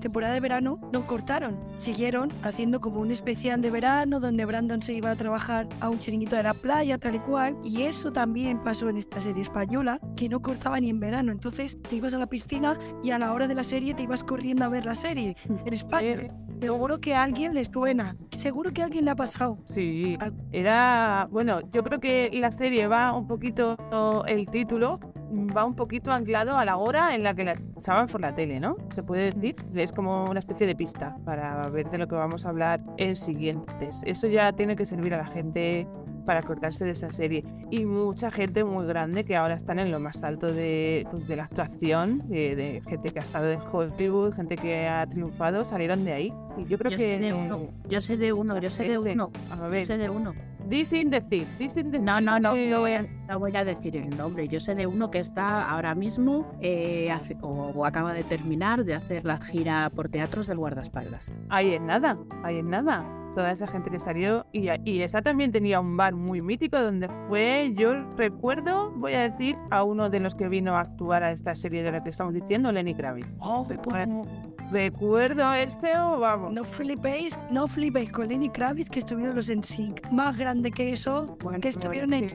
temporada 0.00 0.34
de 0.34 0.40
verano, 0.40 0.80
no 0.92 1.06
cortaron. 1.06 1.58
Siguieron 1.74 2.32
haciendo 2.42 2.80
como 2.80 3.00
un 3.00 3.10
especial 3.10 3.62
de 3.62 3.70
verano 3.70 4.20
donde 4.20 4.44
Brandon 4.44 4.82
se 4.82 4.94
iba 4.94 5.10
a 5.10 5.16
trabajar 5.16 5.68
a 5.80 5.88
un 5.90 5.98
chiringuito 5.98 6.36
de 6.36 6.42
la 6.42 6.54
playa, 6.54 6.98
tal 6.98 7.14
y 7.14 7.18
cual. 7.18 7.56
Y 7.64 7.82
eso 7.82 8.12
también 8.12 8.60
pasó 8.60 8.88
en 8.88 8.96
esta 8.96 9.20
serie 9.20 9.42
española, 9.42 10.00
que 10.16 10.28
no 10.28 10.40
cortaba 10.40 10.80
ni 10.80 10.90
en 10.90 11.00
verano. 11.00 11.32
Entonces 11.32 11.78
te 11.88 11.96
ibas 11.96 12.14
a 12.14 12.18
la 12.18 12.26
piscina 12.26 12.78
y 13.02 13.10
a 13.10 13.18
la 13.18 13.32
hora 13.32 13.46
de 13.46 13.54
la 13.54 13.64
serie 13.64 13.94
te 13.94 14.02
ibas 14.02 14.24
corriendo 14.24 14.64
a 14.64 14.68
ver 14.68 14.86
la 14.86 14.94
serie 14.94 15.36
en 15.66 15.72
España. 15.72 16.30
Seguro 16.60 17.00
que 17.00 17.14
a 17.14 17.22
alguien 17.22 17.54
les 17.54 17.68
suena. 17.68 18.16
Seguro 18.30 18.70
que 18.72 18.82
a 18.82 18.84
alguien 18.86 19.04
le 19.04 19.10
ha 19.12 19.16
pasado. 19.16 19.58
Sí, 19.64 20.16
Al- 20.20 20.34
era, 20.52 21.28
bueno, 21.30 21.60
yo 21.72 21.82
creo 21.82 22.00
que 22.00 22.30
la 22.32 22.52
serie 22.52 22.86
va 22.86 23.12
un 23.16 23.26
poquito, 23.26 23.76
el 24.26 24.46
título 24.48 25.00
va 25.56 25.64
un 25.64 25.74
poquito 25.76 26.10
anclado 26.12 26.56
a 26.56 26.64
la 26.64 26.76
hora 26.76 27.14
en 27.14 27.22
la 27.22 27.34
que 27.34 27.44
la 27.44 27.54
echaban 27.78 28.06
por 28.08 28.20
la 28.20 28.34
tele, 28.34 28.58
¿no? 28.60 28.76
Se 28.94 29.02
puede 29.02 29.30
decir, 29.30 29.54
es 29.74 29.92
como 29.92 30.24
una 30.24 30.40
especie 30.40 30.66
de 30.66 30.74
pista 30.74 31.16
para 31.24 31.68
ver 31.68 31.88
de 31.88 31.98
lo 31.98 32.08
que 32.08 32.16
vamos 32.16 32.44
a 32.44 32.48
hablar 32.48 32.80
en 32.96 33.14
siguientes. 33.16 34.02
Eso 34.04 34.26
ya 34.26 34.52
tiene 34.52 34.74
que 34.76 34.84
servir 34.84 35.14
a 35.14 35.18
la 35.18 35.26
gente 35.26 35.86
para 36.24 36.40
acordarse 36.40 36.84
de 36.84 36.92
esa 36.92 37.12
serie. 37.12 37.44
Y 37.70 37.84
mucha 37.84 38.30
gente 38.30 38.64
muy 38.64 38.86
grande 38.86 39.24
que 39.24 39.36
ahora 39.36 39.54
están 39.54 39.78
en 39.78 39.90
lo 39.90 40.00
más 40.00 40.22
alto 40.22 40.52
de, 40.52 41.06
pues, 41.10 41.26
de 41.26 41.36
la 41.36 41.44
actuación, 41.44 42.22
de, 42.28 42.56
de 42.56 42.82
gente 42.88 43.10
que 43.10 43.18
ha 43.18 43.22
estado 43.22 43.50
en 43.50 43.60
Hollywood, 43.60 44.34
gente 44.34 44.56
que 44.56 44.86
ha 44.88 45.06
triunfado, 45.06 45.64
salieron 45.64 46.04
de 46.04 46.12
ahí. 46.12 46.32
Y 46.56 46.64
yo 46.66 46.78
creo 46.78 46.90
Yo 46.90 46.96
que... 46.96 47.04
sé 47.14 47.18
de 47.18 47.32
uno, 47.32 47.68
yo 47.88 48.00
sé 48.00 48.16
de 48.16 48.32
uno, 48.32 48.58
yo 48.58 48.70
sé 48.70 48.84
de 48.84 48.98
uno, 48.98 49.30
A 49.50 49.56
yo 49.56 49.68
ver, 49.70 49.86
sé 49.86 49.98
de 49.98 50.10
uno. 50.10 50.34
Di 50.68 50.84
sin 50.84 51.10
decir, 51.10 51.48
di 51.58 51.68
sin 51.68 51.90
decir. 51.90 52.04
No, 52.04 52.20
no, 52.20 52.38
no, 52.38 52.54
no 52.54 52.80
voy, 52.80 52.92
a, 52.92 53.02
no 53.28 53.38
voy 53.40 53.56
a 53.56 53.64
decir 53.64 53.96
el 53.96 54.16
nombre. 54.16 54.46
Yo 54.46 54.60
sé 54.60 54.76
de 54.76 54.86
uno 54.86 55.10
que 55.10 55.18
está 55.18 55.68
ahora 55.68 55.96
mismo 55.96 56.46
eh, 56.60 57.10
hace- 57.10 57.36
o, 57.42 57.72
o 57.74 57.84
acaba 57.86 58.12
de 58.12 58.22
terminar 58.22 58.84
de 58.84 58.94
hacer 58.94 59.24
la 59.24 59.38
gira 59.40 59.90
por 59.90 60.08
teatros 60.10 60.46
del 60.46 60.58
guardaespaldas. 60.58 61.32
Ahí 61.48 61.74
en 61.74 61.86
nada, 61.86 62.16
ahí 62.44 62.58
en 62.58 62.70
nada. 62.70 63.04
Toda 63.34 63.52
esa 63.52 63.66
gente 63.68 63.90
que 63.90 64.00
salió. 64.00 64.46
Y, 64.52 64.68
y 64.84 65.02
esa 65.02 65.22
también 65.22 65.52
tenía 65.52 65.80
un 65.80 65.96
bar 65.96 66.14
muy 66.14 66.42
mítico 66.42 66.80
donde 66.80 67.08
fue, 67.28 67.72
yo 67.76 67.94
recuerdo, 68.16 68.90
voy 68.96 69.14
a 69.14 69.20
decir, 69.22 69.56
a 69.70 69.84
uno 69.84 70.10
de 70.10 70.20
los 70.20 70.34
que 70.34 70.48
vino 70.48 70.76
a 70.76 70.80
actuar 70.80 71.22
a 71.22 71.30
esta 71.32 71.54
serie 71.54 71.82
de 71.82 71.92
la 71.92 72.02
que 72.02 72.10
estamos 72.10 72.34
diciendo, 72.34 72.72
Lenny 72.72 72.94
Kravitz. 72.94 73.28
Oh, 73.38 73.64
Recuerdo, 73.68 74.26
recuerdo 74.70 75.52
este 75.54 75.96
o 75.98 76.18
vamos. 76.20 76.52
No 76.52 76.64
flipéis, 76.64 77.38
no 77.50 77.66
flipéis 77.68 78.10
con 78.12 78.28
Lenny 78.28 78.48
Kravitz 78.48 78.90
que 78.90 79.00
estuvieron 79.00 79.36
los 79.36 79.48
NSYNC. 79.50 80.10
Más 80.10 80.36
grande 80.36 80.70
que 80.70 80.92
eso, 80.92 81.36
Bueno, 81.42 81.60
que 81.60 81.68
estuvieron 81.68 82.12
en 82.12 82.26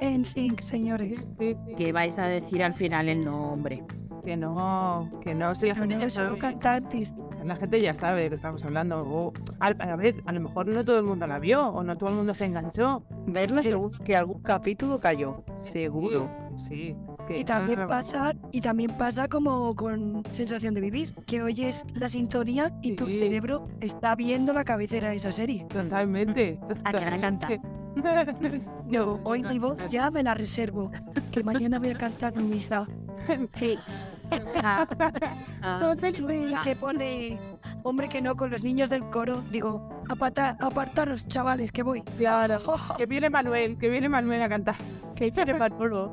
NSYNC, 0.00 0.60
señores. 0.60 1.28
sí, 1.38 1.54
sí, 1.66 1.74
Que 1.76 1.92
vais 1.92 2.18
a 2.18 2.26
decir 2.26 2.62
al 2.62 2.72
final 2.74 3.08
el 3.08 3.24
nombre. 3.24 3.84
que 4.24 4.36
no, 4.38 5.10
que 5.22 5.34
no, 5.34 5.54
si 5.54 5.66
la 5.68 5.74
No, 5.74 6.08
sabe. 6.10 6.38
cantantes. 6.38 7.12
La 7.44 7.56
gente 7.56 7.78
ya 7.80 7.94
sabe 7.94 8.22
de 8.22 8.28
qué 8.30 8.34
estamos 8.36 8.64
hablando. 8.64 9.02
O, 9.06 9.32
al- 9.60 9.76
a 9.80 9.96
ver, 9.96 10.22
a 10.26 10.32
lo 10.32 10.40
mejor 10.40 10.66
no 10.66 10.84
todo 10.84 10.98
el 10.98 11.04
mundo 11.04 11.26
la 11.26 11.38
vio 11.38 11.66
o 11.68 11.82
no 11.82 11.96
todo 11.96 12.08
el 12.10 12.16
mundo 12.16 12.34
se 12.34 12.46
enganchó. 12.46 13.04
Verla 13.26 13.62
Sí. 13.62 13.68
seguro 13.70 13.98
que 14.04 14.16
algún 14.16 14.40
capítulo 14.42 14.98
cayó. 14.98 15.44
Seguro. 15.62 16.30
Sí. 16.56 16.94
es 17.18 17.26
que- 17.26 17.40
Y 17.40 17.44
también 17.44 17.86
pasa, 17.88 18.32
y 18.52 18.60
también 18.60 18.96
pasa 18.96 19.26
como 19.28 19.74
con 19.74 20.22
Sensación 20.32 20.74
de 20.74 20.80
Vivir, 20.82 21.12
que 21.26 21.42
oyes 21.42 21.84
la 21.94 22.08
sintonía 22.08 22.72
y 22.82 22.94
tu 22.96 23.06
Sí. 23.06 23.18
cerebro 23.18 23.66
está 23.80 24.14
viendo 24.14 24.52
la 24.52 24.62
cabecera 24.62 25.08
de 25.10 25.16
esa 25.16 25.32
serie. 25.32 25.66
Totalmente. 25.70 26.60
A 26.84 26.92
que 26.92 27.00
la 27.00 27.20
canta. 27.20 27.48
Yo 28.88 29.20
hoy 29.24 29.42
mi 29.42 29.58
voz 29.58 29.78
ya 29.88 30.10
me 30.10 30.22
la 30.22 30.34
reservo, 30.34 30.90
que 31.32 31.42
mañana 31.42 31.78
voy 31.78 31.90
a 31.90 31.98
cantar 31.98 32.34
en 32.36 32.48
misa. 32.50 32.86
Sí. 33.58 33.78
Ah, 34.62 34.86
la 35.96 36.62
que 36.62 36.76
pone 36.76 37.38
hombre 37.82 38.08
que 38.08 38.20
no 38.20 38.36
con 38.36 38.50
los 38.50 38.62
niños 38.62 38.90
del 38.90 39.08
coro. 39.10 39.42
Digo, 39.50 39.88
apata- 40.08 40.56
apartaros, 40.60 41.26
chavales, 41.28 41.70
que 41.72 41.82
voy. 41.82 42.02
Claro. 42.18 42.58
Que 42.96 43.06
viene 43.06 43.30
Manuel, 43.30 43.76
que 43.78 43.88
viene 43.88 44.08
Manuel 44.08 44.42
a 44.42 44.48
cantar. 44.48 44.76
¿Qué 45.14 45.30
dice 45.30 45.54
Manolo? 45.54 46.12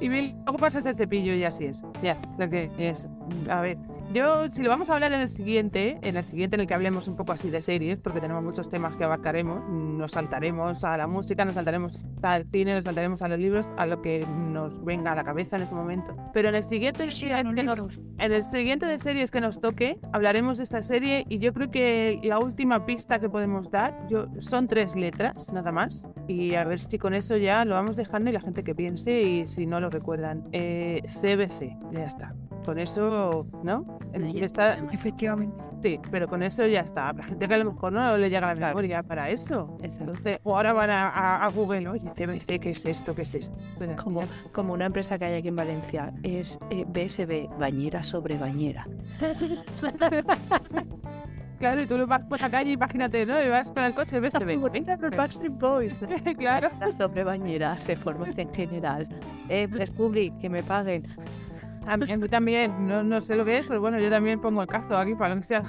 Y 0.00 0.08
Bill, 0.08 0.34
luego 0.44 0.58
pasas 0.58 0.84
el 0.86 0.96
cepillo 0.96 1.34
y 1.34 1.44
así 1.44 1.66
es. 1.66 1.82
Ya, 2.02 2.18
lo 2.38 2.48
que 2.48 2.70
es. 2.78 3.08
A 3.50 3.60
ver, 3.60 3.76
yo, 4.12 4.50
si 4.50 4.62
lo 4.62 4.70
vamos 4.70 4.90
a 4.90 4.94
hablar 4.94 5.12
en 5.12 5.20
el 5.20 5.28
siguiente, 5.28 5.98
en 6.02 6.16
el 6.16 6.24
siguiente 6.24 6.56
en 6.56 6.60
el 6.62 6.66
que 6.66 6.74
hablemos 6.74 7.06
un 7.08 7.16
poco 7.16 7.32
así 7.32 7.50
de 7.50 7.62
series, 7.62 7.98
porque 7.98 8.20
tenemos 8.20 8.42
muchos 8.42 8.68
temas 8.68 8.96
que 8.96 9.04
abarcaremos, 9.04 9.62
nos 9.68 10.12
saltaremos 10.12 10.82
a 10.84 10.96
la 10.96 11.06
música, 11.06 11.44
nos 11.44 11.54
saltaremos 11.54 11.98
al 12.22 12.44
cine, 12.50 12.74
nos 12.74 12.84
saltaremos 12.84 13.22
a 13.22 13.28
los 13.28 13.38
libros, 13.38 13.72
a 13.76 13.86
lo 13.86 14.02
que 14.02 14.26
nos 14.26 14.84
venga 14.84 15.12
a 15.12 15.14
la 15.14 15.24
cabeza 15.24 15.56
en 15.56 15.62
ese 15.62 15.74
momento. 15.74 16.16
Pero 16.32 16.48
en 16.48 16.54
el 16.56 16.64
siguiente, 16.64 17.10
Sí, 17.10 17.28
nos- 17.44 17.54
libros. 17.54 18.00
en 18.18 18.32
el 18.32 18.42
siguiente 18.42 18.86
de 18.86 18.98
series 18.98 19.30
que 19.30 19.40
nos 19.40 19.60
toque, 19.60 19.98
hablaremos 20.12 20.58
de 20.58 20.64
esta 20.64 20.82
serie 20.82 21.24
y 21.28 21.38
yo 21.38 21.52
creo 21.54 21.70
que 21.70 22.20
la 22.24 22.38
última 22.38 22.84
pista 22.86 23.18
que 23.20 23.28
podemos 23.28 23.70
dar 23.70 23.96
yo, 24.08 24.26
son 24.38 24.66
tres 24.66 24.96
letras, 24.96 25.52
nada 25.52 25.70
más. 25.72 26.08
Y 26.26 26.54
a 26.54 26.64
ver 26.64 26.80
si 26.80 26.98
con 26.98 27.14
eso 27.14 27.36
ya 27.36 27.64
lo 27.64 27.74
vamos 27.74 27.96
dejando 27.96 28.30
y 28.30 28.32
la 28.32 28.40
gente 28.40 28.64
que 28.64 28.74
piense 28.74 29.20
y 29.22 29.46
si 29.46 29.66
no 29.66 29.80
lo 29.80 29.88
recuerdan. 29.90 30.42
Eh, 30.52 31.02
CBC, 31.06 31.76
ya 31.92 32.04
está. 32.06 32.34
Con 32.64 32.78
eso, 32.78 33.46
¿no? 33.64 33.99
Ya 34.32 34.46
está-. 34.46 34.78
Efectivamente. 34.92 35.60
sí, 35.82 36.00
pero 36.10 36.26
con 36.28 36.42
eso 36.42 36.66
ya 36.66 36.80
está. 36.80 37.12
La 37.12 37.22
gente 37.22 37.46
que 37.46 37.54
a 37.54 37.58
lo 37.58 37.72
mejor 37.72 37.92
no 37.92 38.16
le 38.16 38.28
llega 38.28 38.48
la 38.48 38.54
Claro. 38.56 38.74
memoria 38.74 39.02
para 39.02 39.30
eso. 39.30 39.76
Exacto. 39.82 40.10
Entonces, 40.12 40.38
o 40.42 40.56
ahora 40.56 40.72
van 40.72 40.90
a, 40.90 41.08
a- 41.08 41.44
a 41.44 41.48
Google, 41.50 41.88
oye, 41.88 42.10
CBC, 42.16 42.58
¿qué 42.60 42.70
es 42.70 42.84
esto? 42.86 43.14
¿Qué 43.14 43.22
es 43.22 43.34
esto? 43.34 43.56
Pues 43.78 43.90
Como, 44.02 44.22
como 44.52 44.72
una 44.74 44.86
empresa 44.86 45.18
que 45.18 45.26
hay 45.26 45.34
aquí 45.34 45.48
en 45.48 45.56
Valencia, 45.56 46.12
es 46.22 46.58
eh, 46.70 46.84
BSB, 46.88 47.48
bañera 47.58 48.02
sobre 48.02 48.36
bañera. 48.36 48.86
Claro, 51.58 51.82
y 51.82 51.86
tú 51.86 51.98
lo 51.98 52.06
vas 52.06 52.22
por 52.24 52.40
la 52.40 52.48
calle, 52.50 52.70
imagínate, 52.70 53.26
¿no? 53.26 53.42
Y 53.44 53.48
vas 53.50 53.70
con 53.70 53.84
el 53.84 53.94
coche, 53.94 54.18
ves, 54.18 54.32
se 54.32 54.42
ve. 54.46 54.56
los 54.56 55.10
Backstreet 55.14 55.52
Boys. 55.60 55.94
claro. 56.38 56.70
Sobre 56.96 57.22
bañeras, 57.22 57.86
reformas 57.86 58.38
en 58.38 58.50
general. 58.54 59.06
Eh, 59.50 59.68
Press 59.68 59.90
Public, 59.90 60.38
que 60.38 60.48
me 60.48 60.62
paguen. 60.62 61.06
A 61.90 61.96
mí, 61.96 62.28
también, 62.28 62.86
no, 62.86 63.02
no 63.02 63.20
sé 63.20 63.34
lo 63.34 63.44
que 63.44 63.58
es, 63.58 63.66
pero 63.66 63.80
bueno, 63.80 63.98
yo 63.98 64.08
también 64.10 64.40
pongo 64.40 64.62
el 64.62 64.68
cazo 64.68 64.96
aquí 64.96 65.16
para 65.16 65.34
lo 65.34 65.40
que 65.40 65.46
sea. 65.48 65.64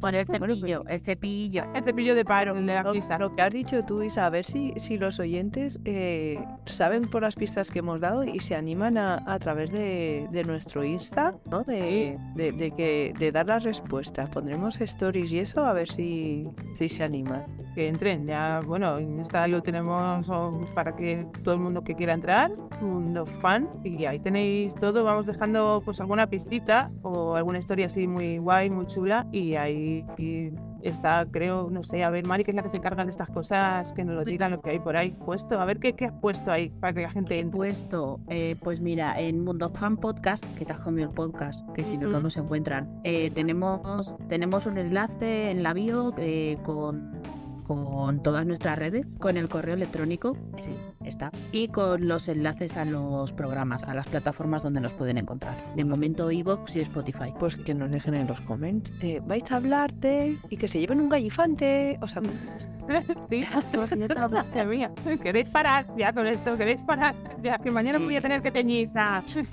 Por 0.00 0.14
el 0.14 0.26
cepillo, 0.26 0.84
el 0.86 1.00
cepillo. 1.00 1.64
El 1.74 1.84
cepillo 1.84 2.14
de 2.14 2.24
paro, 2.24 2.56
el 2.56 2.66
de 2.66 2.74
la 2.74 2.82
Lo, 2.82 2.92
pista. 2.92 3.18
lo 3.18 3.34
que 3.34 3.42
has 3.42 3.52
dicho 3.52 3.82
tú, 3.84 4.02
Isa, 4.02 4.26
a 4.26 4.30
ver 4.30 4.44
si, 4.44 4.72
si 4.76 4.98
los 4.98 5.18
oyentes 5.18 5.80
eh, 5.84 6.38
saben 6.66 7.02
por 7.02 7.22
las 7.22 7.34
pistas 7.34 7.70
que 7.70 7.78
hemos 7.78 8.00
dado 8.00 8.24
y 8.24 8.40
se 8.40 8.54
animan 8.54 8.98
a, 8.98 9.22
a 9.26 9.38
través 9.38 9.70
de, 9.70 10.28
de 10.30 10.44
nuestro 10.44 10.84
Insta, 10.84 11.34
¿no? 11.50 11.62
De, 11.64 12.18
de, 12.34 12.52
de 12.52 12.70
que, 12.72 13.14
de 13.18 13.32
dar 13.32 13.46
las 13.46 13.64
respuestas. 13.64 14.28
Pondremos 14.30 14.80
stories 14.80 15.32
y 15.32 15.38
eso 15.38 15.64
a 15.64 15.72
ver 15.72 15.88
si, 15.88 16.46
si 16.74 16.88
se 16.88 17.04
animan. 17.04 17.44
Que 17.74 17.88
entren, 17.88 18.26
ya, 18.26 18.60
bueno, 18.66 18.98
Insta 19.00 19.46
lo 19.48 19.62
tenemos 19.62 20.28
oh, 20.28 20.60
para 20.74 20.94
que 20.94 21.26
todo 21.44 21.54
el 21.54 21.60
mundo 21.60 21.82
que 21.82 21.94
quiera 21.94 22.12
entrar, 22.12 22.50
mundo 22.80 23.24
fan, 23.40 23.68
y 23.84 24.04
ahí 24.04 24.18
tenéis 24.18 24.74
todo, 24.74 25.04
vamos 25.04 25.26
dejando 25.26 25.80
pues 25.84 26.00
alguna 26.00 26.26
pistita 26.26 26.90
o 27.02 27.34
alguna 27.36 27.58
historia 27.58 27.86
así 27.86 28.06
muy 28.06 28.38
guay, 28.38 28.68
muy 28.70 28.86
chula, 28.86 29.26
y 29.32 29.37
ahí 29.56 30.04
y 30.16 30.50
está, 30.82 31.26
creo, 31.30 31.68
no 31.70 31.82
sé, 31.82 32.04
a 32.04 32.10
ver, 32.10 32.24
Mari, 32.26 32.44
que 32.44 32.50
es 32.52 32.54
la 32.54 32.62
que 32.62 32.70
se 32.70 32.76
encarga 32.78 33.04
de 33.04 33.10
estas 33.10 33.30
cosas, 33.30 33.92
que 33.92 34.04
nos 34.04 34.14
lo 34.16 34.24
digan 34.24 34.50
lo 34.52 34.60
que 34.60 34.70
hay 34.70 34.78
por 34.78 34.96
ahí 34.96 35.10
puesto, 35.10 35.60
a 35.60 35.64
ver 35.64 35.78
qué, 35.78 35.94
qué 35.94 36.06
has 36.06 36.12
puesto 36.20 36.50
ahí 36.52 36.68
para 36.80 36.92
que 36.92 37.02
la 37.02 37.10
gente 37.10 37.36
He 37.36 37.40
entre. 37.40 37.56
puesto, 37.56 38.20
eh, 38.28 38.56
pues 38.62 38.80
mira, 38.80 39.18
en 39.20 39.42
Mundo 39.44 39.70
Fan 39.70 39.96
Podcast, 39.96 40.44
que 40.56 40.64
te 40.64 40.72
has 40.72 40.80
comido 40.80 41.08
el 41.08 41.14
podcast, 41.14 41.68
que 41.74 41.84
si 41.84 41.96
no 41.98 42.08
Ujú. 42.08 42.18
todos 42.18 42.32
se 42.34 42.40
encuentran, 42.40 43.00
eh, 43.04 43.30
tenemos, 43.32 44.14
tenemos 44.28 44.66
un 44.66 44.78
enlace 44.78 45.50
en 45.50 45.62
la 45.62 45.72
bio 45.74 46.14
eh, 46.18 46.56
con, 46.64 47.12
con 47.68 48.22
todas 48.22 48.46
nuestras 48.46 48.78
redes, 48.78 49.06
con 49.18 49.36
el 49.36 49.48
correo 49.48 49.74
electrónico, 49.74 50.36
sí, 50.58 50.72
está, 51.04 51.30
y 51.52 51.68
con 51.68 52.08
los 52.08 52.26
enlaces 52.28 52.78
a 52.78 52.86
los 52.86 53.32
programas, 53.34 53.84
a 53.84 53.94
las 53.94 54.06
plataformas 54.08 54.62
donde 54.62 54.80
nos 54.80 54.94
pueden 54.94 55.18
encontrar. 55.18 55.74
De 55.76 55.84
momento, 55.84 56.30
Evox 56.30 56.76
y 56.76 56.80
Spotify. 56.80 57.34
Pues 57.38 57.56
que 57.56 57.74
nos 57.74 57.90
dejen 57.90 58.14
en 58.14 58.26
los 58.26 58.40
comments. 58.40 58.90
eh, 59.00 59.20
vais 59.24 59.50
a 59.52 59.56
hablar 59.56 59.92
de... 59.94 60.38
y 60.48 60.56
que 60.56 60.66
se 60.66 60.80
lleven 60.80 61.00
un 61.00 61.10
gallifante. 61.10 61.98
O 62.00 62.08
sea, 62.08 62.22
Sí, 63.28 63.44
mía, 64.66 64.90
¿queréis 65.22 65.48
parar 65.50 65.86
ya 65.96 66.12
con 66.12 66.26
esto? 66.26 66.56
¿Queréis 66.56 66.82
parar? 66.82 67.14
Ya, 67.42 67.58
que 67.58 67.70
mañana 67.70 67.98
voy 67.98 68.16
a 68.16 68.22
tener 68.22 68.40
que 68.40 68.50
teñir. 68.50 68.88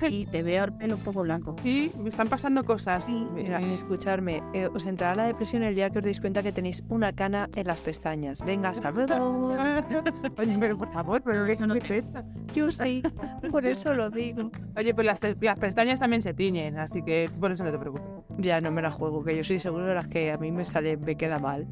Y 0.10 0.26
te 0.28 0.42
veo 0.42 0.66
el 0.66 0.74
pelo 0.74 0.96
un 0.96 1.02
poco 1.02 1.24
blanco. 1.24 1.56
Sí, 1.62 1.92
me 1.98 2.08
están 2.08 2.30
pasando 2.30 2.64
cosas. 2.64 3.08
Mira, 3.10 3.60
Mira, 3.60 3.74
escucharme, 3.74 4.42
eh, 4.54 4.68
os 4.74 4.86
entrará 4.86 5.16
la 5.16 5.28
depresión 5.28 5.64
el 5.64 5.76
día 5.76 5.90
que 5.90 5.98
os 6.00 6.04
deis 6.04 6.22
cuenta 6.22 6.42
que 6.42 6.54
tenéis 6.54 6.84
una 6.88 7.12
cana 7.12 7.50
en 7.56 7.68
las 7.68 7.82
pestañas. 7.82 8.05
Venga, 8.46 8.70
hasta 8.70 8.92
luego. 8.92 9.56
Oye, 10.38 10.58
pero 10.60 10.78
por 10.78 10.92
favor, 10.94 11.22
pero 11.24 11.46
eso 11.48 11.66
no 11.66 11.74
es 11.74 11.90
esto. 11.90 12.24
Yo 12.54 12.70
sí, 12.70 13.02
por 13.50 13.66
eso 13.66 13.96
lo 13.96 14.12
digo. 14.12 14.52
Oye, 14.78 14.94
pues 14.94 15.08
las, 15.08 15.20
las 15.42 15.60
pestañas 15.60 16.00
también 16.00 16.22
se 16.22 16.34
tiñen, 16.34 16.78
así 16.78 17.02
que 17.02 17.32
por 17.40 17.52
eso 17.52 17.64
no 17.64 17.72
te 17.72 17.80
preocupes. 17.80 18.06
Ya 18.38 18.62
no 18.62 18.72
me 18.72 18.84
la 18.84 18.92
juego, 18.92 19.24
que 19.24 19.36
yo 19.36 19.44
soy 19.44 19.60
seguro 19.60 19.86
de 19.88 19.96
las 19.96 20.08
que 20.08 20.32
a 20.32 20.38
mí 20.38 20.52
me 20.52 20.66
sale, 20.66 20.98
me 20.98 21.16
queda 21.16 21.40
mal. 21.40 21.66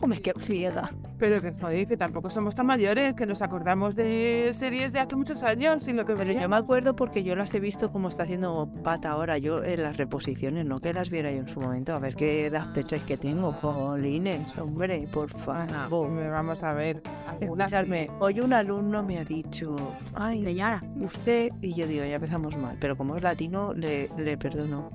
o 0.00 0.06
me 0.06 0.20
quedo 0.20 0.40
ciega. 0.40 0.90
Pero 1.18 1.40
que 1.40 1.52
joder, 1.52 1.86
que 1.86 1.96
tampoco 1.96 2.28
somos 2.28 2.54
tan 2.54 2.66
mayores, 2.66 3.14
que 3.14 3.24
nos 3.24 3.40
acordamos 3.40 3.96
de 3.96 4.50
series 4.52 4.92
de 4.92 5.00
hace 5.00 5.16
muchos 5.16 5.42
años 5.42 5.88
y 5.88 5.92
lo 5.92 6.04
que 6.04 6.14
Pero 6.14 6.32
yo 6.32 6.48
me 6.48 6.56
acuerdo 6.56 6.94
porque 6.94 7.22
yo 7.22 7.34
las 7.34 7.54
he 7.54 7.60
visto 7.60 7.90
como 7.90 8.08
está 8.08 8.24
haciendo 8.24 8.68
Pata 8.82 9.12
ahora, 9.12 9.38
yo 9.38 9.64
en 9.64 9.82
las 9.82 9.96
reposiciones, 9.96 10.66
no 10.66 10.78
que 10.78 10.92
las 10.92 11.08
viera 11.08 11.30
yo 11.30 11.38
en 11.38 11.48
su 11.48 11.60
momento. 11.60 11.94
A 11.94 11.98
ver 11.98 12.14
qué 12.14 12.46
edad 12.46 12.72
pensáis 12.74 13.02
que 13.04 13.16
tengo, 13.16 13.52
jolines, 13.52 14.56
hombre, 14.58 15.08
por 15.10 15.30
favor. 15.30 16.08
me 16.10 16.28
vamos 16.28 16.62
a 16.62 16.74
ver. 16.74 17.02
Escuchadme, 17.40 18.10
hoy 18.18 18.40
un 18.40 18.52
alumno 18.52 19.02
me 19.02 19.18
ha 19.18 19.24
dicho, 19.24 19.74
ay, 20.14 20.42
Señora, 20.42 20.82
usted, 21.00 21.50
y 21.62 21.74
yo 21.74 21.86
digo, 21.86 22.04
ya 22.04 22.16
empezamos 22.16 22.56
mal, 22.56 22.76
pero 22.78 22.96
como 22.96 23.16
es 23.16 23.22
latino, 23.22 23.72
le, 23.72 24.10
le 24.18 24.36
perdono. 24.36 24.90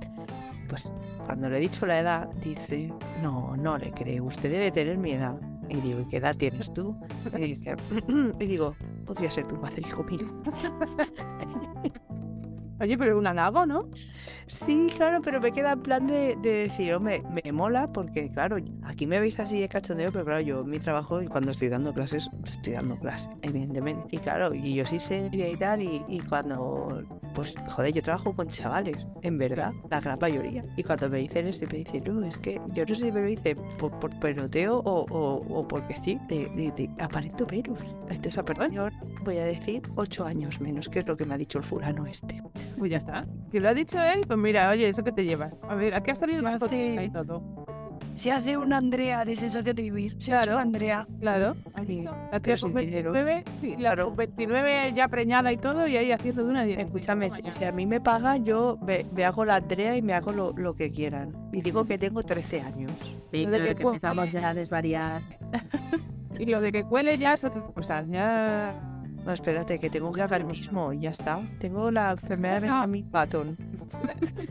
Pues 0.70 0.94
cuando 1.26 1.50
le 1.50 1.58
he 1.58 1.62
dicho 1.62 1.86
la 1.86 2.00
edad, 2.00 2.30
dice, 2.44 2.94
no, 3.22 3.56
no 3.58 3.78
le 3.78 3.92
creo, 3.92 4.26
usted 4.26 4.52
debe 4.52 4.72
tener 4.72 4.98
mi 4.98 5.12
edad. 5.12 5.36
Y 5.72 5.80
digo, 5.80 6.02
¿y 6.02 6.06
qué 6.06 6.18
edad 6.18 6.36
tienes 6.36 6.74
tú? 6.74 6.98
Y, 7.38 7.54
y 8.44 8.46
digo, 8.46 8.76
podría 9.06 9.32
ser 9.32 9.48
tu 9.48 9.56
madre, 9.56 9.82
hijo 9.88 10.04
mío. 10.04 10.28
Oye, 12.82 12.98
pero 12.98 13.20
un 13.20 13.28
halago, 13.28 13.68
¿no? 13.68 13.90
Sí, 14.48 14.88
claro, 14.98 15.22
pero 15.22 15.40
me 15.40 15.52
queda 15.52 15.74
en 15.74 15.82
plan 15.84 16.08
de, 16.08 16.36
de 16.42 16.68
decir, 16.68 16.96
hombre, 16.96 17.22
me 17.44 17.52
mola 17.52 17.92
porque, 17.94 18.32
claro, 18.32 18.58
aquí 18.84 19.06
me 19.06 19.20
veis 19.20 19.40
así 19.40 19.62
de 19.62 19.70
cachondeo, 19.70 20.12
pero 20.12 20.26
claro, 20.26 20.42
yo 20.42 20.64
mi 20.64 20.80
trabajo 20.80 21.22
y 21.22 21.28
cuando 21.28 21.52
estoy 21.52 21.70
dando 21.70 21.94
clases, 21.94 22.28
estoy 22.44 22.74
dando 22.74 22.98
clases, 22.98 23.30
evidentemente. 23.44 24.08
Y 24.10 24.18
claro, 24.18 24.56
y 24.56 24.74
yo 24.74 24.86
sí 24.88 25.00
seria 25.00 25.48
y 25.48 25.56
tal, 25.58 25.84
y, 25.84 26.04
y 26.10 26.20
cuando, 26.22 27.04
pues, 27.36 27.54
joder, 27.70 27.94
yo 27.94 28.02
trabajo 28.02 28.36
con 28.36 28.48
chavales, 28.48 29.06
en 29.22 29.38
verdad, 29.38 29.74
la 29.92 30.02
gran 30.02 30.18
mayoría. 30.20 30.66
Y 30.76 30.82
cuando 30.82 31.08
me 31.08 31.20
dicen 31.20 31.48
esto, 31.48 31.68
me 31.72 31.80
dicen, 31.80 32.04
no, 32.08 32.26
es 32.26 32.38
que 32.40 32.60
yo 32.74 32.84
no 32.84 32.96
sé 32.96 33.06
si 33.06 33.12
me 33.12 33.22
lo 33.22 33.28
dice 33.28 33.56
por, 33.78 33.92
por 34.00 34.20
peloteo 34.20 34.80
o, 34.80 35.06
o, 35.12 35.60
o 35.60 35.68
porque 35.68 35.96
sí, 36.04 36.20
de, 36.28 36.48
de, 36.56 36.90
aparento 37.00 37.46
menos. 37.52 37.78
Entonces, 38.10 38.40
a 38.40 38.44
perdón, 38.44 38.72
yo 38.72 38.90
voy 39.24 39.38
a 39.38 39.46
decir 39.46 39.84
ocho 39.96 40.26
años 40.26 40.60
menos, 40.60 40.90
que 40.90 41.00
es 41.00 41.08
lo 41.08 41.16
que 41.16 41.26
me 41.26 41.36
ha 41.36 41.38
dicho 41.38 41.60
el 41.60 41.64
fulano 41.64 42.08
este. 42.08 42.42
Pues 42.82 42.90
ya 42.90 42.98
está. 42.98 43.24
Si 43.52 43.60
lo 43.60 43.70
ha 43.70 43.76
dicho 43.76 44.02
él, 44.02 44.22
pues 44.26 44.40
mira, 44.40 44.68
oye, 44.72 44.90
eso 44.90 45.04
que 45.04 45.12
te 45.12 45.24
llevas. 45.24 45.62
A 45.70 45.76
ver, 45.76 45.94
aquí 45.94 46.10
ha 46.10 46.16
salido 46.16 46.40
Se 46.40 46.46
una 46.48 46.56
hace- 46.56 47.04
y 47.06 47.10
todo. 47.12 47.44
Se 48.16 48.32
hace 48.32 48.58
una 48.58 48.78
Andrea 48.78 49.24
de 49.24 49.36
sensación 49.36 49.76
de 49.76 49.84
vivir. 49.84 50.14
Se 50.18 50.34
hace 50.34 50.46
Claro. 50.48 50.54
una 50.54 50.62
Andrea. 50.64 51.08
Claro. 51.20 51.56
La 52.32 52.40
tía 52.40 52.58
sin 52.58 52.72
con 52.74 52.82
dinero. 52.84 53.12
29, 53.12 53.44
sí, 53.62 53.76
la 53.78 53.96
con 53.96 54.16
29 54.16 54.94
ya 54.96 55.08
preñada 55.10 55.52
y 55.54 55.58
todo, 55.58 55.88
y 55.88 55.96
ahí 55.96 56.12
haciendo 56.12 56.44
de 56.44 56.50
una 56.50 56.64
dieta. 56.64 56.82
Escúchame, 56.82 57.30
si, 57.30 57.44
si 57.52 57.64
a 57.64 57.72
mí 57.72 57.86
me 57.86 58.02
pagan, 58.02 58.44
yo 58.46 58.80
me, 58.82 59.06
me 59.14 59.26
hago 59.26 59.46
la 59.46 59.58
Andrea 59.58 59.96
y 59.96 60.02
me 60.02 60.16
hago 60.16 60.32
lo, 60.32 60.52
lo 60.54 60.74
que 60.74 60.90
quieran. 60.90 61.34
Y 61.54 61.62
digo 61.62 61.86
que 61.86 62.00
tengo 62.00 62.24
13 62.24 62.62
años. 62.62 62.92
venga, 63.32 63.60
de 63.60 63.68
que 63.70 63.76
que 63.76 63.84
empezamos 63.84 64.32
ya 64.32 64.50
a 64.50 64.54
desvariar. 64.56 65.22
Y 66.40 66.46
lo 66.48 66.60
de 66.60 66.72
que 66.72 66.84
cuele 66.84 67.20
ya 67.20 67.34
es 67.36 67.44
otra 67.44 67.62
cosa. 67.62 68.04
Ya. 68.10 68.74
No, 69.26 69.32
espérate, 69.32 69.80
que 69.80 69.90
tengo 69.90 70.12
mismo 70.48 70.94
y 70.94 71.00
ya 71.02 71.12
está. 71.12 71.42
Tengo 71.60 71.92
la 71.92 72.12
enfermedad 72.12 72.56
de 72.56 72.60
Benjamin 72.62 73.06
Patton. 73.10 73.58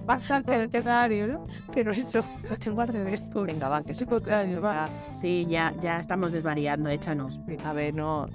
Pasa 0.06 0.36
al 0.36 0.44
tercerario, 0.44 1.26
¿no? 1.26 1.46
Pero 1.72 1.92
eso, 1.92 2.22
lo 2.48 2.56
tengo 2.56 2.80
al 2.80 2.88
revés. 2.88 3.24
Venga, 3.34 3.68
va, 3.68 3.82
que 3.82 3.94
se 3.94 4.06
Contrario, 4.06 4.60
va. 4.60 4.88
Sí, 5.08 5.46
ya, 5.48 5.74
ya 5.80 5.98
estamos 5.98 6.32
desvariando, 6.32 6.88
échanos. 6.88 7.40
A 7.64 7.72
ver, 7.72 7.94
no, 7.94 8.28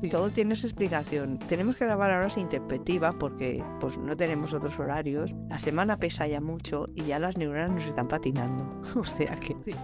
Sí. 0.00 0.08
todo 0.08 0.30
tiene 0.30 0.54
su 0.54 0.66
explicación. 0.66 1.38
Tenemos 1.48 1.76
que 1.76 1.84
grabar 1.84 2.12
horas 2.12 2.36
interpretiva 2.36 3.10
porque 3.12 3.62
pues 3.80 3.98
no 3.98 4.16
tenemos 4.16 4.52
otros 4.52 4.78
horarios. 4.78 5.34
La 5.48 5.58
semana 5.58 5.96
pesa 5.96 6.26
ya 6.26 6.40
mucho 6.40 6.88
y 6.94 7.04
ya 7.04 7.18
las 7.18 7.36
neuronas 7.36 7.70
nos 7.70 7.86
están 7.86 8.08
patinando. 8.08 8.82
O 9.02 9.04
sea 9.04 9.34
que... 9.36 9.56
Sí. 9.64 9.74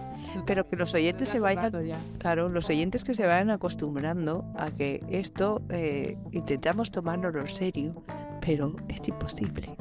Pero 0.45 0.67
que 0.67 0.75
los 0.75 0.93
oyentes 0.93 1.29
se 1.29 1.39
vayan. 1.39 1.71
Claro, 2.19 2.49
los 2.49 2.69
oyentes 2.69 3.03
que 3.03 3.15
se 3.15 3.25
vayan 3.25 3.49
acostumbrando 3.49 4.45
a 4.57 4.69
que 4.71 5.03
esto 5.09 5.61
eh, 5.69 5.98
intentamos 6.31 6.91
tomárnoslo 6.91 7.41
en 7.41 7.47
serio, 7.47 8.03
pero 8.41 8.75
es 8.87 9.07
imposible. 9.07 9.75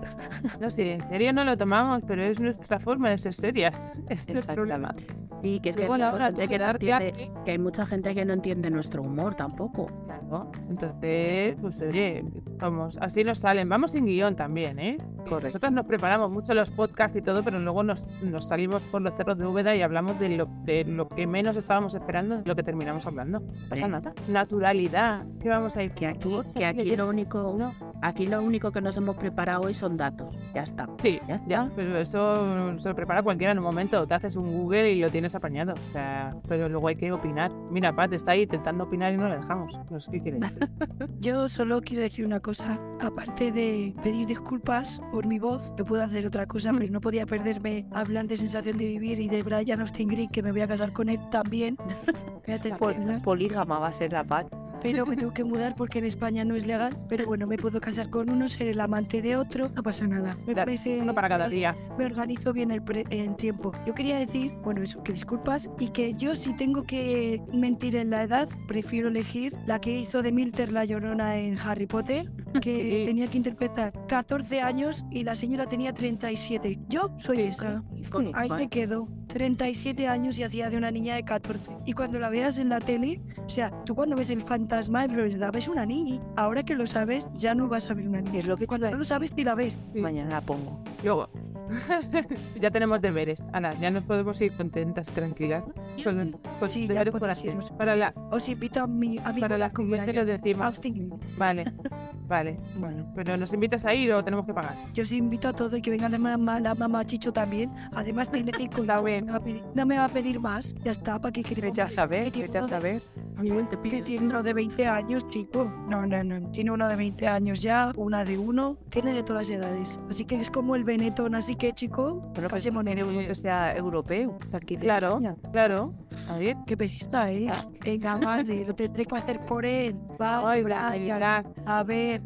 No 0.61 0.71
sé, 0.71 0.93
en 0.93 1.03
serio 1.03 1.33
no 1.33 1.45
lo 1.45 1.57
tomamos, 1.57 2.03
pero 2.07 2.23
es 2.23 2.41
nuestra 2.41 2.79
forma 2.79 3.11
de 3.11 3.19
ser 3.19 3.35
serias. 3.35 3.93
Es 4.09 4.27
el 4.29 4.43
problema. 4.55 4.95
Exactamente. 4.97 5.37
Sí, 5.43 5.61
que 5.61 5.69
es 5.71 5.77
que, 5.77 5.83
Luego 5.83 5.95
hay 5.95 6.01
la 6.01 6.13
hora 6.13 6.33
de 6.33 6.49
que, 6.49 6.59
no 6.59 6.65
quedar 6.65 6.75
entiende, 6.77 7.31
que 7.45 7.51
hay 7.51 7.59
mucha 7.59 7.87
gente 7.87 8.15
que 8.15 8.25
no 8.25 8.33
entiende 8.33 8.71
nuestro 8.71 9.03
humor 9.03 9.35
tampoco. 9.35 9.87
Claro. 10.07 10.51
Entonces, 10.69 11.57
pues 11.61 11.81
oye, 11.81 12.25
vamos, 12.59 12.99
así 13.01 13.23
nos 13.23 13.39
salen. 13.39 13.69
Vamos 13.69 13.93
sin 13.93 14.07
guion 14.07 14.35
también, 14.35 14.79
¿eh? 14.79 14.97
Correcto. 15.29 15.47
Nosotros 15.49 15.73
nos 15.73 15.87
preparamos 15.87 16.31
mucho 16.31 16.55
los 16.55 16.71
podcasts 16.71 17.17
y 17.17 17.23
todo, 17.23 17.45
pero 17.45 17.59
luego 17.61 17.83
nos, 17.83 18.11
nos 18.23 18.49
salimos 18.49 18.83
por 18.83 19.03
los 19.03 19.15
cerros 19.15 19.39
de 19.39 19.47
Úbeda 19.47 19.77
y 19.77 19.83
hablamos 19.83 20.19
de 20.19 20.31
lo, 20.31 20.47
de 20.65 20.85
lo 20.85 21.09
que 21.09 21.27
menos 21.27 21.57
estábamos 21.57 21.95
esperando, 21.95 22.39
de 22.39 22.45
lo 22.47 22.57
que 22.57 22.63
terminamos 22.63 23.07
hablando. 23.07 23.41
No 23.41 23.69
pasa 23.69 23.89
nada. 23.89 24.15
Naturalidad. 24.29 25.27
¿Qué 25.41 25.49
vamos 25.49 25.77
a 25.77 25.83
ir? 25.85 25.93
Que 25.93 26.07
aquí, 26.07 26.31
que 26.57 26.65
aquí 26.67 26.97
lo 26.97 27.09
único, 27.09 27.55
No. 27.57 27.75
aquí 28.03 28.27
lo 28.27 28.43
único 28.43 28.58
que 28.61 28.81
nos 28.81 28.97
hemos 28.97 29.17
preparado 29.17 29.63
hoy 29.63 29.75
son 29.75 29.97
datos. 29.97 30.31
Ya 30.55 30.63
está. 30.63 30.89
Sí, 31.01 31.21
Ya 31.29 31.37
está. 31.37 31.49
ya, 31.49 31.71
pero 31.77 31.97
eso 31.99 32.77
se 32.79 32.89
lo 32.89 32.95
prepara 32.95 33.23
cualquiera 33.23 33.53
en 33.53 33.59
un 33.59 33.65
momento. 33.65 34.07
Te 34.07 34.15
haces 34.15 34.37
un 34.37 34.53
Google 34.53 34.91
y 34.93 35.01
lo 35.01 35.11
tienes 35.11 35.35
apañado. 35.35 35.75
O 35.75 35.93
sea, 35.93 36.35
pero 36.49 36.69
luego 36.69 36.89
hay 36.89 36.97
que 36.97 37.11
opinar. 37.13 37.51
Mira, 37.71 37.95
Pat 37.95 38.13
está 38.13 38.33
ahí 38.33 38.43
intentando 38.43 38.85
opinar 38.85 39.13
y 39.13 39.17
no 39.17 39.29
la 39.29 39.37
dejamos. 39.37 39.73
No 39.91 40.01
sé 40.01 40.11
qué 40.11 40.21
quiere 40.23 40.39
decir. 40.41 40.69
Yo 41.21 41.49
solo 41.49 41.81
quiero 41.81 42.03
decir 42.03 42.27
una 42.27 42.41
cosa. 42.41 42.79
Aparte 43.01 43.53
de 43.53 43.95
pedir 44.03 44.27
disculpas 44.27 45.01
por 45.13 45.27
mi 45.27 45.39
voz, 45.39 45.73
no 45.79 45.85
puedo 45.85 46.03
hacer 46.03 46.27
otra 46.27 46.47
cosa, 46.47 46.73
pero 46.77 46.93
no 46.93 47.01
podía 47.01 47.25
perderme 47.27 47.87
hablar 47.93 48.27
de 48.27 48.37
sensación 48.37 48.77
de 48.79 48.87
vivir 48.87 49.21
y 49.21 49.29
de 49.29 49.43
Brian 49.43 49.81
Austin 49.81 50.09
Green, 50.09 50.29
que 50.31 50.43
me 50.43 50.53
voy 50.53 50.63
a 50.63 50.67
casar 50.69 50.93
con 50.93 51.09
él 51.09 51.21
también. 51.31 51.77
Voy 52.47 52.55
a 52.55 52.61
tener 52.61 52.79
Pol- 52.79 52.97
polígama 53.23 53.79
va 53.79 53.89
a 53.89 53.93
ser 53.93 54.13
la 54.13 54.25
paz. 54.25 54.47
Pero 54.81 55.05
me 55.07 55.17
tengo 55.17 55.33
que 55.33 55.45
mudar 55.45 55.75
porque 55.77 55.99
en 55.99 56.05
España 56.05 56.45
no 56.45 56.55
es 56.55 56.67
legal. 56.67 56.97
Pero 57.09 57.27
bueno, 57.27 57.47
me 57.47 57.57
puedo 57.57 57.81
casar 57.81 58.11
con 58.11 58.31
uno, 58.31 58.49
ser 58.49 58.69
el 58.69 58.81
amante 58.81 59.23
de 59.23 59.37
otro, 59.37 59.71
no 59.75 59.83
pasa 59.83 60.07
nada. 60.07 60.37
Me 60.47 60.55
Claro, 60.55 60.73
Uno 61.03 61.15
para 61.15 61.29
cada 61.29 61.49
día. 61.49 61.77
me 61.99 62.07
organizo 62.07 62.53
bien 62.53 62.71
el, 62.71 62.83
pre- 62.83 63.05
el 63.11 63.35
tiempo. 63.37 63.73
Yo 63.87 63.95
quería 63.95 64.19
decir, 64.19 64.53
bueno, 64.63 64.83
eso, 64.83 65.03
que 65.03 65.13
disculpas, 65.13 65.71
y 65.79 65.89
que 65.89 66.15
yo 66.15 66.35
si 66.35 66.55
tengo 66.57 66.85
que 66.85 67.43
mentir 67.53 67.97
en 67.97 68.11
la 68.11 68.23
edad, 68.25 68.49
prefiero 68.67 69.09
elegir 69.09 69.55
la 69.67 69.81
que 69.81 69.97
hizo 69.99 70.23
de 70.23 70.33
Milter 70.33 70.73
la 70.73 70.85
llorona 70.85 71.37
en 71.39 71.59
Harry 71.59 71.87
Potter, 71.87 72.31
que 72.63 73.05
tenía 73.07 73.29
que 73.29 73.37
interpretar 73.37 73.93
14 74.09 74.61
años 74.61 75.05
y 75.11 75.25
la 75.25 75.35
señora 75.35 75.67
tenía 75.67 75.93
37. 75.93 76.79
Yo 76.89 77.11
soy 77.19 77.43
esa. 77.43 77.83
Con- 78.11 78.31
Ahí 78.35 78.51
me 78.51 78.69
quedo. 78.69 79.09
37 79.29 80.09
años 80.09 80.39
y 80.39 80.43
hacía 80.43 80.71
de 80.71 80.77
una 80.79 80.91
niña 80.91 81.15
de 81.15 81.23
14. 81.25 81.71
Y 81.85 81.93
cuando 81.93 82.19
la 82.19 82.31
veas 82.31 82.59
en 82.59 82.71
la 82.71 82.81
tele, 82.81 83.21
o 83.45 83.49
sea, 83.49 83.71
tú 83.85 83.95
cuando 83.95 84.17
ves 84.17 84.31
el 84.31 84.43
fantasma, 84.69 85.05
es 85.07 85.13
verdad, 85.17 85.51
ves 85.53 85.67
una 85.69 85.87
niña. 85.87 86.21
Ahora 86.37 86.63
que 86.63 86.75
lo 86.77 86.87
sabes, 86.87 87.29
ya 87.35 87.55
no 87.55 87.69
vas 87.69 87.91
a 87.91 87.95
ver 87.95 88.07
una 88.07 88.21
niña. 88.21 88.41
Es 88.41 88.47
lo 88.47 88.57
que 88.57 88.67
Cuando 88.67 88.91
no 88.91 88.99
lo 88.99 89.05
sabes, 89.05 89.35
ni 89.35 89.43
la 89.45 89.55
ves. 89.55 89.79
Sí. 89.95 90.01
Mañana 90.01 90.31
la 90.31 90.41
pongo. 90.43 90.83
Yo. 91.03 91.29
ya 92.61 92.71
tenemos 92.71 93.01
deberes. 93.01 93.43
Ana, 93.53 93.79
ya 93.81 93.91
nos 93.91 94.05
podemos 94.05 94.39
ir 94.41 94.55
contentas, 94.57 95.07
tranquilas. 95.09 95.65
Solo 96.03 96.31
con 96.59 96.69
Sí, 96.69 96.83
ya 96.87 96.95
deberes 96.95 97.15
por 97.15 97.31
hacer. 97.31 97.55
Para 97.79 97.97
la, 97.97 98.13
Os 98.31 98.47
invito 98.49 98.83
a 98.83 98.87
mi 98.87 99.19
a 99.25 99.33
mi 99.33 99.41
para 99.41 99.57
la 99.59 99.67
boda 99.67 99.75
con 99.75 99.87
siguiente 99.87 100.11
Brian. 100.13 100.27
lo 100.27 100.33
decimos. 100.33 100.67
Austin. 100.67 101.15
Vale, 101.39 101.65
vale. 102.29 102.61
Bueno, 102.79 103.11
pero 103.15 103.37
¿nos 103.37 103.53
invitas 103.55 103.85
a 103.87 103.95
ir 103.95 104.13
o 104.13 104.23
tenemos 104.25 104.45
que 104.47 104.53
pagar? 104.55 104.77
Yo 104.95 105.03
os 105.03 105.13
invito 105.13 105.49
a 105.49 105.53
todo 105.55 105.77
y 105.77 105.83
que 105.83 105.91
venga 105.91 106.09
la 106.11 106.19
mamá, 106.19 106.61
la 106.61 106.75
mamá 106.75 107.05
Chicho 107.07 107.33
también. 107.33 107.71
Además 107.93 108.31
tiene 108.31 108.53
cinco 108.57 108.83
Está 108.83 108.95
hijos. 108.95 109.05
bien. 109.05 109.27
No 109.27 109.33
me 109.33 109.33
va 109.33 109.39
a 109.39 109.45
pedir- 109.45 109.65
No 109.75 109.87
me 109.87 109.97
va 109.99 110.05
a 110.05 110.09
pedir 110.09 110.41
más. 110.41 110.75
Ya 110.85 110.93
está, 110.93 111.19
¿para 111.21 111.33
qué 111.33 111.43
quiere 111.43 111.63
Vete 111.63 111.81
a 111.81 111.85
más? 111.85 111.95
saber, 111.95 113.03
¿Qué 113.39 113.45
tiene 113.45 113.63
vete 113.63 113.63
a 113.63 113.63
uno 113.63 113.63
de- 113.63 113.63
saber. 113.63 113.63
Igual 113.63 113.69
te 113.69 113.89
Que 113.89 114.03
tiene 114.03 114.27
uno 114.27 114.43
de 114.43 114.53
20 114.55 114.87
años, 114.87 115.29
chico. 115.29 115.73
No, 115.89 116.07
no, 116.07 116.25
no. 116.25 116.51
Tiene 116.51 116.71
uno 116.71 116.89
de 116.89 116.97
20 116.97 117.29
años 117.29 117.61
ya, 117.61 117.93
una 117.97 118.25
de 118.25 118.37
uno. 118.39 118.77
Tiene 118.91 119.13
de 119.13 119.23
todas 119.23 119.49
las 119.49 119.59
edades. 119.59 120.01
Así 120.11 120.25
que 120.25 120.37
es 120.41 120.51
como 120.51 120.75
el 120.77 120.85
Benetton. 120.85 121.35
Así 121.35 121.55
que, 121.55 121.73
chico, 121.73 122.15
Bueno, 122.15 122.49
pues 122.49 122.53
casémonos. 122.53 122.95
tiene 122.95 123.05
uno 123.11 123.27
que 123.27 123.35
sea 123.35 123.77
europeo. 123.77 124.39
aquí 124.53 124.77
Claro, 124.77 125.09
España. 125.19 125.37
claro. 125.53 125.95
A 126.31 126.39
ver. 126.39 126.57
Qué 126.67 126.77
pereza, 126.77 127.31
¿eh? 127.33 127.49
Venga, 127.85 128.17
vale, 128.47 128.65
lo 128.67 128.75
tendré 128.75 129.05
que 129.05 129.17
hacer 129.17 129.41
por 129.47 129.65
él. 129.65 129.95
Va, 130.21 130.51
Ay, 130.51 130.63
Brian. 130.63 131.45
A 131.67 131.83
ver, 131.85 132.23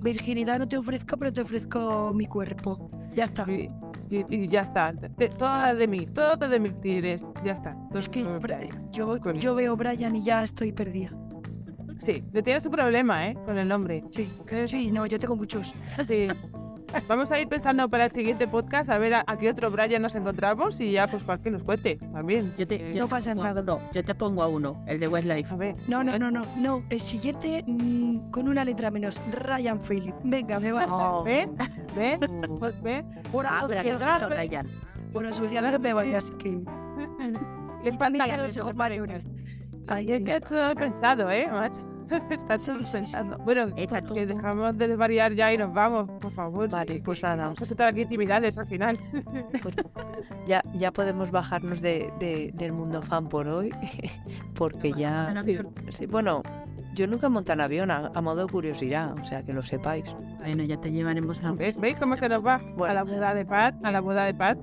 virginidad 0.00 0.58
no 0.58 0.66
te 0.68 0.76
ofrezco, 0.76 1.16
pero 1.16 1.32
te 1.32 1.40
ofrezco 1.42 2.12
mi 2.14 2.26
cuerpo. 2.26 2.90
Ya 3.14 3.24
está. 3.24 3.50
Y, 3.50 3.68
y- 4.14 4.26
y 4.44 4.48
ya 4.48 4.62
está. 4.62 4.92
Te- 5.16 5.28
toda 5.28 5.74
de 5.74 5.86
mí, 5.88 6.06
todo 6.06 6.36
de 6.48 6.60
mí 6.60 6.70
tires. 6.82 7.22
Ya 7.44 7.52
está. 7.52 7.76
Es 7.94 8.08
que 8.08 8.24
yo, 8.92 9.54
veo 9.54 9.76
Brian 9.76 10.16
y 10.16 10.22
ya 10.24 10.42
estoy 10.42 10.72
perdida. 10.72 11.10
Sí, 11.98 12.22
le 12.32 12.42
tienes 12.42 12.66
un 12.66 12.72
problema, 12.72 13.28
¿eh? 13.28 13.34
Con 13.46 13.56
el 13.58 13.66
nombre. 13.68 14.04
Sí, 14.10 14.30
sí, 14.66 14.90
no, 14.92 15.06
yo 15.06 15.18
tengo 15.18 15.36
muchos. 15.36 15.74
Sí. 16.08 16.28
Vamos 17.08 17.30
a 17.30 17.38
ir 17.40 17.48
pensando 17.48 17.88
para 17.88 18.04
el 18.06 18.10
siguiente 18.10 18.46
podcast 18.48 18.88
a 18.90 18.98
ver 18.98 19.14
a, 19.14 19.24
a 19.26 19.36
qué 19.36 19.50
otro 19.50 19.70
Brian 19.70 20.02
nos 20.02 20.14
encontramos 20.14 20.80
y 20.80 20.92
ya, 20.92 21.06
pues, 21.06 21.22
para 21.24 21.40
que 21.42 21.50
nos 21.50 21.62
cuente 21.62 21.96
también. 22.12 22.52
Yo 22.56 22.66
te, 22.66 22.92
yo 22.94 23.02
No 23.02 23.08
pasa 23.08 23.30
pongo 23.34 23.42
a 23.42 23.46
nada. 23.54 23.62
uno, 23.62 23.80
Yo 23.92 24.04
te 24.04 24.14
pongo 24.14 24.42
a 24.42 24.48
uno, 24.48 24.82
el 24.86 25.00
de 25.00 25.08
Westlife. 25.08 25.52
A 25.52 25.56
ver. 25.56 25.76
No, 25.88 26.02
no, 26.04 26.18
no, 26.18 26.30
no, 26.30 26.46
no. 26.56 26.82
El 26.90 27.00
siguiente 27.00 27.64
mm, 27.66 28.30
con 28.30 28.48
una 28.48 28.64
letra 28.64 28.90
menos. 28.90 29.20
Ryan 29.30 29.80
Phillip. 29.80 30.14
Venga, 30.24 30.60
me 30.60 30.72
va. 30.72 30.86
Oh. 30.94 31.24
¿Ves? 31.24 31.52
¿Ves? 31.96 32.20
Mm. 32.28 32.58
Pues, 32.58 32.80
¿Ves? 32.82 33.04
Por 33.32 33.46
que 33.82 33.96
Ryan. 34.28 34.68
Por 35.12 35.26
asociadas 35.26 35.78
me 35.80 35.92
vaya, 35.92 36.18
así 36.18 36.32
que. 36.34 36.50
Le 37.82 37.90
la 38.18 38.36
los 38.36 38.56
ojos 38.58 38.74
marrones. 38.74 39.26
Ay, 39.86 40.10
Es 40.12 40.18
ay, 40.18 40.24
que 40.24 40.40
todo 40.40 40.74
pensado, 40.74 41.30
¿eh, 41.30 41.46
macho? 41.50 41.82
Está 42.30 42.58
todo. 42.58 43.38
Bueno, 43.44 43.66
que 44.14 44.26
dejamos 44.26 44.76
de 44.78 44.96
variar 44.96 45.32
ya 45.34 45.52
y 45.52 45.58
nos 45.58 45.72
vamos, 45.72 46.10
por 46.20 46.32
favor. 46.32 46.68
Vale, 46.70 47.00
pues 47.04 47.22
nada. 47.22 47.44
Vamos 47.44 47.62
a 47.62 47.64
soltar 47.64 47.88
aquí 47.88 48.02
intimidades 48.02 48.56
al 48.58 48.66
final. 48.66 48.98
Pues 49.62 49.74
ya, 50.46 50.62
ya 50.74 50.92
podemos 50.92 51.30
bajarnos 51.30 51.80
de, 51.80 52.10
de- 52.18 52.50
del 52.54 52.72
mundo 52.72 53.00
fan 53.02 53.28
por 53.28 53.48
hoy. 53.48 53.70
Porque 54.54 54.92
ya. 54.92 55.26
Sí, 55.90 56.06
bueno, 56.06 56.42
yo 56.94 57.06
nunca 57.06 57.28
monté 57.28 57.52
en 57.52 57.60
avión 57.60 57.90
a, 57.90 58.10
a 58.14 58.20
modo 58.20 58.46
de 58.46 58.52
curiosidad, 58.52 59.12
o 59.18 59.24
sea 59.24 59.42
que 59.42 59.52
lo 59.52 59.62
sepáis. 59.62 60.14
Bueno, 60.44 60.62
ya 60.64 60.78
te 60.78 60.92
llevaremos 60.92 61.42
a... 61.42 61.52
¿Ves? 61.52 61.80
¿Veis 61.80 61.96
cómo 61.96 62.18
se 62.18 62.28
nos 62.28 62.44
va? 62.44 62.56
A 62.56 62.62
Bueno. 62.76 62.94
la 62.94 63.02
boda 63.04 63.32
de 63.32 63.46
Pat, 63.46 63.74
a 63.82 63.90
la 63.90 64.00
boda 64.02 64.24
de 64.26 64.34
Pat. 64.34 64.58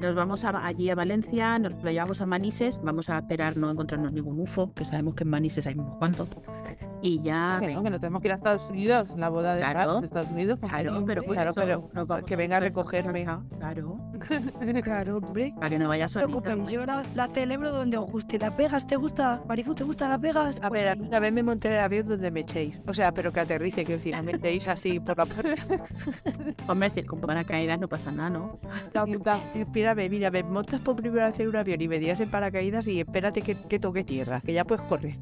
Nos 0.00 0.16
vamos 0.16 0.44
a- 0.44 0.66
allí 0.66 0.90
a 0.90 0.96
Valencia, 0.96 1.56
nos 1.60 1.72
lo 1.84 1.90
llevamos 1.90 2.20
a 2.20 2.26
Manises, 2.26 2.80
vamos 2.82 3.08
a 3.08 3.18
esperar 3.18 3.56
no 3.56 3.70
encontrarnos 3.70 4.12
ningún 4.12 4.40
UFO, 4.40 4.72
que 4.74 4.84
sabemos 4.84 5.14
que 5.14 5.22
en 5.22 5.30
Manises 5.30 5.68
hay 5.68 5.74
unos 5.74 5.96
cuantos. 5.98 6.28
Y 7.00 7.22
ya... 7.22 7.58
Que 7.60 7.74
no, 7.74 7.82
que 7.84 7.90
nos 7.90 8.00
tenemos 8.00 8.22
que 8.22 8.28
ir 8.28 8.32
a 8.32 8.34
Estados 8.34 8.68
Unidos, 8.70 9.08
la 9.16 9.28
boda 9.28 9.54
de 9.54 9.60
Claro. 9.60 9.78
Pat 9.92 10.00
de 10.00 10.06
Estados 10.06 10.30
Unidos. 10.30 10.58
Claro, 10.60 11.04
pero 11.06 11.22
por 11.22 11.34
Claro, 11.34 11.50
eso 11.50 11.60
pero 11.60 11.90
nos 11.92 12.06
vamos 12.08 12.26
que 12.26 12.34
venga 12.36 12.56
a 12.56 12.60
recogerme. 12.60 13.24
Claro, 13.24 13.98
Claro, 14.82 15.18
hombre. 15.18 15.52
para 15.56 15.70
que 15.70 15.78
no 15.78 15.88
vayas 15.88 16.16
No 16.16 16.42
te 16.42 16.72
yo 16.72 16.84
la, 16.86 17.04
la 17.14 17.28
celebro 17.28 17.70
donde 17.72 17.96
os 17.98 18.10
guste. 18.10 18.38
Las 18.38 18.56
Vegas, 18.56 18.86
¿te 18.86 18.96
gusta? 18.96 19.42
Marifu, 19.46 19.74
¿te 19.74 19.84
gusta 19.84 20.08
Las 20.08 20.20
Vegas? 20.20 20.58
A 20.62 20.68
Pues 20.68 20.82
ver, 20.82 20.90
a 20.90 20.94
mí 20.96 21.06
una 21.06 21.20
vez 21.20 21.32
me 21.32 21.42
monté 21.44 21.68
en 21.68 21.74
el 21.74 21.80
avión 21.80 22.08
donde 22.08 22.30
me 22.32 22.40
echéis. 22.40 22.80
O 22.86 22.92
sea, 22.94 23.12
pero 23.12 23.32
que 23.32 23.40
aterrice, 23.40 23.84
que 23.84 23.92
decir, 23.92 24.14
me 24.16 24.22
metéis 24.32 24.66
así 24.66 24.98
por 25.04 25.18
la 25.18 25.26
puerta. 25.26 25.62
Hombre, 26.68 26.90
si 26.90 27.02
con 27.02 27.20
paracaídas 27.20 27.78
no 27.78 27.88
pasa 27.88 28.10
nada, 28.10 28.30
¿no? 28.30 28.58
Espérame, 29.54 30.08
mira, 30.10 30.30
me 30.30 30.42
montas 30.42 30.80
por 30.80 30.96
primera 30.96 31.26
vez 31.26 31.40
en 31.40 31.48
un 31.48 31.56
avión 31.56 31.80
y 31.80 31.88
me 31.88 31.98
tiras 31.98 32.20
en 32.20 32.30
paracaídas 32.30 32.86
y 32.86 33.00
espérate 33.00 33.42
que, 33.42 33.54
que 33.56 33.78
toque 33.78 34.04
tierra, 34.04 34.40
que 34.40 34.52
ya 34.52 34.64
puedes 34.64 34.84
correr. 34.86 35.16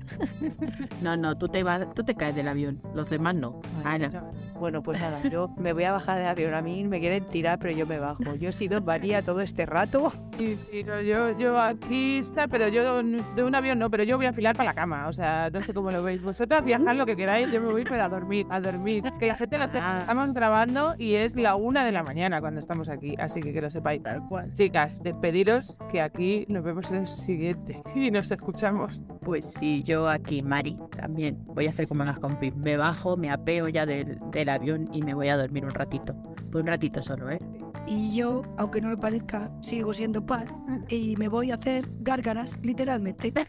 No, 1.01 1.16
no, 1.16 1.37
tú 1.37 1.49
te 1.49 1.62
vas, 1.62 1.93
tú 1.95 2.05
te 2.05 2.14
caes 2.14 2.35
del 2.35 2.49
avión, 2.49 2.80
los 2.95 3.09
demás 3.11 3.35
no. 3.35 3.61
Ana, 3.85 4.11
Bueno, 4.59 4.83
pues 4.83 5.01
nada, 5.01 5.20
yo 5.28 5.49
me 5.57 5.72
voy 5.72 5.85
a 5.85 5.93
bajar 5.93 6.18
del 6.18 6.28
avión. 6.28 6.55
A 6.55 6.62
mí 6.62 6.85
me 6.85 7.01
quieren 7.01 7.24
tirar, 7.26 7.59
pero 7.59 7.74
yo 7.74 7.87
me 7.87 7.99
bajo. 7.99 8.22
Yo 8.37 8.51
he 8.51 8.53
sido 8.53 8.80
María 8.80 9.22
todo 9.22 9.41
este 9.41 9.66
rato. 9.66 10.12
Y, 10.39 10.57
y 10.76 10.85
no, 10.85 11.01
yo, 11.01 11.37
yo 11.39 11.61
aquí 11.61 12.18
está, 12.18 12.49
pero 12.49 12.68
yo 12.68 13.03
de 13.03 13.43
un 13.45 13.55
avión 13.55 13.78
no, 13.78 13.91
pero 13.91 14.05
yo 14.05 14.16
voy 14.16 14.26
a 14.26 14.30
afilar 14.30 14.57
para 14.57 14.70
la 14.70 14.74
cama. 14.74 15.09
O 15.09 15.12
sea, 15.12 15.51
no 15.53 15.61
sé 15.62 15.74
cómo 15.74 15.91
lo 15.91 16.03
veis. 16.03 16.22
Vosotras 16.22 16.64
viajad 16.64 16.95
lo 16.95 17.07
que 17.07 17.16
queráis, 17.16 17.51
yo 17.51 17.61
me 17.61 17.70
voy 17.70 17.85
pero 17.85 18.05
a 18.05 18.09
dormir, 18.09 18.47
a 18.51 18.61
dormir. 18.61 19.05
Que 19.18 19.26
la 19.26 19.35
gente. 19.37 19.57
Ah. 19.57 19.71
Estamos 19.74 20.34
grabando 20.34 20.94
y 20.98 21.14
es 21.14 21.34
la 21.34 21.54
una 21.54 21.84
de 21.84 21.92
la 21.92 22.02
mañana 22.02 22.40
cuando 22.40 22.60
estamos 22.60 22.90
aquí, 22.90 23.14
así 23.18 23.40
que 23.40 23.52
que 23.52 23.62
lo 23.62 23.70
sepáis. 23.70 24.02
tal 24.02 24.26
cual. 24.28 24.52
Chicas, 24.52 25.02
despediros 25.02 25.76
que 25.90 26.02
aquí 26.02 26.44
nos 26.48 26.62
vemos 26.62 26.90
en 26.90 26.98
el 26.98 27.06
siguiente 27.06 27.82
y 27.94 28.10
nos 28.10 28.30
escuchamos. 28.30 29.00
Pues 29.22 29.50
sí, 29.52 29.82
yo 29.82 30.08
aquí, 30.08 30.42
Mari, 30.42 30.78
también 30.96 31.38
voy 31.46 31.66
a 31.66 31.70
hacer 31.70 31.88
como 31.88 32.04
las 32.04 32.18
compis. 32.18 32.54
Me 32.54 32.76
bajo, 32.76 33.16
me 33.16 33.30
apeo 33.30 33.68
ya 33.68 33.86
del, 33.86 34.18
del 34.30 34.48
avión 34.50 34.88
y 34.92 35.02
me 35.02 35.14
voy 35.14 35.28
a 35.28 35.36
dormir 35.36 35.64
un 35.64 35.72
ratito. 35.72 36.14
Pues 36.50 36.62
un 36.62 36.66
ratito 36.66 37.00
solo, 37.00 37.30
¿eh? 37.30 37.40
Y 37.87 38.14
yo, 38.16 38.43
aunque 38.59 38.80
no 38.80 38.91
lo 38.91 38.99
parezca, 38.99 39.51
sigo 39.61 39.93
siendo 39.93 40.24
par. 40.24 40.47
Y 40.89 41.16
me 41.16 41.28
voy 41.28 41.51
a 41.51 41.55
hacer 41.57 41.89
gárgaras, 42.01 42.59
literalmente. 42.62 43.33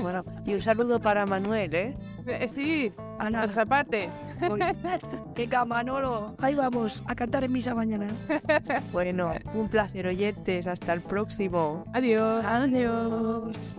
Bueno, 0.00 0.24
y 0.44 0.54
un 0.54 0.60
saludo 0.60 1.00
para 1.00 1.26
Manuel, 1.26 1.74
¿eh? 1.74 1.96
Eh, 2.26 2.46
sí, 2.46 2.92
A 3.18 3.28
nada. 3.30 3.46
nuestra 3.46 3.66
parte. 3.66 4.08
voy. 4.48 4.60
Venga, 5.34 5.64
Manolo. 5.64 6.36
Ahí 6.38 6.54
vamos, 6.54 7.02
a 7.06 7.14
cantar 7.16 7.42
en 7.42 7.52
misa 7.52 7.74
mañana. 7.74 8.06
Bueno, 8.92 9.32
un 9.54 9.68
placer, 9.68 10.06
oyentes. 10.06 10.68
Hasta 10.68 10.92
el 10.92 11.00
próximo. 11.00 11.84
Adiós. 11.94 12.44
Adiós. 12.44 13.74